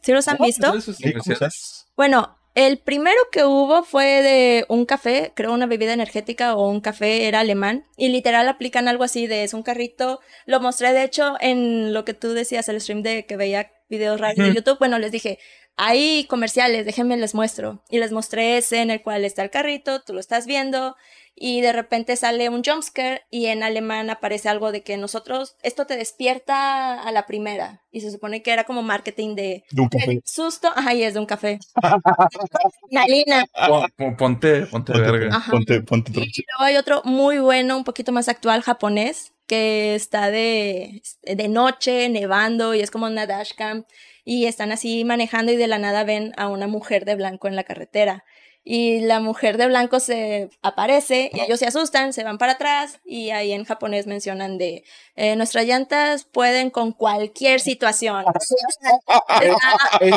¿sí 0.00 0.12
los 0.12 0.28
han 0.28 0.38
visto? 0.38 0.72
Es 0.74 0.84
¿Sí? 0.84 0.92
¿Cómo 1.12 1.24
comercial. 1.24 1.32
estás? 1.32 1.86
Bueno, 1.96 2.38
el 2.54 2.78
primero 2.78 3.20
que 3.32 3.44
hubo 3.44 3.82
fue 3.82 4.22
de 4.22 4.64
un 4.68 4.86
café, 4.86 5.32
creo 5.34 5.52
una 5.52 5.66
bebida 5.66 5.92
energética 5.92 6.54
o 6.54 6.70
un 6.70 6.80
café, 6.80 7.26
era 7.26 7.40
alemán, 7.40 7.84
y 7.96 8.10
literal 8.10 8.48
aplican 8.48 8.86
algo 8.86 9.02
así 9.02 9.26
de 9.26 9.42
es 9.42 9.54
un 9.54 9.64
carrito. 9.64 10.20
Lo 10.46 10.60
mostré 10.60 10.92
de 10.92 11.02
hecho 11.02 11.34
en 11.40 11.92
lo 11.92 12.04
que 12.04 12.14
tú 12.14 12.32
decías, 12.32 12.68
el 12.68 12.80
stream 12.80 13.02
de 13.02 13.26
que 13.26 13.36
veía 13.36 13.72
videos 13.88 14.20
raros 14.20 14.36
de 14.36 14.54
YouTube. 14.54 14.78
Bueno, 14.78 14.98
les 14.98 15.10
dije, 15.10 15.38
hay 15.76 16.24
comerciales, 16.28 16.86
déjenme 16.86 17.16
les 17.16 17.34
muestro. 17.34 17.82
Y 17.90 17.98
les 17.98 18.12
mostré 18.12 18.56
ese 18.58 18.80
en 18.82 18.90
el 18.90 19.02
cual 19.02 19.24
está 19.24 19.42
el 19.42 19.50
carrito, 19.50 20.00
tú 20.02 20.12
lo 20.14 20.20
estás 20.20 20.46
viendo, 20.46 20.94
y 21.36 21.62
de 21.62 21.72
repente 21.72 22.14
sale 22.14 22.48
un 22.48 22.62
jumpscare 22.62 23.22
y 23.28 23.46
en 23.46 23.64
alemán 23.64 24.08
aparece 24.08 24.48
algo 24.48 24.70
de 24.70 24.84
que 24.84 24.96
nosotros, 24.96 25.56
esto 25.62 25.84
te 25.84 25.96
despierta 25.96 27.02
a 27.02 27.10
la 27.10 27.26
primera. 27.26 27.82
Y 27.90 28.02
se 28.02 28.12
supone 28.12 28.40
que 28.42 28.52
era 28.52 28.62
como 28.64 28.82
marketing 28.82 29.34
de 29.34 29.64
De 29.72 29.82
un 29.82 29.88
café. 29.88 30.20
susto, 30.24 30.68
ajá, 30.76 30.94
y 30.94 31.02
es 31.02 31.14
de 31.14 31.20
un 31.20 31.26
café. 31.26 31.58
Nalina. 32.90 33.44
Pon- 33.66 33.90
pon- 33.96 34.16
Ponte, 34.16 34.66
ponte 34.66 34.92
Ponte, 34.92 35.10
verga. 35.10 35.36
Ajá. 35.36 35.50
ponte, 35.50 35.80
ponte 35.82 36.10
Y 36.12 36.14
luego 36.16 36.64
hay 36.64 36.76
otro 36.76 37.02
muy 37.04 37.38
bueno, 37.38 37.76
un 37.76 37.84
poquito 37.84 38.12
más 38.12 38.28
actual, 38.28 38.62
japonés, 38.62 39.32
que 39.46 39.94
está 39.94 40.30
de, 40.30 41.02
de 41.22 41.48
noche, 41.48 42.08
nevando, 42.08 42.74
y 42.74 42.80
es 42.80 42.90
como 42.90 43.06
una 43.06 43.26
dashcam, 43.26 43.84
y 44.24 44.46
están 44.46 44.72
así 44.72 45.04
manejando 45.04 45.52
y 45.52 45.56
de 45.56 45.66
la 45.66 45.78
nada 45.78 46.04
ven 46.04 46.32
a 46.36 46.48
una 46.48 46.66
mujer 46.66 47.04
de 47.04 47.14
blanco 47.14 47.48
en 47.48 47.56
la 47.56 47.64
carretera. 47.64 48.24
Y 48.66 49.00
la 49.00 49.20
mujer 49.20 49.58
de 49.58 49.66
blanco 49.66 50.00
se 50.00 50.48
aparece 50.62 51.30
y 51.34 51.40
ellos 51.40 51.58
se 51.58 51.66
asustan, 51.66 52.14
se 52.14 52.24
van 52.24 52.38
para 52.38 52.52
atrás 52.52 52.98
y 53.04 53.28
ahí 53.28 53.52
en 53.52 53.64
japonés 53.64 54.06
mencionan 54.06 54.56
de 54.56 54.84
eh, 55.16 55.36
nuestras 55.36 55.66
llantas 55.66 56.24
pueden 56.24 56.70
con 56.70 56.92
cualquier 56.92 57.60
situación. 57.60 58.24
Es, 60.00 60.14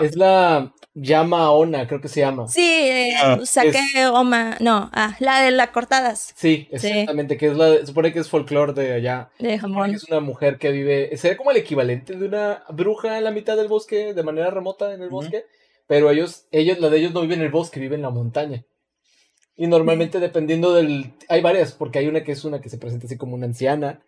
es 0.00 0.16
la 0.16 0.72
llama 1.00 1.50
Ona, 1.50 1.86
creo 1.86 2.00
que 2.00 2.08
se 2.08 2.20
llama. 2.20 2.48
Sí, 2.48 2.62
eh, 2.62 3.12
Ah, 3.20 3.38
saqué 3.44 4.06
Oma, 4.12 4.56
no, 4.60 4.90
ah, 4.92 5.16
la 5.20 5.42
de 5.42 5.50
las 5.50 5.68
cortadas 5.70 6.32
Sí, 6.36 6.68
exactamente, 6.70 7.36
que 7.36 7.46
es 7.46 7.56
la, 7.56 7.84
supone 7.86 8.12
que 8.12 8.18
es 8.20 8.28
folclore 8.28 8.72
de 8.72 8.92
allá. 8.94 9.30
de 9.38 9.58
jamón. 9.58 9.94
es 9.94 10.04
una 10.08 10.20
mujer 10.20 10.58
que 10.58 10.70
vive, 10.70 11.16
sería 11.16 11.36
como 11.36 11.50
el 11.50 11.56
equivalente 11.58 12.14
de 12.16 12.26
una 12.26 12.62
bruja 12.70 13.18
en 13.18 13.24
la 13.24 13.30
mitad 13.30 13.56
del 13.56 13.68
bosque, 13.68 14.14
de 14.14 14.22
manera 14.22 14.50
remota 14.50 14.92
en 14.92 15.02
el 15.02 15.08
bosque, 15.08 15.44
pero 15.86 16.10
ellos, 16.10 16.46
ellos, 16.50 16.78
la 16.80 16.90
de 16.90 16.98
ellos 16.98 17.12
no 17.14 17.22
vive 17.22 17.34
en 17.34 17.42
el 17.42 17.50
bosque, 17.50 17.80
vive 17.80 17.96
en 17.96 18.02
la 18.02 18.10
montaña. 18.10 18.64
Y 19.56 19.66
normalmente 19.66 20.20
dependiendo 20.20 20.72
del, 20.72 21.14
hay 21.28 21.40
varias, 21.40 21.72
porque 21.72 21.98
hay 21.98 22.06
una 22.06 22.22
que 22.22 22.32
es 22.32 22.44
una 22.44 22.60
que 22.60 22.68
se 22.68 22.78
presenta 22.78 23.06
así 23.06 23.16
como 23.16 23.34
una 23.34 23.46
anciana, 23.46 24.00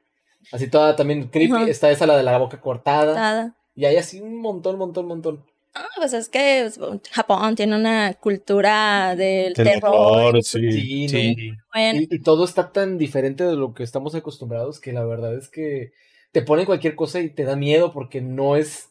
así 0.52 0.68
toda 0.68 0.94
también 0.94 1.28
creepy, 1.28 1.68
está 1.68 1.90
esa 1.90 2.06
la 2.06 2.16
de 2.16 2.22
la 2.22 2.38
boca 2.38 2.60
cortada, 2.60 3.06
Cortada. 3.12 3.56
y 3.74 3.84
hay 3.84 3.96
así 3.96 4.20
un 4.20 4.36
montón, 4.40 4.78
montón, 4.78 5.06
montón. 5.06 5.44
Ah, 5.74 5.86
pues 5.96 6.12
es 6.14 6.28
que 6.28 6.68
Japón 7.12 7.54
tiene 7.54 7.76
una 7.76 8.14
cultura 8.14 9.14
del 9.16 9.54
terror. 9.54 10.32
Terror, 10.32 10.42
sí. 10.42 11.08
Sí, 11.08 11.08
Sí. 11.08 11.34
¿no? 11.36 11.56
bueno, 11.72 12.00
Y, 12.00 12.08
y 12.16 12.22
todo 12.22 12.44
está 12.44 12.72
tan 12.72 12.98
diferente 12.98 13.44
de 13.44 13.54
lo 13.56 13.72
que 13.74 13.84
estamos 13.84 14.14
acostumbrados 14.14 14.80
que 14.80 14.92
la 14.92 15.04
verdad 15.04 15.34
es 15.36 15.48
que 15.48 15.92
te 16.32 16.42
ponen 16.42 16.66
cualquier 16.66 16.96
cosa 16.96 17.20
y 17.20 17.30
te 17.30 17.44
da 17.44 17.56
miedo 17.56 17.92
porque 17.92 18.20
no 18.20 18.56
es 18.56 18.88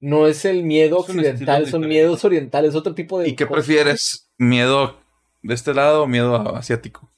no 0.00 0.26
es 0.26 0.44
el 0.44 0.64
miedo 0.64 0.98
Es 0.98 1.08
occidental, 1.08 1.66
son 1.66 1.82
diferente. 1.82 1.88
miedos 1.88 2.24
orientales, 2.24 2.74
otro 2.74 2.94
tipo 2.94 3.18
de 3.20 3.28
¿Y 3.30 3.36
qué 3.36 3.46
cosas. 3.46 3.66
prefieres? 3.66 4.30
¿Miedo 4.38 4.98
de 5.42 5.54
este 5.54 5.72
lado 5.74 6.02
o 6.04 6.06
miedo 6.06 6.36
asiático? 6.56 7.10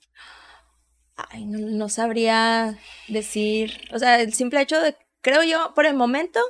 ay, 1.17 1.45
no, 1.47 1.59
no 1.59 1.89
sabría 1.89 2.79
decir. 3.09 3.81
O 3.93 3.99
sea, 3.99 4.21
el 4.21 4.33
simple 4.35 4.61
hecho 4.61 4.81
de, 4.81 4.97
creo 5.21 5.43
yo, 5.43 5.73
por 5.75 5.87
el 5.87 5.95
momento, 5.95 6.41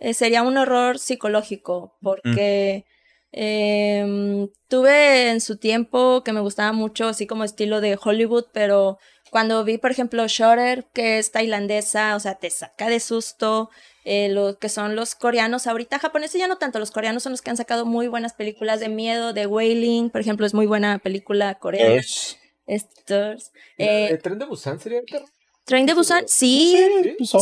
eh, 0.00 0.14
sería 0.14 0.42
un 0.42 0.56
horror 0.58 0.98
psicológico, 0.98 1.96
porque 2.02 2.84
em, 3.32 4.48
tuve 4.68 5.30
en 5.30 5.40
su 5.40 5.56
tiempo 5.56 6.22
que 6.24 6.32
me 6.32 6.40
gustaba 6.40 6.72
mucho, 6.72 7.06
así 7.08 7.26
como 7.26 7.44
estilo 7.44 7.80
de 7.80 7.98
Hollywood, 8.02 8.46
pero 8.52 8.98
cuando 9.30 9.62
vi, 9.64 9.78
por 9.78 9.90
ejemplo, 9.92 10.26
Shutter, 10.26 10.86
que 10.92 11.18
es 11.18 11.30
tailandesa, 11.30 12.16
o 12.16 12.20
sea, 12.20 12.34
te 12.36 12.50
saca 12.50 12.88
de 12.88 13.00
susto. 13.00 13.70
eh, 14.06 14.30
lo 14.30 14.58
que 14.58 14.70
son 14.70 14.96
los 14.96 15.14
coreanos 15.14 15.66
ahorita, 15.66 15.98
japoneses 15.98 16.40
ya 16.40 16.48
no 16.48 16.56
tanto, 16.56 16.78
los 16.78 16.90
coreanos 16.90 17.22
son 17.22 17.32
los 17.32 17.42
que 17.42 17.50
han 17.50 17.58
sacado 17.58 17.84
muy 17.84 18.08
buenas 18.08 18.32
películas 18.32 18.80
de 18.80 18.88
miedo, 18.88 19.34
de 19.34 19.46
Wailing, 19.46 20.08
por 20.08 20.22
ejemplo, 20.22 20.46
es 20.46 20.54
muy 20.54 20.64
buena 20.66 20.98
película 20.98 21.54
coreana. 21.56 22.00
Es- 22.00 22.38
Stars. 22.66 23.52
¿El 23.76 24.14
Eh, 24.14 24.18
tren 24.22 24.38
de 24.38 24.46
Busan 24.46 24.80
sería 24.80 25.00
el 25.00 25.04
terror? 25.06 25.28
Train 25.66 25.84
de 25.86 25.92
Busan, 25.94 26.24
sí, 26.28 26.76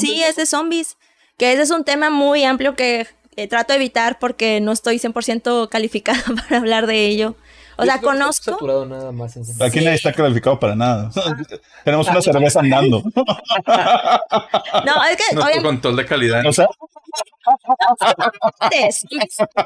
sí, 0.00 0.22
es 0.24 0.34
de 0.36 0.46
zombies. 0.46 0.96
Que 1.38 1.52
ese 1.52 1.62
es 1.62 1.70
un 1.70 1.84
tema 1.84 2.10
muy 2.10 2.44
amplio 2.44 2.74
que 2.74 3.06
eh, 3.36 3.46
trato 3.46 3.72
de 3.72 3.76
evitar 3.76 4.18
porque 4.18 4.60
no 4.60 4.72
estoy 4.72 4.98
100% 4.98 5.68
calificada 5.68 6.22
para 6.48 6.58
hablar 6.58 6.86
de 6.86 7.06
ello. 7.06 7.36
O 7.76 7.84
Yo 7.84 7.92
sea, 7.92 8.00
conozco. 8.00 8.50
saturado 8.50 8.84
nada 8.86 9.12
más 9.12 9.36
en 9.36 9.44
Aquí 9.62 9.78
nadie 9.78 9.94
está 9.94 10.12
calificado 10.12 10.58
para 10.58 10.74
nada. 10.74 11.12
Tenemos 11.84 12.08
una 12.08 12.20
cerveza 12.20 12.60
andando. 12.60 13.02
No, 14.84 15.04
es 15.04 15.16
que 15.16 15.36
obviamente 15.36 15.62
control 15.62 15.96
de 15.96 16.06
calidad. 16.06 16.46
O 16.46 16.52
sea, 16.52 16.66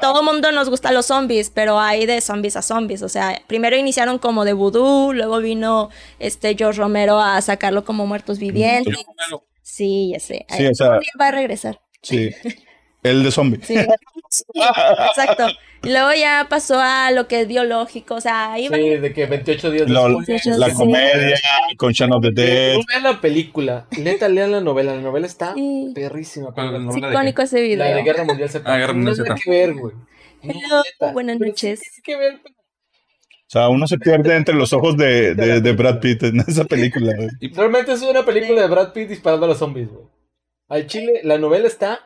todo 0.01 0.23
mundo 0.23 0.51
nos 0.51 0.69
gusta 0.69 0.91
los 0.91 1.07
zombies, 1.07 1.49
pero 1.49 1.79
hay 1.79 2.05
de 2.05 2.21
zombies 2.21 2.55
a 2.55 2.61
zombies. 2.61 3.01
O 3.01 3.09
sea, 3.09 3.41
primero 3.47 3.75
iniciaron 3.75 4.19
como 4.19 4.45
de 4.45 4.53
vudú, 4.53 5.13
luego 5.13 5.39
vino 5.39 5.89
este 6.19 6.55
George 6.55 6.79
Romero 6.79 7.19
a 7.19 7.41
sacarlo 7.41 7.83
como 7.83 8.05
muertos 8.05 8.39
vivientes. 8.39 8.95
Sí, 9.63 10.11
ya 10.13 10.19
sé. 10.19 10.45
Sí, 10.55 10.67
o 10.67 10.75
sea- 10.75 10.99
va 11.19 11.27
a 11.27 11.31
regresar. 11.31 11.79
sí. 12.01 12.29
El 13.01 13.21
de 13.21 13.31
zombie. 13.31 13.59
Sí. 13.61 13.75
Sí, 14.29 14.43
exacto. 15.09 15.47
Y 15.83 15.89
luego 15.91 16.13
ya 16.13 16.47
pasó 16.49 16.79
a 16.79 17.11
lo 17.11 17.27
que 17.27 17.41
es 17.41 17.47
biológico, 17.49 18.15
o 18.15 18.21
sea, 18.21 18.53
ahí 18.53 18.69
va- 18.69 18.77
Sí, 18.77 18.89
de 18.91 19.13
que 19.13 19.25
28 19.25 19.71
días 19.71 19.89
La, 19.89 20.07
después. 20.07 20.45
la 20.45 20.69
Sí. 20.69 20.75
comedia 20.75 21.37
con 21.77 21.91
Shaun 21.91 22.13
of 22.13 22.21
the 22.23 22.31
Dead. 22.31 22.75
No 22.75 22.81
vean 22.87 23.03
la 23.03 23.19
película, 23.19 23.87
neta, 23.99 24.29
lean 24.29 24.53
la 24.53 24.61
novela. 24.61 24.95
La 24.95 25.01
novela 25.01 25.27
está 25.27 25.53
Sí. 25.53 25.91
perrísima. 25.93 26.53
¿Cuál 26.53 26.75
es 26.77 26.81
la 26.81 26.89
es 26.91 26.97
icónico 27.11 27.41
ese 27.41 27.57
La 27.57 27.61
video. 27.87 27.95
de 27.97 28.03
Guerra 28.03 28.23
Mundial 28.23 28.49
Z. 28.49 28.73
Ah, 28.73 28.77
Guerra 28.77 28.93
Mundial 28.93 29.17
No 29.17 29.23
tiene 29.25 29.41
que 29.43 29.49
ver, 29.51 29.73
güey. 29.73 29.95
No, 30.43 31.11
buenas 31.11 31.39
noches. 31.39 31.81
sí 31.81 32.01
tiene 32.01 32.21
que 32.21 32.25
ver. 32.25 32.41
Sea, 33.53 33.69
uno 33.69 33.87
se 33.87 33.97
pierde 33.97 34.35
entre 34.35 34.55
los 34.55 34.73
ojos 34.73 34.97
de, 34.97 35.33
de, 35.35 35.61
de 35.61 35.71
Brad 35.73 35.99
Pitt 35.99 36.23
en 36.23 36.39
esa 36.47 36.65
película. 36.65 37.13
güey. 37.15 37.29
Realmente 37.53 37.93
es 37.93 38.01
una 38.01 38.25
película 38.25 38.61
de 38.61 38.67
Brad 38.67 38.91
Pitt 38.93 39.09
disparando 39.09 39.45
a 39.45 39.49
los 39.49 39.57
zombies, 39.59 39.89
güey. 39.89 40.05
Al 40.69 40.87
chile, 40.87 41.21
la 41.23 41.37
novela 41.37 41.67
está 41.67 41.99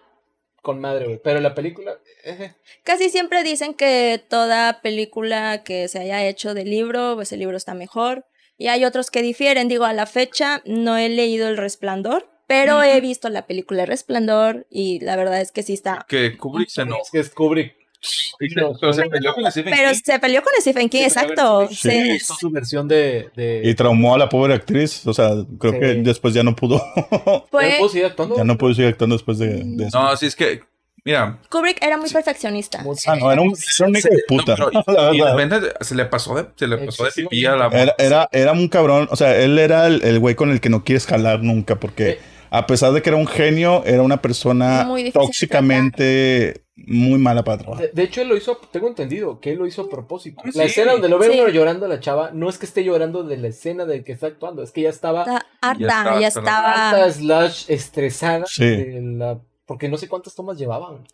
con 0.61 0.79
madre, 0.81 1.05
güey. 1.05 1.21
Pero 1.23 1.39
la 1.39 1.55
película. 1.55 1.93
eh, 2.25 2.53
Casi 2.83 3.09
siempre 3.09 3.43
dicen 3.43 3.73
que 3.73 4.21
toda 4.29 4.81
película 4.81 5.63
que 5.63 5.87
se 5.87 5.99
haya 5.99 6.25
hecho 6.27 6.53
de 6.53 6.65
libro, 6.65 7.13
pues 7.15 7.31
el 7.31 7.39
libro 7.39 7.55
está 7.57 7.73
mejor. 7.73 8.25
Y 8.57 8.67
hay 8.67 8.83
otros 8.85 9.09
que 9.11 9.21
difieren. 9.21 9.67
Digo, 9.69 9.85
a 9.85 9.93
la 9.93 10.05
fecha 10.07 10.61
no 10.65 10.97
he 10.97 11.07
leído 11.09 11.47
El 11.47 11.57
Resplandor, 11.57 12.27
pero 12.47 12.81
he 12.83 12.99
visto 12.99 13.29
la 13.29 13.45
película 13.45 13.83
El 13.83 13.87
Resplandor 13.89 14.65
y 14.69 14.99
la 14.99 15.15
verdad 15.15 15.39
es 15.39 15.51
que 15.51 15.63
sí 15.63 15.73
está. 15.73 16.05
Que 16.09 16.35
Kubrick 16.37 16.69
se 16.69 16.83
no. 16.85 16.97
Es 17.01 17.11
que 17.11 17.19
es 17.19 17.29
Kubrick. 17.29 17.75
Pero 18.79 18.93
se 18.93 19.03
peleó 19.09 19.33
con 19.33 19.51
Stephen 19.51 19.73
Pero 19.75 19.91
King. 19.91 19.99
se 20.03 20.19
peleó 20.19 20.41
con 20.43 20.53
Stephen 20.61 20.89
King, 20.89 20.99
Sí, 20.99 21.05
exacto. 21.05 21.67
Sí. 21.69 21.75
Sí. 21.89 22.11
Hizo 22.17 22.35
su 22.35 22.49
versión 22.51 22.87
de. 22.87 23.29
de... 23.35 23.61
Y 23.63 23.73
traumó 23.75 24.15
a 24.15 24.17
la 24.17 24.29
pobre 24.29 24.53
actriz. 24.53 25.05
O 25.07 25.13
sea, 25.13 25.31
creo 25.59 25.73
Sí. 25.73 25.79
que 25.79 25.85
después 25.95 26.33
ya 26.33 26.43
no 26.43 26.55
pudo. 26.55 26.79
Fue- 27.51 27.71
¿Ya 27.71 27.77
puedo 27.77 27.89
seguir 27.89 28.05
actuando? 28.05 28.37
ya 28.37 28.43
no 28.43 28.57
pudo 28.57 28.73
seguir 28.73 28.89
actuando 28.91 29.15
después 29.15 29.37
de, 29.39 29.61
de 29.63 29.85
eso. 29.87 29.99
No, 30.01 30.15
sí 30.15 30.25
es 30.27 30.35
que. 30.35 30.61
Mira. 31.03 31.39
Kubrick 31.49 31.81
era 31.81 31.97
muy 31.97 32.09
perfeccionista. 32.09 32.83
Ah, 33.07 33.15
no, 33.15 33.31
era 33.31 33.41
un, 33.41 33.53
era 33.79 33.87
un 33.87 33.95
hijo 33.95 34.09
de 34.09 34.23
puta. 34.27 34.55
no, 34.57 34.83
pero- 34.83 35.13
y 35.13 35.19
de 35.19 35.31
repente 35.33 35.69
se 35.79 35.95
le 35.95 36.05
pasó 36.05 36.35
de, 36.35 36.47
se 36.55 36.67
le 36.67 36.77
pasó 36.79 37.05
de 37.05 37.11
pipí 37.11 37.45
a 37.45 37.55
la 37.55 37.67
Era, 37.67 37.95
era, 37.97 38.29
era 38.33 38.51
un 38.51 38.67
cabrón, 38.67 39.07
o 39.09 39.15
sea, 39.15 39.35
él 39.37 39.57
era 39.57 39.87
el, 39.87 40.03
el 40.03 40.19
güey 40.19 40.35
con 40.35 40.51
el 40.51 40.59
que 40.59 40.69
no 40.69 40.83
quieres 40.83 41.05
jalar 41.05 41.41
nunca, 41.43 41.75
porque 41.79 42.09
Eh. 42.09 42.19
A 42.49 42.67
pesar 42.67 42.91
de 42.93 43.01
que 43.01 43.09
era 43.09 43.17
un 43.17 43.27
genio, 43.27 43.83
era 43.85 44.01
una 44.01 44.21
persona 44.21 44.83
Muy 44.85 45.11
tóxicamente 45.11 46.61
muy 46.75 47.17
mala 47.17 47.43
para 47.43 47.57
trabajar. 47.57 47.85
De, 47.87 47.91
de 47.91 48.03
hecho, 48.03 48.21
él 48.21 48.27
lo 48.29 48.37
hizo, 48.37 48.55
tengo 48.71 48.87
entendido 48.87 49.39
que 49.39 49.51
él 49.51 49.57
lo 49.57 49.65
hizo 49.65 49.81
a 49.81 49.89
propósito. 49.89 50.41
Sí. 50.45 50.51
La 50.57 50.65
escena 50.65 50.91
donde 50.91 51.09
lo 51.09 51.17
ve 51.17 51.31
Sí. 51.31 51.39
uno 51.39 51.49
llorando 51.49 51.87
la 51.87 51.99
chava, 51.99 52.29
no 52.33 52.49
es 52.49 52.59
que 52.59 52.67
esté 52.67 52.83
llorando 52.83 53.23
de 53.23 53.37
la 53.37 53.47
escena 53.47 53.85
de 53.85 54.03
que 54.03 54.11
está 54.11 54.27
actuando, 54.27 54.61
es 54.61 54.71
que 54.71 54.81
ya 54.83 54.89
estaba 54.89 55.21
Está 55.21 55.45
harta, 55.61 56.19
Ya 56.19 56.27
estaba 56.27 56.51
ya 56.51 56.89
harta 56.89 57.11
slash 57.11 57.65
estresada 57.69 58.45
Sí. 58.47 58.63
de 58.63 59.01
la- 59.01 59.39
porque 59.68 59.89
no 59.89 59.97
sé 59.97 60.07
cuántas 60.07 60.34
tomas 60.34 60.57
llevaban. 60.57 61.05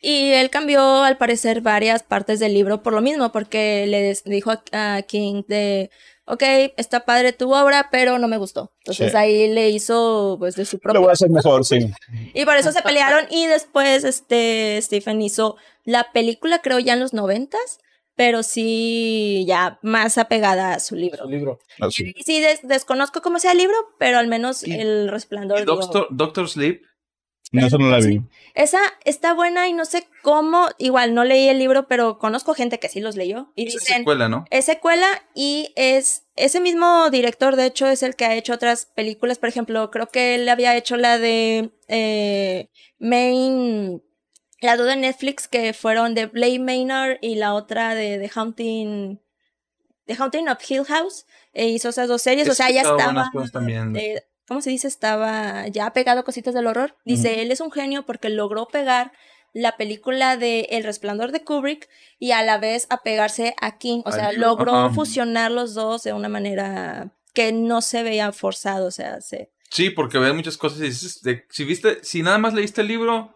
Y 0.00 0.30
él 0.32 0.50
cambió, 0.50 1.02
al 1.04 1.16
parecer, 1.18 1.60
varias 1.60 2.02
partes 2.02 2.40
del 2.40 2.54
libro 2.54 2.82
por 2.82 2.92
lo 2.94 3.00
mismo, 3.00 3.30
porque 3.30 3.86
le 3.86 4.14
dijo 4.24 4.50
a, 4.50 4.96
a 4.96 5.02
King 5.02 5.42
de, 5.46 5.90
ok, 6.24 6.42
está 6.76 7.04
padre 7.04 7.32
tu 7.32 7.54
obra, 7.54 7.88
pero 7.92 8.18
no 8.18 8.26
me 8.26 8.38
gustó. 8.38 8.72
Entonces 8.80 9.12
Sí. 9.12 9.16
ahí 9.16 9.48
le 9.52 9.68
hizo, 9.70 10.36
pues, 10.38 10.56
de 10.56 10.64
su 10.64 10.76
Lo 10.78 10.80
propio... 10.80 11.00
voy 11.02 11.10
a 11.10 11.12
hacer 11.12 11.28
mejor, 11.30 11.64
sí. 11.64 11.78
Y 12.34 12.44
por 12.46 12.56
eso 12.56 12.72
se 12.72 12.82
pelearon 12.82 13.26
y 13.30 13.46
después, 13.46 14.02
este, 14.04 14.78
Stephen 14.82 15.20
hizo 15.22 15.56
la 15.84 16.10
película, 16.12 16.60
creo, 16.62 16.78
ya 16.78 16.94
en 16.94 17.00
los 17.00 17.12
noventas, 17.12 17.78
pero 18.16 18.42
sí 18.42 19.44
ya 19.46 19.78
más 19.82 20.18
apegada 20.18 20.74
a 20.74 20.80
su 20.80 20.96
libro. 20.96 21.24
Su 21.24 21.30
libro. 21.30 21.58
Así. 21.80 22.12
Y 22.16 22.22
sí, 22.24 22.40
des- 22.40 22.66
desconozco 22.66 23.20
cómo 23.22 23.38
sea 23.38 23.52
el 23.52 23.58
libro, 23.58 23.76
pero 23.98 24.18
al 24.18 24.26
menos 24.28 24.66
Y- 24.66 24.72
el 24.72 25.08
resplandor. 25.08 25.60
digo, 25.60 25.76
Doctor, 25.76 26.08
Doctor 26.10 26.48
Sleep. 26.48 26.82
No, 27.50 27.66
eso 27.66 27.78
no 27.78 27.88
la 27.90 27.98
vi. 27.98 28.20
Esa 28.54 28.80
está 29.04 29.32
buena 29.32 29.68
y 29.68 29.72
no 29.72 29.84
sé 29.84 30.06
cómo, 30.22 30.68
igual 30.78 31.14
no 31.14 31.24
leí 31.24 31.48
el 31.48 31.58
libro, 31.58 31.86
pero 31.88 32.18
conozco 32.18 32.52
gente 32.54 32.78
que 32.78 32.88
sí 32.88 33.00
los 33.00 33.16
leyó 33.16 33.52
y 33.54 33.66
Es 33.68 33.74
dicen, 33.74 33.98
secuela, 33.98 34.28
¿no? 34.28 34.44
es 34.50 34.64
secuela 34.66 35.06
y 35.34 35.72
es 35.76 36.24
ese 36.36 36.60
mismo 36.60 37.08
director, 37.10 37.56
de 37.56 37.66
hecho, 37.66 37.86
es 37.86 38.02
el 38.02 38.16
que 38.16 38.26
ha 38.26 38.34
hecho 38.34 38.52
otras 38.52 38.86
películas, 38.86 39.38
por 39.38 39.48
ejemplo, 39.48 39.90
creo 39.90 40.08
que 40.08 40.34
él 40.34 40.48
había 40.48 40.76
hecho 40.76 40.96
la 40.96 41.18
de 41.18 41.70
eh, 41.88 42.68
Main, 42.98 44.02
la 44.60 44.76
duda 44.76 44.90
de 44.90 44.96
Netflix 44.96 45.48
que 45.48 45.72
fueron 45.72 46.14
de 46.14 46.26
Blade 46.26 46.58
Manor 46.58 47.18
y 47.22 47.36
la 47.36 47.54
otra 47.54 47.94
de 47.94 48.18
The 48.18 48.30
Haunting, 48.34 49.20
The 50.06 50.14
Haunting 50.18 50.48
of 50.48 50.58
Hill 50.70 50.84
House, 50.84 51.26
e 51.52 51.68
hizo 51.68 51.88
esas 51.88 52.08
dos 52.08 52.22
series, 52.22 52.48
o 52.48 52.54
sea, 52.54 52.70
ya 52.70 52.82
estaba... 52.82 53.04
buenas 53.04 53.30
cosas 53.30 53.52
también. 53.52 53.96
eh, 53.96 54.22
¿Cómo 54.48 54.62
se 54.62 54.70
dice? 54.70 54.88
Estaba 54.88 55.68
ya 55.68 55.92
pegado 55.92 56.20
a 56.20 56.24
cositas 56.24 56.54
del 56.54 56.66
horror. 56.66 56.96
Dice, 57.04 57.42
él 57.42 57.52
es 57.52 57.60
un 57.60 57.70
genio 57.70 58.06
porque 58.06 58.30
logró 58.30 58.66
pegar 58.66 59.12
la 59.52 59.76
película 59.76 60.36
de 60.36 60.60
El 60.70 60.84
Resplandor 60.84 61.32
de 61.32 61.44
Kubrick 61.44 61.88
y 62.18 62.32
a 62.32 62.42
la 62.42 62.58
vez 62.58 62.86
apegarse 62.90 63.54
a 63.60 63.76
King. 63.78 64.02
O 64.06 64.12
sea, 64.12 64.32
libro, 64.32 64.48
logró 64.48 64.90
fusionar 64.90 65.50
los 65.50 65.74
dos 65.74 66.02
de 66.02 66.12
una 66.14 66.28
manera 66.28 67.12
que 67.34 67.52
no 67.52 67.82
se 67.82 68.02
veía 68.02 68.32
forzado. 68.32 68.86
O 68.86 68.90
sea, 68.90 69.20
se... 69.20 69.50
Sí, 69.70 69.90
porque 69.90 70.18
ves 70.18 70.34
muchas 70.34 70.56
cosas 70.56 70.78
y 70.80 70.84
dices, 70.84 71.22
de- 71.22 71.44
si 71.50 71.64
viste, 71.64 71.98
si 72.02 72.22
nada 72.22 72.38
más 72.38 72.54
leíste 72.54 72.80
el 72.80 72.88
libro, 72.88 73.34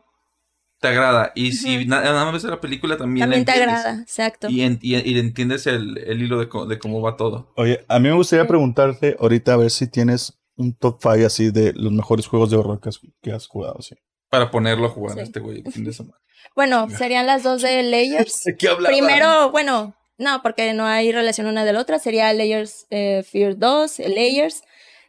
te 0.80 0.88
agrada. 0.88 1.32
Y 1.34 1.52
si 1.52 1.78
Ujú. 1.80 1.88
na- 1.88 2.00
nada 2.00 2.24
más 2.24 2.32
ves 2.34 2.44
la 2.44 2.60
película, 2.60 2.96
también, 2.96 3.28
la 3.28 3.36
también 3.36 3.44
te 3.44 3.52
agrada. 3.52 4.00
Exacto. 4.00 4.48
Y, 4.48 4.62
en- 4.62 4.78
y- 4.80 4.96
y 4.96 5.18
entiendes 5.18 5.66
el, 5.66 5.98
el 5.98 6.22
hilo 6.22 6.38
de 6.38 6.78
cómo 6.78 7.00
va 7.02 7.16
todo. 7.16 7.52
Oye, 7.56 7.84
a 7.88 7.98
mí 7.98 8.08
me 8.08 8.14
gustaría 8.14 8.46
preguntarte 8.46 9.16
ahorita 9.20 9.52
a 9.52 9.56
ver 9.58 9.70
si 9.70 9.86
tienes 9.86 10.38
un 10.56 10.74
top 10.76 10.98
5 11.02 11.26
así 11.26 11.50
de 11.50 11.72
los 11.74 11.92
mejores 11.92 12.26
juegos 12.26 12.50
de 12.50 12.56
horror 12.56 12.80
que 12.80 12.88
has, 12.90 13.00
que 13.22 13.32
has 13.32 13.46
jugado. 13.46 13.80
Sí. 13.82 13.94
Para 14.30 14.50
ponerlo 14.50 14.86
a 14.86 14.90
jugar 14.90 15.14
Sí. 15.14 15.20
a 15.20 15.22
este 15.24 15.40
güey 15.40 15.62
el 15.64 15.72
fin 15.72 15.84
de 15.84 15.92
semana. 15.92 16.16
Bueno, 16.56 16.88
serían 16.90 17.26
las 17.26 17.44
dos 17.44 17.62
de 17.62 17.82
Layers. 17.84 18.40
¿De 18.44 18.56
qué 18.56 18.68
hablaba? 18.68 18.88
Primero, 18.92 19.50
bueno, 19.52 19.94
no, 20.18 20.42
porque 20.42 20.72
no 20.74 20.84
hay 20.86 21.12
relación 21.12 21.46
una 21.46 21.64
de 21.64 21.72
la 21.72 21.80
otra. 21.80 21.98
Sería 22.00 22.32
Layers 22.32 22.86
eh, 22.90 23.22
Fear 23.30 23.56
2, 23.58 24.00
eh, 24.00 24.08
Layers. 24.08 24.62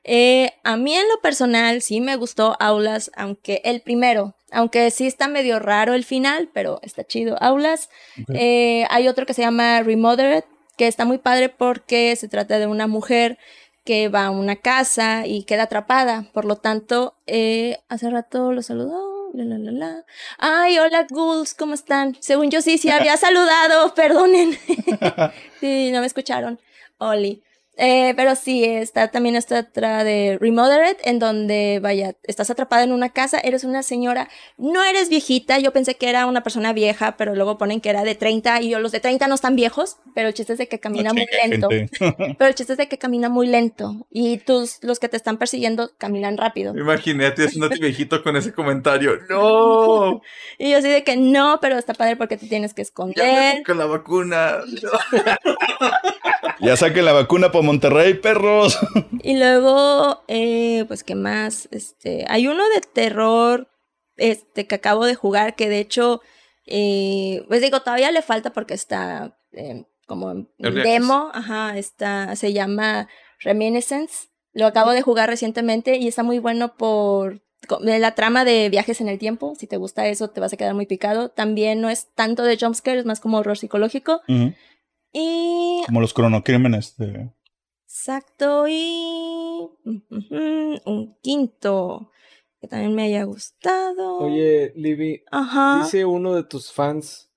Eh, 0.04 0.52
a 0.64 0.78
mí 0.78 0.94
en 0.96 1.08
lo 1.10 1.20
personal 1.22 1.82
sí 1.82 2.02
me 2.02 2.18
gustó 2.18 2.56
Aulas, 2.60 3.10
aunque 3.16 3.62
el 3.66 3.82
primero, 3.82 4.36
aunque 4.52 4.92
sí 4.92 5.08
está 5.08 5.28
medio 5.28 5.58
raro 5.60 5.94
el 5.96 6.04
final, 6.04 6.50
pero 6.54 6.80
está 6.84 7.04
chido. 7.04 7.36
Aulas. 7.42 7.90
Eh, 8.34 8.86
hay 8.92 9.08
otro 9.08 9.26
que 9.26 9.34
se 9.34 9.42
llama 9.42 9.82
Remothered, 9.82 10.44
que 10.78 10.88
está 10.88 11.04
muy 11.06 11.18
padre 11.18 11.50
porque 11.50 12.16
se 12.16 12.28
trata 12.30 12.60
de 12.60 12.68
una 12.68 12.86
mujer 12.88 13.38
que 13.84 14.10
va 14.10 14.26
a 14.26 14.32
una 14.32 14.56
casa 14.56 15.26
y 15.28 15.44
queda 15.44 15.64
atrapada. 15.64 16.26
Por 16.34 16.46
lo 16.46 16.56
tanto, 16.58 17.16
eh, 17.28 17.80
hace 17.90 18.10
rato 18.10 18.52
lo 18.54 18.62
saludó. 18.62 19.32
La, 19.34 19.46
la, 19.46 19.58
la, 19.58 19.72
la. 19.72 20.06
Ay, 20.38 20.78
hola 20.78 21.08
ghouls, 21.10 21.56
¿cómo 21.56 21.74
están? 21.74 22.16
Según 22.20 22.52
yo 22.52 22.62
sí, 22.62 22.78
sí 22.78 22.90
había 22.90 23.18
saludado, 23.18 23.94
perdonen. 23.96 24.58
sí, 25.60 25.90
no 25.92 26.02
me 26.02 26.06
escucharon. 26.06 26.60
Oli. 27.00 27.44
Eh, 27.76 28.14
pero 28.16 28.36
sí, 28.36 28.64
está 28.64 29.10
también 29.10 29.36
esta 29.36 29.62
otra 29.62 30.04
de 30.04 30.38
Remothered, 30.40 30.98
en 31.04 31.18
donde, 31.20 31.80
vaya, 31.82 32.14
estás 32.24 32.50
atrapada 32.52 32.84
en 32.84 32.92
una 32.92 33.10
casa, 33.10 33.40
eres 33.40 33.64
una 33.64 33.82
señora, 33.82 34.30
no 34.58 34.84
eres 34.84 35.10
viejita, 35.10 35.58
yo 35.58 35.74
pensé 35.74 35.96
que 35.96 36.08
era 36.10 36.28
una 36.28 36.44
persona 36.44 36.72
vieja, 36.74 37.18
pero 37.18 37.34
luego 37.36 37.58
ponen 37.58 37.82
que 37.82 37.90
era 37.90 38.04
de 38.04 38.14
30 38.16 38.62
y 38.62 38.70
yo 38.70 38.80
los 38.80 38.92
de 38.92 39.00
30 39.00 39.28
no 39.28 39.36
están 39.36 39.56
viejos, 39.56 39.98
pero 40.14 40.28
el 40.28 40.34
chiste 40.36 40.54
es 40.54 40.60
de 40.60 40.68
que 40.68 40.80
camina 40.80 41.14
muy 41.14 41.26
Chinga, 41.26 41.48
lento. 41.48 41.70
Pero 42.38 42.48
el 42.48 42.56
chiste 42.56 42.74
es 42.74 42.78
de 42.78 42.88
que 42.88 42.98
camina 42.98 43.30
muy 43.30 43.48
lento 43.48 44.06
y 44.12 44.38
tus, 44.38 44.78
los 44.84 45.00
que 45.00 45.10
te 45.10 45.18
están 45.18 45.38
persiguiendo 45.38 45.92
caminan 45.98 46.38
rápido. 46.38 46.74
Me 46.74 46.82
imaginé 46.82 47.26
a 47.28 47.34
ti 47.34 47.44
haciéndote 47.44 47.78
viejito 47.80 48.22
con 48.24 48.36
ese 48.36 48.54
comentario. 48.54 49.18
¡No! 49.30 50.22
Y 50.60 50.72
yo 50.72 50.78
así 50.78 50.90
de 50.90 51.04
que 51.04 51.18
no, 51.18 51.58
pero 51.62 51.78
está 51.78 51.94
padre 51.94 52.16
porque 52.16 52.38
te 52.38 52.48
tienes 52.48 52.74
que 52.74 52.84
Ya 52.84 53.04
me 53.06 53.14
esconder. 53.14 53.64
con 53.64 53.78
la 53.78 53.86
vacuna. 53.86 54.60
Ya 56.60 56.78
saquen 56.78 57.06
la 57.06 57.14
vacuna 57.14 57.52
por 57.52 57.63
Monterrey, 57.64 58.16
perros. 58.16 58.78
Y 59.24 59.38
luego, 59.38 60.24
eh, 60.28 60.86
pues, 60.88 61.04
¿qué 61.04 61.16
más? 61.16 61.70
Este, 61.72 62.26
hay 62.28 62.48
uno 62.48 62.64
de 62.70 62.82
terror, 62.82 63.70
este, 64.18 64.68
que 64.68 64.76
acabo 64.76 65.06
de 65.06 65.16
jugar, 65.16 65.56
que 65.56 65.70
de 65.70 65.80
hecho, 65.80 66.22
eh, 66.66 67.46
pues 67.48 67.62
digo, 67.62 67.80
todavía 67.82 68.12
le 68.12 68.22
falta 68.22 68.52
porque 68.52 68.74
está 68.74 69.38
eh, 69.54 69.86
como 70.08 70.32
en 70.32 70.50
demo, 70.58 71.32
ajá, 71.34 71.78
está, 71.78 72.36
se 72.36 72.54
llama 72.54 73.08
Reminiscence. 73.40 74.28
Lo 74.52 74.68
acabo 74.68 74.92
de 74.92 75.02
jugar 75.02 75.30
recientemente 75.30 75.98
y 75.98 76.08
está 76.08 76.22
muy 76.22 76.40
bueno 76.40 76.76
por 76.76 77.42
la 77.80 78.14
trama 78.14 78.46
de 78.46 78.70
viajes 78.70 79.02
en 79.02 79.08
el 79.08 79.18
tiempo. 79.18 79.56
Si 79.58 79.68
te 79.68 79.78
gusta 79.78 80.08
eso, 80.08 80.30
te 80.30 80.42
vas 80.42 80.54
a 80.54 80.58
quedar 80.58 80.76
muy 80.76 80.86
picado. 80.86 81.30
También 81.30 81.82
no 81.82 81.90
es 81.90 82.14
tanto 82.14 82.44
de 82.44 82.58
jumpscare, 82.58 83.00
es 83.00 83.06
más 83.06 83.20
como 83.20 83.38
horror 83.38 83.58
psicológico. 83.58 84.22
Y. 85.12 85.84
Como 85.86 86.02
los 86.02 86.14
cronocrímenes. 86.14 86.98
De... 86.98 87.30
Exacto. 87.94 88.66
Y. 88.68 89.70
Un 89.86 91.16
quinto. 91.22 92.10
Que 92.60 92.68
también 92.68 92.96
me 92.96 93.04
haya 93.04 93.24
gustado. 93.24 94.18
Oye, 94.18 94.74
Libby, 94.76 95.24
Ajá. 95.30 95.82
dice 95.84 96.04
uno 96.04 96.34
de 96.34 96.44
tus 96.44 96.72
fans. 96.72 97.30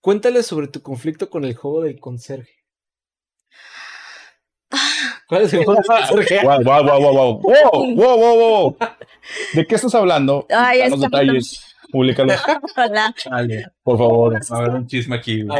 Cuéntale 0.00 0.42
sobre 0.42 0.66
tu 0.66 0.82
conflicto 0.82 1.30
con 1.30 1.44
el 1.44 1.54
juego 1.54 1.82
del 1.82 2.00
conserje. 2.00 2.52
¿Cuál 5.28 5.42
es 5.42 5.52
el 5.52 5.64
juego 5.64 5.80
del 5.82 5.84
conserje? 6.08 6.44
Wow, 6.44 6.64
wow, 6.64 6.84
wow, 6.84 7.00
wow, 7.00 7.12
wow. 7.12 7.40
Wow, 7.42 7.94
wow, 7.94 8.18
wow, 8.18 8.38
wow. 8.38 8.76
¿De 9.54 9.66
qué 9.66 9.74
estás 9.76 9.94
hablando? 9.94 10.46
Ay, 10.50 10.80
Danos 10.80 11.00
detalles. 11.00 11.64
Públicalos. 11.92 12.40
Hola. 12.76 13.14
Por 13.82 13.98
favor. 13.98 14.40
A 14.50 14.60
ver, 14.62 14.70
un 14.70 14.86
chisme 14.86 15.14
aquí. 15.16 15.42
Lo 15.42 15.54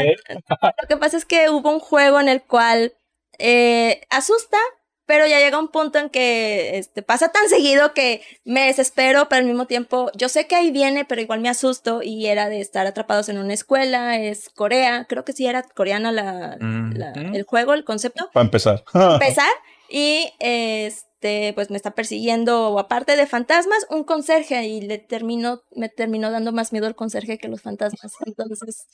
que 0.88 0.96
pasa 0.96 1.16
es 1.16 1.24
que 1.24 1.48
hubo 1.48 1.70
un 1.70 1.80
juego 1.80 2.18
en 2.18 2.28
el 2.28 2.42
cual 2.42 2.92
eh, 3.38 4.02
asusta, 4.10 4.58
pero 5.06 5.26
ya 5.26 5.38
llega 5.38 5.58
un 5.58 5.68
punto 5.68 5.98
en 5.98 6.10
que 6.10 6.76
este, 6.76 7.02
pasa 7.02 7.30
tan 7.30 7.48
seguido 7.48 7.94
que 7.94 8.20
me 8.44 8.66
desespero, 8.66 9.26
pero 9.30 9.40
al 9.40 9.46
mismo 9.46 9.66
tiempo 9.66 10.10
yo 10.14 10.28
sé 10.28 10.46
que 10.46 10.54
ahí 10.54 10.70
viene, 10.70 11.06
pero 11.06 11.22
igual 11.22 11.40
me 11.40 11.48
asusto 11.48 12.02
y 12.02 12.26
era 12.26 12.50
de 12.50 12.60
estar 12.60 12.86
atrapados 12.86 13.30
en 13.30 13.38
una 13.38 13.54
escuela, 13.54 14.18
es 14.18 14.50
Corea, 14.50 15.06
creo 15.08 15.24
que 15.24 15.32
sí 15.32 15.46
era 15.46 15.62
coreana 15.62 16.12
la, 16.12 16.58
Mm. 16.60 16.92
la- 16.94 17.12
el 17.12 17.42
juego, 17.44 17.72
el 17.72 17.84
concepto, 17.84 18.28
Para 18.34 18.44
empezar. 18.44 18.84
empezar 18.94 19.48
y 19.88 20.30
este 20.40 21.54
pues 21.54 21.70
me 21.70 21.76
está 21.78 21.92
persiguiendo 21.92 22.78
aparte 22.78 23.16
de 23.16 23.26
fantasmas 23.26 23.86
un 23.88 24.04
conserje 24.04 24.62
y 24.66 24.82
le 24.82 24.98
terminó 24.98 25.62
me 25.74 25.88
terminó 25.88 26.30
dando 26.30 26.52
más 26.52 26.72
miedo 26.72 26.86
el 26.86 26.94
conserje 26.94 27.38
que 27.38 27.48
los 27.48 27.62
fantasmas 27.62 28.12
entonces 28.26 28.86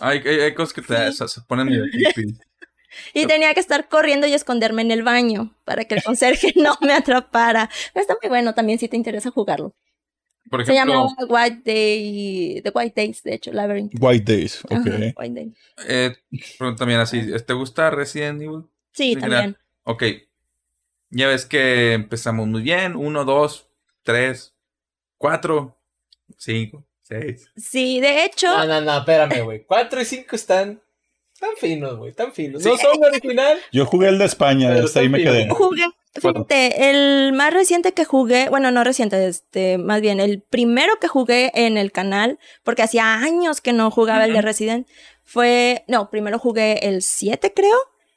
Hay, 0.00 0.18
hay, 0.18 0.40
hay 0.40 0.54
cosas 0.54 0.72
que 0.74 0.82
te 0.82 1.10
Sí. 1.12 1.16
se, 1.18 1.28
se 1.28 1.40
ponen 1.42 1.66
medio 1.68 1.84
creepy. 1.92 2.38
Y 3.12 3.26
tenía 3.26 3.52
que 3.54 3.60
estar 3.60 3.88
corriendo 3.88 4.26
y 4.26 4.34
esconderme 4.34 4.82
en 4.82 4.90
el 4.92 5.02
baño 5.02 5.56
para 5.64 5.84
que 5.84 5.94
el 5.96 6.02
conserje 6.02 6.52
no 6.56 6.76
me 6.80 6.92
atrapara. 6.92 7.68
Pero 7.92 8.02
está 8.02 8.16
muy 8.22 8.28
bueno 8.28 8.54
también 8.54 8.78
si 8.78 8.88
te 8.88 8.96
interesa 8.96 9.30
jugarlo. 9.30 9.74
Por 10.50 10.64
Se 10.64 10.72
ejemplo, 10.72 10.94
llama 11.08 11.16
White 11.28 11.62
Day, 11.64 12.60
The 12.62 12.70
White 12.74 12.92
Days, 13.00 13.22
de 13.22 13.34
hecho, 13.34 13.52
Labyrinth. 13.52 13.94
White 13.98 14.30
Days. 14.32 14.62
Ajá, 14.70 14.78
Ok. 14.80 14.86
White 15.18 15.34
Day. 15.34 15.52
eh, 15.88 16.16
también 16.76 17.00
así, 17.00 17.20
¿te 17.44 17.52
gusta 17.54 17.90
Resident 17.90 18.42
Evil? 18.42 18.64
Sí, 18.92 19.14
Sí, 19.14 19.20
también. 19.20 19.56
Ok. 19.84 20.04
Ya 21.10 21.28
ves 21.28 21.46
que 21.46 21.94
empezamos 21.94 22.46
muy 22.46 22.62
bien. 22.62 22.94
Uno, 22.94 23.24
dos, 23.24 23.68
tres, 24.02 24.54
cuatro, 25.16 25.80
cinco, 26.36 26.84
Sí, 27.56 28.00
de 28.00 28.24
hecho, 28.24 28.48
no, 28.48 28.66
no, 28.66 28.80
no, 28.80 28.98
espérame, 28.98 29.42
güey. 29.44 29.64
4 29.64 30.00
y 30.00 30.04
5 30.04 30.36
están 30.36 30.82
tan 31.40 31.50
finos, 31.56 31.96
güey, 31.98 32.12
tan 32.12 32.32
finos. 32.32 32.64
No 32.64 32.76
son 32.76 33.04
original. 33.04 33.58
Yo 33.72 33.86
jugué 33.86 34.08
el 34.08 34.18
de 34.18 34.24
España, 34.24 34.70
Pero 34.72 34.86
hasta 34.86 35.00
ahí 35.00 35.08
me 35.08 35.22
quedé. 35.22 35.48
jugué, 35.50 35.84
fíjate, 36.14 36.90
el 36.90 37.32
más 37.32 37.52
reciente 37.52 37.92
que 37.92 38.04
jugué, 38.04 38.48
bueno, 38.48 38.70
no 38.70 38.84
reciente, 38.84 39.26
este, 39.26 39.78
más 39.78 40.00
bien, 40.00 40.20
el 40.20 40.40
primero 40.40 40.98
que 41.00 41.08
jugué 41.08 41.50
en 41.54 41.76
el 41.76 41.92
canal, 41.92 42.38
porque 42.62 42.82
hacía 42.82 43.14
años 43.14 43.60
que 43.60 43.72
no 43.72 43.90
jugaba 43.90 44.24
el 44.24 44.32
de 44.32 44.42
Resident, 44.42 44.88
fue, 45.22 45.84
no, 45.88 46.10
primero 46.10 46.38
jugué 46.38 46.88
el 46.88 47.02
7, 47.02 47.52
creo. 47.54 47.76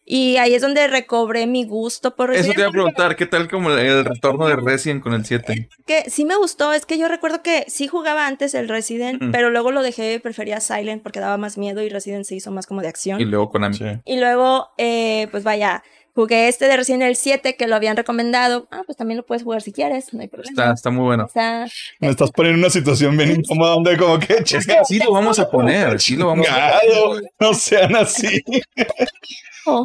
Y 0.10 0.38
ahí 0.38 0.54
es 0.54 0.62
donde 0.62 0.88
recobré 0.88 1.48
mi 1.48 1.66
gusto 1.66 2.16
por 2.16 2.30
Eso 2.32 2.38
Resident 2.38 2.56
te 2.56 2.62
iba 2.62 2.70
a 2.70 2.72
preguntar, 2.72 3.16
¿qué 3.18 3.26
tal 3.26 3.50
como 3.50 3.72
el, 3.72 3.80
el 3.80 4.06
retorno 4.06 4.48
de 4.48 4.56
Resident 4.56 5.04
con 5.04 5.14
el 5.14 5.26
7? 5.26 5.68
que 5.86 6.10
sí 6.10 6.24
me 6.24 6.38
gustó, 6.38 6.72
es 6.72 6.86
que 6.86 6.98
yo 6.98 7.10
recuerdo 7.10 7.44
que 7.44 7.66
sí 7.68 7.88
jugaba 7.88 8.26
antes 8.26 8.54
el 8.54 8.70
Resident, 8.70 9.22
Mm. 9.22 9.32
pero 9.32 9.50
luego 9.50 9.72
lo 9.72 9.82
dejé, 9.84 10.20
prefería 10.22 10.62
Silent 10.62 11.04
porque 11.04 11.20
daba 11.20 11.36
más 11.38 11.58
miedo 11.58 11.82
y 11.84 11.90
Resident 11.90 12.24
se 12.24 12.36
hizo 12.36 12.52
más 12.52 12.66
como 12.68 12.82
de 12.82 12.88
acción. 12.88 13.20
Y 13.20 13.24
Y, 13.24 13.26
luego 13.26 13.50
Konami. 13.50 13.76
Sí. 13.76 13.86
luego, 14.18 14.70
eh, 14.78 15.28
pues 15.32 15.44
vaya, 15.44 15.84
jugué 16.16 16.48
este 16.48 16.68
de 16.70 16.78
Resident 16.78 17.04
el 17.04 17.16
7 17.18 17.56
que 17.58 17.68
lo 17.68 17.76
habían 17.76 17.98
recomendado. 17.98 18.68
Ah, 18.72 18.84
pues 18.86 18.98
también 18.98 19.18
lo 19.18 19.26
puedes 19.26 19.44
jugar 19.44 19.62
si 19.62 19.74
quieres, 19.74 20.14
no 20.14 20.22
hay 20.22 20.30
problema. 20.30 20.50
Está, 20.52 20.74
está 20.74 20.90
muy 20.90 21.04
bueno. 21.04 21.26
Está- 21.26 21.68
Me 22.00 22.08
estás 22.08 22.32
poniendo 22.32 22.56
en 22.60 22.64
una 22.64 22.70
situación 22.70 23.18
bien 23.18 23.32
incómoda 23.42 23.72
donde 23.72 23.98
como 23.98 24.18
que 24.20 24.36
Es 24.38 24.66
que 24.66 24.78
sí 24.88 25.00
lo 25.00 25.12
vamos 25.12 25.38
a 25.40 25.50
poner, 25.50 26.00
sí 26.00 26.16
lo 26.16 26.28
vamos 26.28 26.48
a 26.50 26.80
chingado, 26.80 27.20
no 27.42 27.54
sean 27.54 27.96
así. 27.98 28.42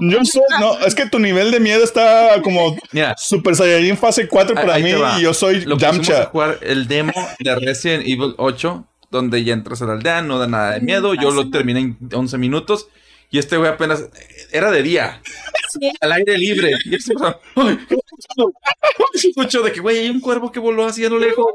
Yo 0.02 0.24
soy, 0.24 0.42
no, 0.60 0.78
es 0.80 0.94
que 0.94 1.06
tu 1.08 1.18
nivel 1.18 1.50
de 1.50 1.60
miedo 1.60 1.82
está 1.84 2.40
como 2.42 2.76
Mira, 2.92 3.14
Super 3.18 3.54
Saiyajin 3.56 3.96
fase 3.96 4.28
4 4.28 4.54
para 4.54 4.78
mí 4.78 4.92
y 5.18 5.22
yo 5.22 5.34
soy 5.34 5.60
lo 5.64 5.76
pusimos 5.76 6.08
a 6.08 6.12
Yamcha. 6.12 6.24
jugar 6.26 6.58
el 6.62 6.86
demo 6.88 7.12
de 7.38 7.54
Resident 7.56 8.04
Evil 8.06 8.34
8, 8.38 8.84
donde 9.10 9.42
ya 9.44 9.52
entras 9.54 9.82
a 9.82 9.86
la 9.86 9.92
aldea, 9.94 10.22
no 10.22 10.38
da 10.38 10.46
nada 10.46 10.72
de 10.72 10.80
miedo. 10.80 11.14
Yo 11.14 11.30
lo 11.30 11.50
terminé 11.50 11.80
en 11.80 11.98
11 12.12 12.38
minutos. 12.38 12.88
Y 13.30 13.38
este 13.38 13.56
güey 13.56 13.70
apenas 13.70 14.04
era 14.52 14.70
de 14.70 14.82
día, 14.82 15.22
Sí. 15.70 15.90
al 16.02 16.12
aire 16.12 16.36
libre. 16.36 16.72
Y 16.84 16.94
este 16.96 17.14
güey, 17.14 17.32
¡ay! 17.56 17.78
¿qué 17.88 17.96
escucho? 19.28 19.62
De 19.62 19.72
que, 19.72 19.80
güey, 19.80 20.00
hay 20.00 20.10
un 20.10 20.20
cuervo 20.20 20.52
que 20.52 20.60
voló 20.60 20.84
así 20.84 21.02
a 21.02 21.08
lo 21.08 21.18
lejos. 21.18 21.46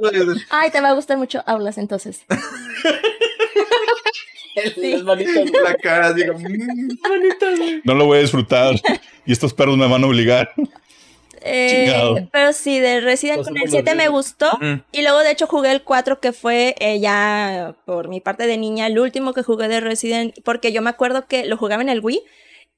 Ay, 0.50 0.72
te 0.72 0.82
va 0.82 0.90
a 0.90 0.94
gustar 0.94 1.18
mucho, 1.20 1.44
hablas 1.46 1.78
entonces. 1.78 2.22
Las 4.78 5.04
manitas. 5.04 5.52
La 5.64 5.76
cara, 5.76 6.14
digo, 6.14 6.34
"Mm". 6.38 7.82
No 7.84 7.94
lo 7.94 8.06
voy 8.06 8.20
a 8.20 8.22
disfrutar 8.22 8.76
y 9.26 9.32
estos 9.32 9.54
perros 9.54 9.78
me 9.78 9.88
van 9.88 10.04
a 10.04 10.08
obligar. 10.08 10.52
Eh, 11.42 12.28
pero 12.32 12.52
sí, 12.52 12.80
de 12.80 13.00
Resident 13.00 13.44
con 13.44 13.56
el 13.56 13.62
ojos 13.62 13.72
7 13.72 13.96
me 13.96 14.10
gustó. 14.10 14.58
Mm. 14.60 14.82
Y 14.92 15.02
luego, 15.02 15.20
de 15.20 15.32
hecho, 15.32 15.48
jugué 15.48 15.72
el 15.72 15.82
4, 15.82 16.20
que 16.20 16.34
fue 16.34 16.76
eh, 16.80 17.00
ya 17.00 17.76
por 17.86 18.10
mi 18.10 18.20
parte 18.20 18.48
de 18.48 18.58
niña, 18.58 18.88
el 18.88 19.00
último 19.00 19.34
que 19.34 19.44
jugué 19.44 19.68
de 19.68 19.80
Resident, 19.80 20.36
porque 20.44 20.72
yo 20.72 20.82
me 20.82 20.90
acuerdo 20.90 21.26
que 21.28 21.46
lo 21.46 21.58
jugaba 21.58 21.82
en 21.82 21.90
el 21.90 22.02
Wii. 22.02 22.22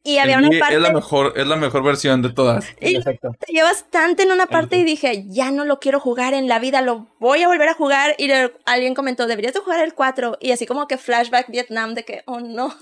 Y 0.02 0.18
había 0.18 0.38
El 0.38 0.46
una 0.46 0.60
parte. 0.60 0.76
es 0.76 0.82
la 0.82 0.92
mejor, 0.92 1.34
es 1.36 1.46
la 1.46 1.56
mejor 1.58 1.84
versión 1.84 2.22
de 2.22 2.30
todas. 2.30 2.66
y 2.80 2.96
Exacto. 2.96 3.32
Llegué 3.48 3.64
bastante 3.64 4.24
en 4.24 4.32
una 4.32 4.46
parte 4.48 4.78
y 4.78 4.84
dije, 4.86 5.26
ya 5.28 5.52
no 5.52 5.66
lo 5.66 5.80
quiero 5.80 6.00
jugar 6.00 6.34
en 6.34 6.48
la 6.48 6.58
vida, 6.60 6.82
lo 6.82 7.08
voy 7.20 7.44
a 7.44 7.48
volver 7.48 7.68
a 7.70 7.74
jugar. 7.74 8.16
Y 8.18 8.28
le- 8.28 8.54
alguien 8.66 8.96
comentó, 8.96 9.28
deberías 9.28 9.54
de 9.54 9.60
jugar 9.60 9.82
el 9.84 9.94
4. 9.94 10.38
Y 10.40 10.52
así 10.52 10.66
como 10.66 10.88
que 10.88 10.98
flashback 10.98 11.50
Vietnam 11.50 11.96
de 11.96 12.06
que, 12.06 12.24
oh 12.28 12.40
no. 12.40 12.70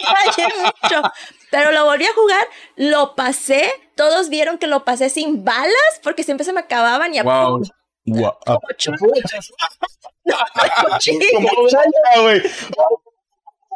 Fallé 0.00 0.48
mucho. 0.62 1.02
Pero 1.50 1.72
lo 1.72 1.84
volví 1.84 2.06
a 2.06 2.12
jugar, 2.14 2.46
lo 2.76 3.14
pasé. 3.14 3.70
Todos 3.96 4.28
vieron 4.30 4.58
que 4.58 4.66
lo 4.66 4.84
pasé 4.84 5.10
sin 5.10 5.44
balas 5.44 6.00
porque 6.02 6.22
siempre 6.22 6.44
se 6.44 6.52
me 6.52 6.60
acababan 6.60 7.14
y 7.14 7.18
a 7.18 7.22
Wow. 7.22 7.62
Ah, 8.46 8.58
ocho 8.70 8.92
Como 8.98 9.12
güey. 12.22 12.42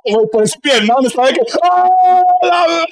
Güey, 0.04 0.26
Pues 0.32 0.58
bien, 0.62 0.86
¿no? 0.86 0.96
Estaba 1.06 1.28
de 1.28 1.34
que. 1.34 1.40
¡Ah, 1.62 2.84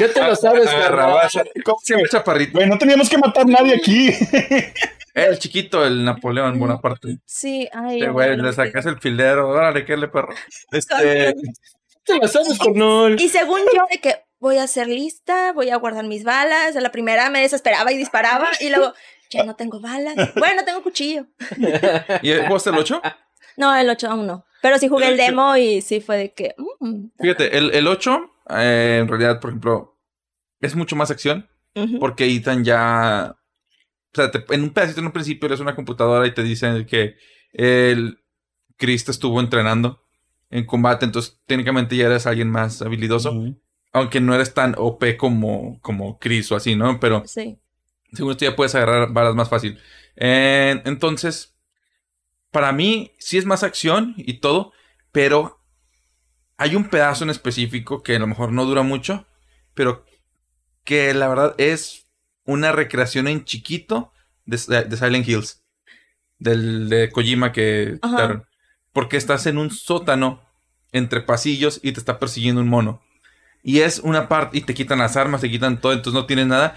Ya 0.00 0.08
te 0.12 0.22
lo 0.22 0.34
sabes, 0.36 0.66
Agarraba, 0.68 1.22
carnal. 1.22 1.52
como 1.64 1.78
siempre 1.80 2.08
chaparrito. 2.10 2.52
Güey, 2.58 2.68
no 2.68 2.78
teníamos 2.78 3.08
que 3.08 3.18
matar 3.18 3.42
a 3.44 3.46
nadie 3.46 3.74
aquí. 3.76 4.10
El 5.14 5.38
chiquito, 5.38 5.84
el 5.84 6.04
Napoleón 6.04 6.58
Bonaparte. 6.60 7.18
Sí, 7.24 7.68
ay. 7.72 7.98
Este 8.00 8.10
güey, 8.10 8.28
bueno, 8.28 8.44
le 8.44 8.52
sacas 8.52 8.86
el 8.86 8.98
filero. 9.00 9.48
Órale, 9.48 9.84
qué 9.84 9.96
le 9.96 10.08
perro. 10.08 10.32
Este, 10.70 11.34
Te 12.04 12.16
lo 12.16 12.28
sabes, 12.28 12.58
carnal. 12.58 13.20
Y 13.20 13.28
según 13.28 13.60
yo, 13.74 13.82
de 13.90 13.98
que 13.98 14.16
voy 14.38 14.58
a 14.58 14.66
ser 14.68 14.86
lista, 14.86 15.52
voy 15.52 15.70
a 15.70 15.76
guardar 15.76 16.04
mis 16.04 16.22
balas. 16.24 16.76
A 16.76 16.80
la 16.80 16.90
primera 16.92 17.30
me 17.30 17.40
desesperaba 17.40 17.90
y 17.92 17.96
disparaba. 17.98 18.48
Y 18.60 18.68
luego, 18.70 18.94
ya 19.30 19.42
no 19.44 19.56
tengo 19.56 19.80
balas. 19.80 20.14
Bueno, 20.36 20.64
tengo 20.64 20.82
cuchillo. 20.82 21.26
¿Y 22.22 22.32
jugaste 22.46 22.70
el 22.70 22.78
8? 22.78 23.02
No, 23.56 23.74
el 23.76 23.90
8 23.90 24.08
aún 24.10 24.26
no. 24.26 24.44
Pero 24.62 24.78
sí 24.78 24.88
jugué 24.88 25.08
el 25.08 25.16
demo 25.16 25.56
y 25.56 25.80
sí 25.82 26.00
fue 26.00 26.16
de 26.16 26.32
que. 26.32 26.54
mm, 26.80 27.06
Fíjate, 27.20 27.56
el, 27.56 27.70
el 27.74 27.86
8, 27.86 28.30
eh, 28.50 28.98
en 29.00 29.08
realidad, 29.08 29.40
por 29.40 29.50
ejemplo, 29.50 29.96
es 30.60 30.74
mucho 30.74 30.96
más 30.96 31.10
acción. 31.10 31.48
Porque 32.00 32.26
Ethan 32.26 32.64
ya. 32.64 33.36
O 34.12 34.14
sea, 34.16 34.30
te- 34.32 34.44
en 34.52 34.62
un 34.62 34.70
pedacito 34.70 34.98
en 35.00 35.06
un 35.06 35.12
principio 35.12 35.46
eres 35.46 35.60
una 35.60 35.76
computadora 35.76 36.26
y 36.26 36.34
te 36.34 36.42
dicen 36.42 36.84
que 36.86 37.14
el 37.52 38.18
Chris 38.76 39.04
te 39.04 39.12
estuvo 39.12 39.38
entrenando 39.38 40.02
en 40.50 40.64
combate, 40.66 41.04
entonces 41.04 41.40
técnicamente 41.46 41.94
ya 41.94 42.06
eres 42.06 42.26
alguien 42.26 42.50
más 42.50 42.82
habilidoso. 42.82 43.32
Aunque 43.92 44.20
no 44.20 44.34
eres 44.34 44.54
tan 44.54 44.74
OP 44.76 45.16
como, 45.16 45.78
como 45.82 46.18
Chris 46.18 46.50
o 46.50 46.56
así, 46.56 46.74
¿no? 46.74 46.98
Pero 46.98 47.22
Sí. 47.26 47.58
según 48.12 48.32
esto 48.32 48.44
ya 48.46 48.56
puedes 48.56 48.74
agarrar 48.74 49.12
balas 49.12 49.34
más 49.36 49.48
fácil. 49.48 49.78
Eh, 50.16 50.82
entonces, 50.84 51.54
para 52.50 52.72
mí 52.72 53.12
sí 53.18 53.38
es 53.38 53.44
más 53.44 53.62
acción 53.62 54.14
y 54.16 54.34
todo, 54.34 54.72
pero 55.12 55.60
hay 56.56 56.76
un 56.76 56.88
pedazo 56.88 57.24
en 57.24 57.30
específico 57.30 58.02
que 58.02 58.16
a 58.16 58.18
lo 58.18 58.26
mejor 58.26 58.52
no 58.52 58.64
dura 58.64 58.82
mucho, 58.82 59.26
pero 59.74 60.04
que 60.84 61.14
la 61.14 61.28
verdad 61.28 61.54
es 61.58 62.06
una 62.44 62.72
recreación 62.72 63.28
en 63.28 63.44
chiquito 63.44 64.12
de, 64.46 64.56
de 64.84 64.96
Silent 64.96 65.28
Hills, 65.28 65.62
del 66.38 66.88
de 66.88 67.10
Kojima 67.10 67.52
que. 67.52 67.98
Porque 68.92 69.16
estás 69.16 69.46
en 69.46 69.58
un 69.58 69.70
sótano 69.70 70.42
entre 70.90 71.20
pasillos 71.20 71.78
y 71.82 71.92
te 71.92 72.00
está 72.00 72.18
persiguiendo 72.18 72.60
un 72.60 72.68
mono. 72.68 73.02
Y 73.62 73.80
es 73.80 73.98
una 73.98 74.28
parte, 74.28 74.58
y 74.58 74.60
te 74.62 74.74
quitan 74.74 74.98
las 74.98 75.16
armas, 75.16 75.42
te 75.42 75.50
quitan 75.50 75.80
todo, 75.80 75.92
entonces 75.92 76.14
no 76.14 76.26
tienes 76.26 76.46
nada. 76.46 76.76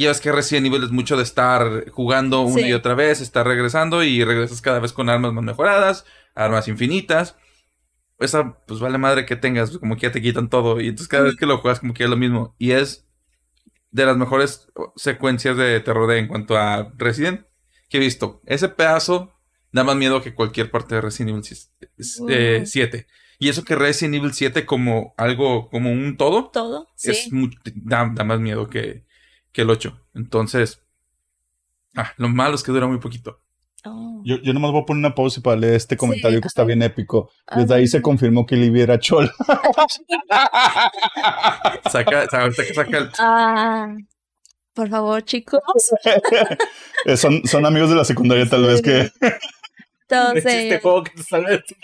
Y 0.00 0.04
ya 0.04 0.08
ves 0.08 0.20
que 0.22 0.32
Resident 0.32 0.66
Evil 0.66 0.82
es 0.84 0.90
mucho 0.92 1.18
de 1.18 1.22
estar 1.24 1.90
jugando 1.90 2.40
una 2.40 2.62
Sí. 2.62 2.68
y 2.68 2.72
otra 2.72 2.94
vez, 2.94 3.20
estar 3.20 3.46
regresando 3.46 4.02
y 4.02 4.24
regresas 4.24 4.62
cada 4.62 4.78
vez 4.78 4.94
con 4.94 5.10
armas 5.10 5.34
más 5.34 5.44
mejoradas, 5.44 6.06
armas 6.34 6.68
infinitas. 6.68 7.36
Esa, 8.18 8.56
pues 8.66 8.80
vale 8.80 8.96
madre 8.96 9.26
que 9.26 9.36
tengas, 9.36 9.76
como 9.76 9.96
que 9.96 10.02
ya 10.06 10.10
te 10.12 10.22
quitan 10.22 10.48
todo. 10.48 10.80
Y 10.80 10.84
entonces 10.88 11.06
cada 11.08 11.24
vez 11.24 11.36
que 11.36 11.44
lo 11.44 11.58
juegas, 11.58 11.80
como 11.80 11.92
que 11.92 12.04
es 12.04 12.08
lo 12.08 12.16
mismo. 12.16 12.54
Y 12.58 12.70
es 12.70 13.06
de 13.90 14.06
las 14.06 14.16
mejores 14.16 14.68
secuencias 14.96 15.58
de 15.58 15.80
terror 15.80 16.08
de- 16.08 16.20
en 16.20 16.28
cuanto 16.28 16.56
a 16.56 16.90
Resident 16.96 17.44
que 17.90 17.98
he 17.98 18.00
visto. 18.00 18.40
Ese 18.46 18.70
pedazo 18.70 19.34
da 19.70 19.84
más 19.84 19.96
miedo 19.96 20.22
que 20.22 20.34
cualquier 20.34 20.70
parte 20.70 20.94
de 20.94 21.02
Resident 21.02 21.30
Evil 21.44 21.44
7. 22.64 22.96
Wow. 22.96 23.06
Y 23.38 23.48
eso 23.50 23.64
que 23.64 23.74
Resident 23.76 24.14
Evil 24.14 24.32
7 24.32 24.64
como 24.64 25.12
algo, 25.18 25.68
como 25.68 25.92
un 25.92 26.16
todo, 26.16 26.48
Todo. 26.50 26.88
Sí. 26.96 27.10
es 27.10 27.30
mu- 27.30 27.50
da, 27.74 28.10
da 28.14 28.24
más 28.24 28.40
miedo 28.40 28.66
que, 28.70 29.04
que 29.52 29.62
el 29.62 29.70
8. 29.70 29.98
Entonces, 30.14 30.82
ah, 31.96 32.12
lo 32.16 32.28
malo 32.28 32.54
es 32.54 32.62
que 32.62 32.72
dura 32.72 32.86
muy 32.86 32.98
poquito. 32.98 33.40
Oh. 33.84 34.20
Yo, 34.24 34.36
yo 34.42 34.52
nomás 34.52 34.72
voy 34.72 34.82
a 34.82 34.84
poner 34.84 35.06
una 35.06 35.14
pausa 35.14 35.40
para 35.40 35.56
leer 35.56 35.74
este 35.74 35.96
comentario 35.96 36.40
que 36.40 36.48
está 36.48 36.64
bien 36.64 36.82
épico. 36.82 37.30
Desde 37.56 37.74
ahí 37.74 37.86
se 37.86 38.02
confirmó 38.02 38.44
que 38.44 38.56
Libby 38.56 38.82
era 38.82 38.98
chol. 38.98 39.30
Saca, 41.90 42.28
saca 42.28 42.98
el... 42.98 43.10
Ah, 43.18 43.94
por 44.74 44.88
favor, 44.88 45.22
chicos. 45.24 45.60
Son, 47.16 47.46
son 47.46 47.66
amigos 47.66 47.90
de 47.90 47.96
la 47.96 48.04
secundaria, 48.04 48.48
tal 48.48 48.66
vez 48.66 48.82
que. 48.82 49.10
Entonces, 50.08 50.80
juego 50.82 51.04
que 51.04 51.12
te 51.12 51.22
salve 51.22 51.52
de 51.52 51.58
tu. 51.58 51.74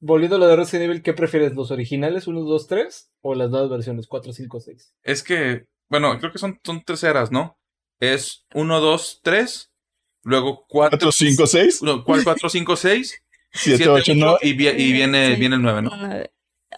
Volviendo 0.00 0.36
a 0.36 0.38
lo 0.38 0.46
de 0.46 0.56
Resident 0.56 0.84
Evil, 0.90 1.02
¿qué 1.02 1.12
prefieres? 1.12 1.54
¿Los 1.54 1.70
originales 1.70 2.26
1, 2.26 2.40
2, 2.40 2.66
3 2.68 3.10
o 3.22 3.34
las 3.34 3.50
nuevas 3.50 3.68
versiones 3.68 4.06
4, 4.06 4.32
5, 4.32 4.60
6? 4.60 4.94
Es 5.02 5.22
que, 5.22 5.66
bueno, 5.88 6.16
creo 6.18 6.30
que 6.32 6.38
son, 6.38 6.58
son 6.64 6.82
tres 6.84 7.02
eras, 7.02 7.32
¿no? 7.32 7.58
Es 8.00 8.46
1, 8.54 8.80
2, 8.80 9.20
3, 9.24 9.72
luego 10.22 10.64
4, 10.68 10.98
4, 10.98 11.12
5, 11.12 11.46
6, 11.46 11.80
4, 12.04 12.48
5, 12.48 12.76
6, 12.76 13.22
7, 13.52 13.88
8, 13.88 14.12
9. 14.14 14.38
y, 14.42 14.52
vi- 14.52 14.68
y 14.68 14.92
viene, 14.92 15.34
Sí. 15.34 15.40
viene 15.40 15.56
el 15.56 15.62
9, 15.62 15.82
¿no? 15.82 15.90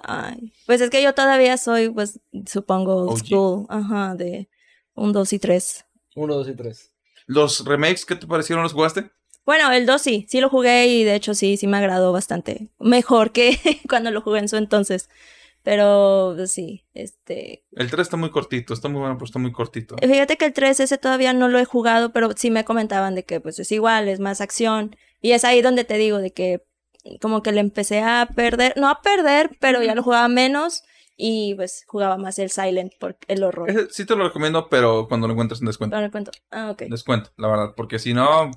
Ay, 0.03 0.53
pues 0.66 0.81
es 0.81 0.89
que 0.89 1.03
yo 1.03 1.12
todavía 1.14 1.59
soy, 1.59 1.91
pues, 1.91 2.21
supongo, 2.47 2.97
old 2.97 3.11
OG. 3.11 3.27
school. 3.27 3.66
Ajá, 3.68 4.14
de 4.14 4.49
un 4.95 5.12
2 5.12 5.33
y 5.35 5.39
3. 5.39 5.85
1, 6.14 6.35
2 6.35 6.49
y 6.49 6.55
3. 6.55 6.95
Los 7.27 7.64
remakes, 7.66 8.07
¿qué 8.07 8.16
te 8.16 8.27
parecieron? 8.27 8.62
¿Los 8.62 8.73
jugaste? 8.73 9.11
Bueno, 9.51 9.72
el 9.72 9.84
2 9.84 10.01
sí, 10.01 10.26
sí 10.28 10.40
lo 10.40 10.48
jugué 10.48 10.86
y 10.86 11.03
de 11.03 11.16
hecho 11.16 11.34
sí, 11.34 11.57
sí 11.57 11.66
me 11.66 11.76
agradó 11.76 12.12
bastante. 12.12 12.68
Mejor 12.78 13.32
que 13.32 13.59
cuando 13.88 14.12
lo 14.12 14.20
jugué 14.20 14.38
en 14.38 14.48
su 14.48 14.57
entonces. 14.57 15.11
Pero 15.64 16.34
pues, 16.36 16.53
sí, 16.53 16.84
este... 16.94 17.64
El 17.72 17.90
3 17.90 18.01
está 18.01 18.16
muy 18.16 18.30
cortito, 18.30 18.72
está 18.72 18.88
muy 18.88 19.01
bueno, 19.01 19.16
pero 19.16 19.24
está 19.24 19.40
muy 19.40 19.51
cortito. 19.51 19.96
Fíjate 20.01 20.36
que 20.36 20.44
el 20.44 20.53
3 20.53 20.78
ese 20.78 20.98
todavía 20.98 21.32
no 21.32 21.48
lo 21.48 21.59
he 21.59 21.64
jugado, 21.64 22.12
pero 22.12 22.30
sí 22.36 22.48
me 22.48 22.64
comentaban 22.64 23.16
de 23.16 23.24
que 23.24 23.40
pues 23.40 23.59
es 23.59 23.72
igual, 23.72 24.07
es 24.07 24.20
más 24.20 24.40
acción. 24.40 24.94
Y 25.20 25.32
es 25.32 25.44
ahí 25.44 25.62
donde 25.62 25.82
te 25.82 25.98
digo 25.98 26.18
de 26.18 26.30
que 26.30 26.64
como 27.20 27.42
que 27.42 27.51
le 27.51 27.59
empecé 27.59 28.03
a 28.03 28.28
perder, 28.32 28.74
no 28.76 28.88
a 28.88 29.03
perder, 29.03 29.51
pero 29.59 29.82
ya 29.82 29.96
lo 29.96 30.05
jugaba 30.05 30.28
menos 30.28 30.84
y 31.16 31.57
pues 31.57 31.82
jugaba 31.88 32.18
más 32.18 32.38
el 32.38 32.51
Silent 32.51 32.92
por 33.01 33.18
el 33.26 33.42
horror. 33.42 33.68
Ese 33.68 33.90
sí 33.90 34.05
te 34.07 34.14
lo 34.14 34.28
recomiendo, 34.28 34.68
pero 34.68 35.09
cuando 35.09 35.26
lo 35.26 35.32
encuentres 35.32 35.61
en 35.61 35.66
descuento. 35.66 35.96
Ahora 35.96 36.12
cuento. 36.12 36.30
Ah, 36.53 36.70
ok. 36.70 36.82
Descuento, 36.82 37.32
la 37.36 37.48
verdad, 37.48 37.74
porque 37.76 37.98
si 37.98 38.14
no, 38.14 38.53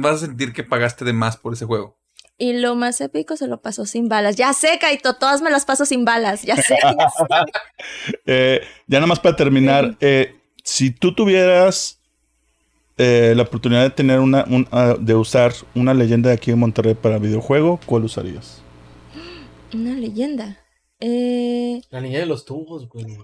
vas 0.00 0.22
a 0.22 0.26
sentir 0.26 0.52
que 0.52 0.62
pagaste 0.64 1.04
de 1.04 1.12
más 1.12 1.36
por 1.36 1.52
ese 1.52 1.64
juego. 1.66 1.96
Y 2.38 2.52
lo 2.52 2.74
más 2.74 3.00
épico 3.00 3.36
se 3.36 3.46
lo 3.46 3.62
pasó 3.62 3.86
sin 3.86 4.08
balas. 4.08 4.36
Ya 4.36 4.52
sé, 4.52 4.78
Kaito, 4.78 5.14
todas 5.14 5.40
me 5.40 5.50
las 5.50 5.64
paso 5.64 5.86
sin 5.86 6.04
balas. 6.04 6.42
Ya 6.42 6.56
sé. 6.56 6.76
ya 6.82 7.08
sé. 7.10 7.24
Eh, 8.26 8.60
ya 8.86 8.98
nada 8.98 9.06
más 9.06 9.20
para 9.20 9.36
terminar, 9.36 9.96
eh, 10.00 10.36
si 10.62 10.90
tú 10.90 11.14
tuvieras 11.14 11.98
eh, 12.98 13.32
la 13.36 13.42
oportunidad 13.44 13.82
de 13.82 13.90
tener 13.90 14.20
una, 14.20 14.44
un- 14.48 14.68
ah, 14.70 14.96
de 14.98 15.14
usar 15.14 15.52
una 15.74 15.94
leyenda 15.94 16.28
de 16.30 16.34
aquí 16.36 16.50
en 16.50 16.58
Monterrey 16.58 16.94
para 16.94 17.18
videojuego, 17.18 17.78
¿cuál 17.86 18.04
usarías? 18.04 18.60
Una 19.74 19.94
leyenda. 19.94 20.58
Eh, 21.00 21.80
La 21.90 22.00
niña 22.00 22.18
de 22.20 22.26
los 22.26 22.44
tubos, 22.44 22.88
güey. 22.88 23.06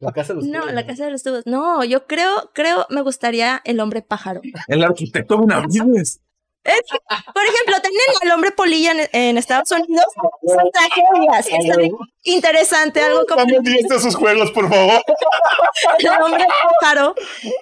La 0.00 0.12
casa 0.12 0.34
de 0.34 0.40
los 0.40 0.48
no, 0.48 0.60
tubos. 0.60 0.72
la 0.72 0.86
casa 0.86 1.04
de 1.04 1.10
los 1.10 1.22
tubos. 1.22 1.42
No, 1.46 1.84
yo 1.84 2.06
creo, 2.06 2.50
creo, 2.52 2.86
me 2.90 3.02
gustaría 3.02 3.60
el 3.64 3.80
hombre 3.80 4.02
pájaro. 4.02 4.40
El 4.68 4.84
arquitecto 4.84 5.38
Benavides. 5.40 6.20
Por 6.64 7.44
ejemplo, 7.44 7.76
tener 7.82 8.00
al 8.22 8.30
hombre 8.30 8.50
polilla 8.50 8.92
en, 8.92 9.08
en 9.12 9.36
Estados 9.36 9.70
Unidos 9.70 10.06
son 10.14 10.70
tragedias. 10.72 11.46
Es 11.46 11.90
interesante, 12.22 13.02
algo 13.02 13.26
como 13.26 13.44
No 13.44 13.60
me 13.60 13.70
digas 13.70 13.90
esos 14.00 14.16
juegos, 14.16 14.50
por 14.52 14.70
favor. 14.70 15.02
el 15.98 16.22
hombre 16.22 16.46
pájaro 16.80 17.14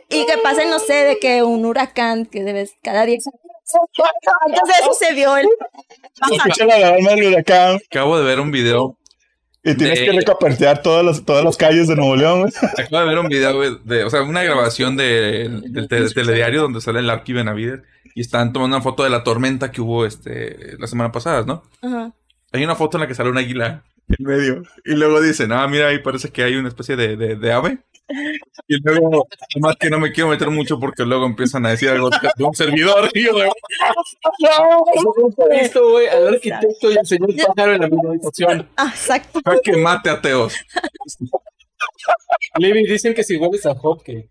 y 0.09 0.24
que 0.24 0.38
pase, 0.38 0.66
no 0.66 0.78
sé, 0.78 0.94
de 1.05 1.18
que 1.18 1.42
un 1.42 1.64
huracán 1.64 2.26
que 2.26 2.44
debes 2.44 2.74
cada 2.82 3.05
10 3.05 3.26
años. 3.26 3.40
Entonces 4.46 4.76
eso 4.82 4.94
se 4.94 5.14
vio 5.14 5.36
el 5.36 5.48
pájaro. 6.20 6.36
Escucha 6.36 6.64
la 6.66 6.74
alarma 6.76 7.11
del 7.11 7.26
huracán 7.26 7.80
Acabo 7.90 8.18
de 8.18 8.24
ver 8.24 8.38
un 8.38 8.53
video. 8.53 8.96
Y 9.64 9.74
tienes 9.74 10.00
De- 10.00 10.06
que 10.06 10.12
recapertear 10.12 10.82
todas 10.82 11.04
las, 11.04 11.24
todas 11.24 11.44
las 11.44 11.56
calles 11.56 11.88
de 11.88 11.96
Nuevo 11.96 12.16
León. 12.16 12.50
Acabo 12.78 13.00
de 13.00 13.06
ver 13.08 13.18
un 13.18 13.28
video, 13.28 13.54
güey, 13.56 13.78
de, 13.84 14.04
o 14.04 14.10
sea, 14.10 14.22
una 14.22 14.42
grabación 14.42 14.96
de- 14.96 15.48
del 15.68 15.88
te- 15.88 16.08
telediario 16.10 16.62
donde 16.62 16.80
sale 16.80 16.98
el 17.00 17.10
Arqui 17.10 17.32
Benavides 17.32 17.80
y 18.14 18.20
están 18.20 18.52
tomando 18.52 18.76
una 18.76 18.82
foto 18.82 19.04
de 19.04 19.10
la 19.10 19.24
tormenta 19.24 19.70
que 19.70 19.80
hubo 19.80 20.04
este 20.04 20.76
la 20.78 20.86
semana 20.86 21.12
pasada, 21.12 21.44
¿no? 21.46 21.62
Ajá. 21.80 22.12
Hay 22.52 22.64
una 22.64 22.74
foto 22.74 22.96
en 22.96 23.02
la 23.02 23.06
que 23.08 23.14
sale 23.14 23.30
un 23.30 23.38
águila 23.38 23.84
en 24.08 24.24
medio 24.26 24.62
y 24.84 24.94
luego 24.94 25.20
dicen, 25.22 25.52
ah, 25.52 25.66
mira, 25.68 25.86
ahí 25.88 26.00
parece 26.00 26.28
que 26.30 26.42
hay 26.42 26.56
una 26.56 26.68
especie 26.68 26.96
de, 26.96 27.16
de, 27.16 27.36
de 27.36 27.52
ave. 27.52 27.78
Y 28.68 28.76
luego, 28.82 29.26
más 29.60 29.76
que 29.76 29.90
no 29.90 29.98
me 29.98 30.12
quiero 30.12 30.30
meter 30.30 30.50
mucho 30.50 30.78
porque 30.78 31.04
luego 31.04 31.26
empiezan 31.26 31.66
a 31.66 31.70
decir 31.70 31.88
algo 31.90 32.10
de 32.10 32.44
un 32.44 32.54
servidor. 32.54 33.10
Y 33.14 33.24
yo 33.26 33.34
de, 33.36 33.48
¿Has 33.48 35.60
visto, 35.60 35.90
güey, 35.90 36.06
al 36.08 36.28
arquitecto 36.28 36.90
y 36.92 36.98
al 36.98 37.06
señor 37.06 37.30
pájaro 37.54 37.74
en 37.74 37.80
la 37.82 37.88
misma 37.88 38.10
habitación? 38.10 38.68
Ah, 38.76 38.90
exacto. 38.94 39.40
"Ah, 39.44 39.56
que 39.62 39.76
mate 39.76 40.10
ateos. 40.10 40.54
Libby, 42.58 42.84
dicen 42.86 43.14
que 43.14 43.24
si 43.24 43.36
hueles 43.36 43.64
a 43.66 43.74
hockey. 43.74 44.28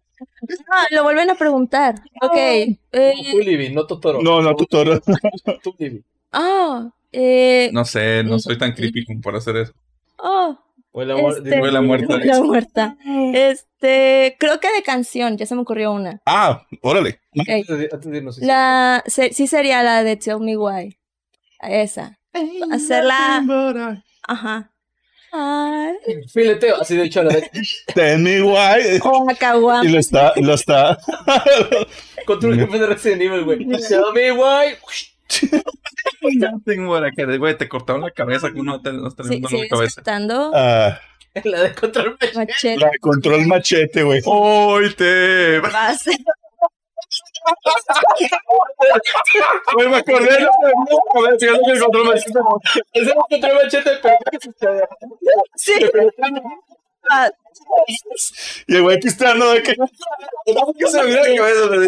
Ah, 0.71 0.85
lo 0.91 1.03
vuelven 1.03 1.29
a 1.31 1.35
preguntar. 1.35 1.95
Ok. 2.21 2.35
Eh, 2.37 2.77
Tú, 3.31 3.39
Libby, 3.39 3.69
no 3.69 3.85
Totoro. 3.87 4.21
No, 4.21 4.41
no, 4.41 4.55
tú 4.55 4.65
todo. 4.65 4.99
Tú, 5.63 5.75
Libby. 5.79 6.03
ah, 6.31 6.89
eh, 7.11 7.69
No 7.73 7.83
sé, 7.85 8.23
no 8.23 8.37
soy 8.39 8.57
tan 8.57 8.73
creepy 8.73 9.05
como 9.05 9.21
para 9.21 9.39
hacer 9.39 9.57
eso. 9.57 9.73
oh, 10.17 10.57
Amor. 10.93 11.37
Este- 11.37 11.57
muerta. 11.81 12.17
la 12.17 12.41
muerta. 12.41 12.97
Este, 13.33 14.35
creo 14.39 14.59
que 14.59 14.71
de 14.73 14.83
canción, 14.83 15.37
ya 15.37 15.45
se 15.45 15.55
me 15.55 15.61
ocurrió 15.61 15.91
una. 15.91 16.21
Ah, 16.25 16.65
órale. 16.81 17.19
La, 18.41 19.03
se- 19.07 19.33
sí 19.33 19.47
sería 19.47 19.83
la 19.83 20.03
de 20.03 20.15
Tell 20.17 20.39
Me 20.39 20.57
Why. 20.57 20.97
Esa. 21.61 22.17
Hacerla. 22.71 23.43
Ajá. 24.27 24.67
Ay, 25.33 25.93
Fileteo, 26.27 26.81
así 26.81 26.97
de 26.97 27.03
hecho, 27.05 27.23
la 27.23 27.33
de 27.35 27.49
Ten 27.95 28.21
me 28.21 28.41
why. 28.43 28.99
con 28.99 29.25
la 29.25 29.33
caguama. 29.35 29.85
Y 29.85 29.89
lo 29.89 29.97
está, 29.99 30.33
lo 30.35 30.53
está. 30.55 30.97
control 32.25 32.55
jefe 32.59 32.77
de 32.79 32.85
Resident 32.87 33.21
Evil, 33.21 33.43
güey. 33.45 33.65
Tell 33.65 34.03
me 34.13 34.31
why. 34.33 34.75
Acá, 37.05 37.37
güey, 37.37 37.57
te 37.57 37.67
cortaron 37.69 38.01
la 38.01 38.11
cabeza 38.11 38.49
con 38.51 38.61
uno 38.61 38.81
te 38.81 38.91
nos 38.93 39.13
Sí, 39.13 39.17
tremendo 39.17 39.49
en 39.49 39.61
la 39.61 39.67
cabeza. 39.69 39.95
cantando. 40.01 40.51
Ah, 40.53 40.99
La 41.43 41.61
de 41.63 41.73
control 41.75 42.17
Machete. 42.35 42.77
la 42.77 42.89
de 42.89 42.99
control 42.99 43.45
machete, 43.47 44.03
güey. 44.03 44.21
Hoy 44.25 44.93
te. 44.95 45.59
Vas. 45.59 46.05
Güey, 49.73 49.87
me 49.89 49.97
acordé 49.97 50.31
de 50.33 50.39
la 50.41 50.51
Ese 51.33 51.49
es 52.93 53.07
el 53.07 53.13
control 53.29 53.55
machete, 53.63 53.91
pero. 54.01 54.17
Sí. 55.55 55.73
Ah, 57.09 57.29
Y 58.67 58.75
el 58.75 58.81
güey 58.83 58.99
de 59.53 59.63
que. 59.63 59.75
¿Qué 59.75 60.87
se 60.87 61.03
la 61.03 61.35
cabeza? 61.35 61.87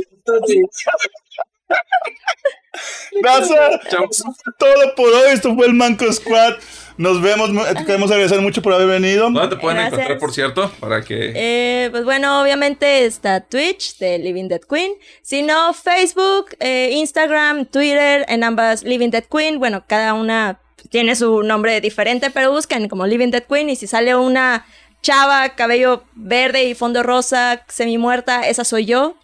Güey? 3.11 3.21
Gracias. 3.23 3.79
Chavos. 3.89 4.23
Todo 4.57 4.95
por 4.95 5.09
hoy. 5.09 5.31
Esto 5.31 5.55
fue 5.55 5.67
el 5.67 5.73
Manco 5.73 6.11
Squad. 6.11 6.55
Nos 6.97 7.21
vemos. 7.21 7.49
Te 7.75 7.85
queremos 7.85 8.11
agradecer 8.11 8.41
mucho 8.41 8.61
por 8.61 8.73
haber 8.73 8.87
venido. 8.87 9.29
¿Dónde 9.29 9.55
te 9.55 9.61
pueden 9.61 9.77
Gracias. 9.77 9.93
encontrar, 9.93 10.19
por 10.19 10.33
cierto? 10.33 10.71
Para 10.79 11.01
que. 11.01 11.33
eh, 11.35 11.89
pues 11.91 12.03
bueno, 12.03 12.41
obviamente 12.41 13.05
está 13.05 13.41
Twitch 13.41 13.97
de 13.97 14.19
Living 14.19 14.47
Dead 14.47 14.61
Queen. 14.61 14.93
Si 15.21 15.41
no, 15.41 15.73
Facebook, 15.73 16.55
eh, 16.59 16.89
Instagram, 16.93 17.65
Twitter, 17.65 18.25
en 18.27 18.43
ambas 18.43 18.83
Living 18.83 19.09
Dead 19.09 19.25
Queen. 19.25 19.59
Bueno, 19.59 19.83
cada 19.87 20.13
una 20.13 20.59
tiene 20.89 21.15
su 21.15 21.43
nombre 21.43 21.79
diferente, 21.81 22.29
pero 22.31 22.51
busquen 22.51 22.89
como 22.89 23.07
Living 23.07 23.29
Dead 23.29 23.43
Queen. 23.43 23.69
Y 23.69 23.75
si 23.75 23.87
sale 23.87 24.15
una 24.15 24.65
chava, 25.01 25.49
cabello 25.55 26.03
verde 26.13 26.63
y 26.63 26.75
fondo 26.75 27.03
rosa, 27.03 27.63
semi 27.67 27.97
muerta, 27.97 28.47
esa 28.47 28.63
soy 28.63 28.85
yo. 28.85 29.15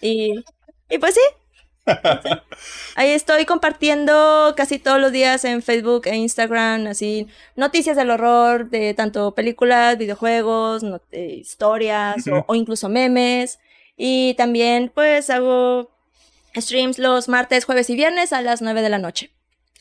Y, 0.00 0.42
y 0.88 0.98
pues 0.98 1.14
sí, 1.14 1.20
Ahí 2.94 3.10
estoy 3.10 3.46
compartiendo 3.46 4.54
casi 4.56 4.78
todos 4.78 5.00
los 5.00 5.12
días 5.12 5.44
en 5.44 5.62
Facebook 5.62 6.02
e 6.06 6.16
Instagram, 6.16 6.86
así, 6.86 7.26
noticias 7.56 7.96
del 7.96 8.10
horror, 8.10 8.68
de 8.70 8.94
tanto 8.94 9.34
películas, 9.34 9.96
videojuegos, 9.98 10.82
eh, 11.12 11.34
historias 11.40 12.24
o- 12.32 12.44
o, 12.46 12.54
incluso 12.54 12.88
memes. 12.88 13.58
Y 13.96 14.34
también, 14.34 14.90
pues, 14.94 15.30
hago 15.30 15.90
streams 16.56 16.98
los 16.98 17.28
martes, 17.28 17.64
jueves 17.64 17.90
y 17.90 17.96
viernes 17.96 18.32
a 18.32 18.42
las 18.42 18.62
9 18.62 18.82
de 18.82 18.88
la 18.88 18.98
noche. 18.98 19.30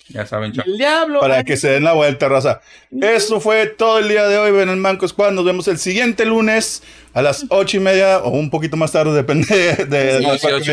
Ya 0.10 0.26
saben, 0.26 0.52
chavos. 0.52 0.72
El 0.72 0.78
diablo. 0.78 1.20
Para 1.20 1.44
que 1.44 1.56
se 1.56 1.70
den 1.70 1.84
la 1.84 1.94
vuelta, 1.94 2.28
raza. 2.28 2.62
Esto 3.00 3.40
fue 3.40 3.68
todo 3.68 4.00
el 4.00 4.10
día 4.10 4.28
de 4.28 4.38
hoy 4.38 4.60
en 4.62 4.70
el 4.70 4.78
Manco 4.78 5.08
Squad. 5.08 5.32
Nos 5.32 5.46
vemos 5.46 5.68
el 5.68 5.78
siguiente 5.78 6.26
lunes 6.26 6.82
a 7.14 7.22
las 7.22 7.46
ocho 7.50 7.78
y 7.78 7.80
media 7.80 8.20
o 8.20 8.30
un 8.30 8.50
poquito 8.50 8.78
más 8.78 8.92
tarde, 8.92 9.14
depende 9.14 9.46
de, 9.88 10.20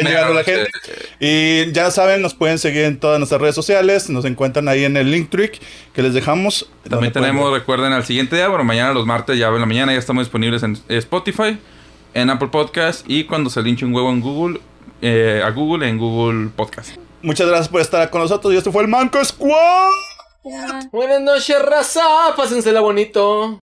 media, 0.02 0.28
la 0.30 0.44
gente. 0.44 0.70
Y 1.20 1.70
ya 1.72 1.90
saben, 1.90 2.22
nos 2.22 2.34
pueden 2.34 2.58
seguir 2.58 2.84
en 2.84 2.98
todas 2.98 3.18
nuestras 3.18 3.40
redes 3.40 3.54
sociales. 3.54 4.08
Nos 4.08 4.24
encuentran 4.24 4.68
ahí 4.68 4.84
en 4.84 4.96
el 4.96 5.10
link 5.10 5.28
trick 5.28 5.60
que 5.92 6.02
les 6.02 6.14
dejamos. 6.14 6.70
También 6.88 7.12
pueden 7.12 7.30
tenemos, 7.30 7.52
recuerden, 7.52 7.92
al 7.92 8.04
siguiente 8.04 8.36
día, 8.36 8.48
bueno, 8.48 8.64
mañana 8.64 8.94
los 8.94 9.06
martes, 9.06 9.38
ya 9.38 9.48
en 9.48 9.60
la 9.60 9.66
mañana, 9.66 9.92
ya 9.92 9.98
estamos 9.98 10.24
disponibles 10.24 10.62
en 10.62 10.78
Spotify, 10.88 11.58
en 12.14 12.30
Apple 12.30 12.48
Podcast 12.48 13.04
y 13.08 13.24
cuando 13.24 13.50
se 13.50 13.62
linche 13.62 13.84
un 13.84 13.94
huevo 13.94 14.10
en 14.10 14.20
Google, 14.20 14.60
eh, 15.02 15.42
a 15.44 15.50
Google 15.50 15.88
en 15.88 15.98
Google 15.98 16.48
Podcast. 16.56 17.05
Muchas 17.26 17.48
gracias 17.48 17.68
por 17.68 17.80
estar 17.80 18.08
con 18.08 18.20
nosotros. 18.20 18.54
Y 18.54 18.56
esto 18.56 18.70
fue 18.70 18.82
el 18.82 18.88
Manco 18.88 19.22
Squad. 19.24 19.90
Buenas 20.92 21.20
noches, 21.20 21.60
raza. 21.60 22.04
Pásensela 22.36 22.80
bonito. 22.80 23.58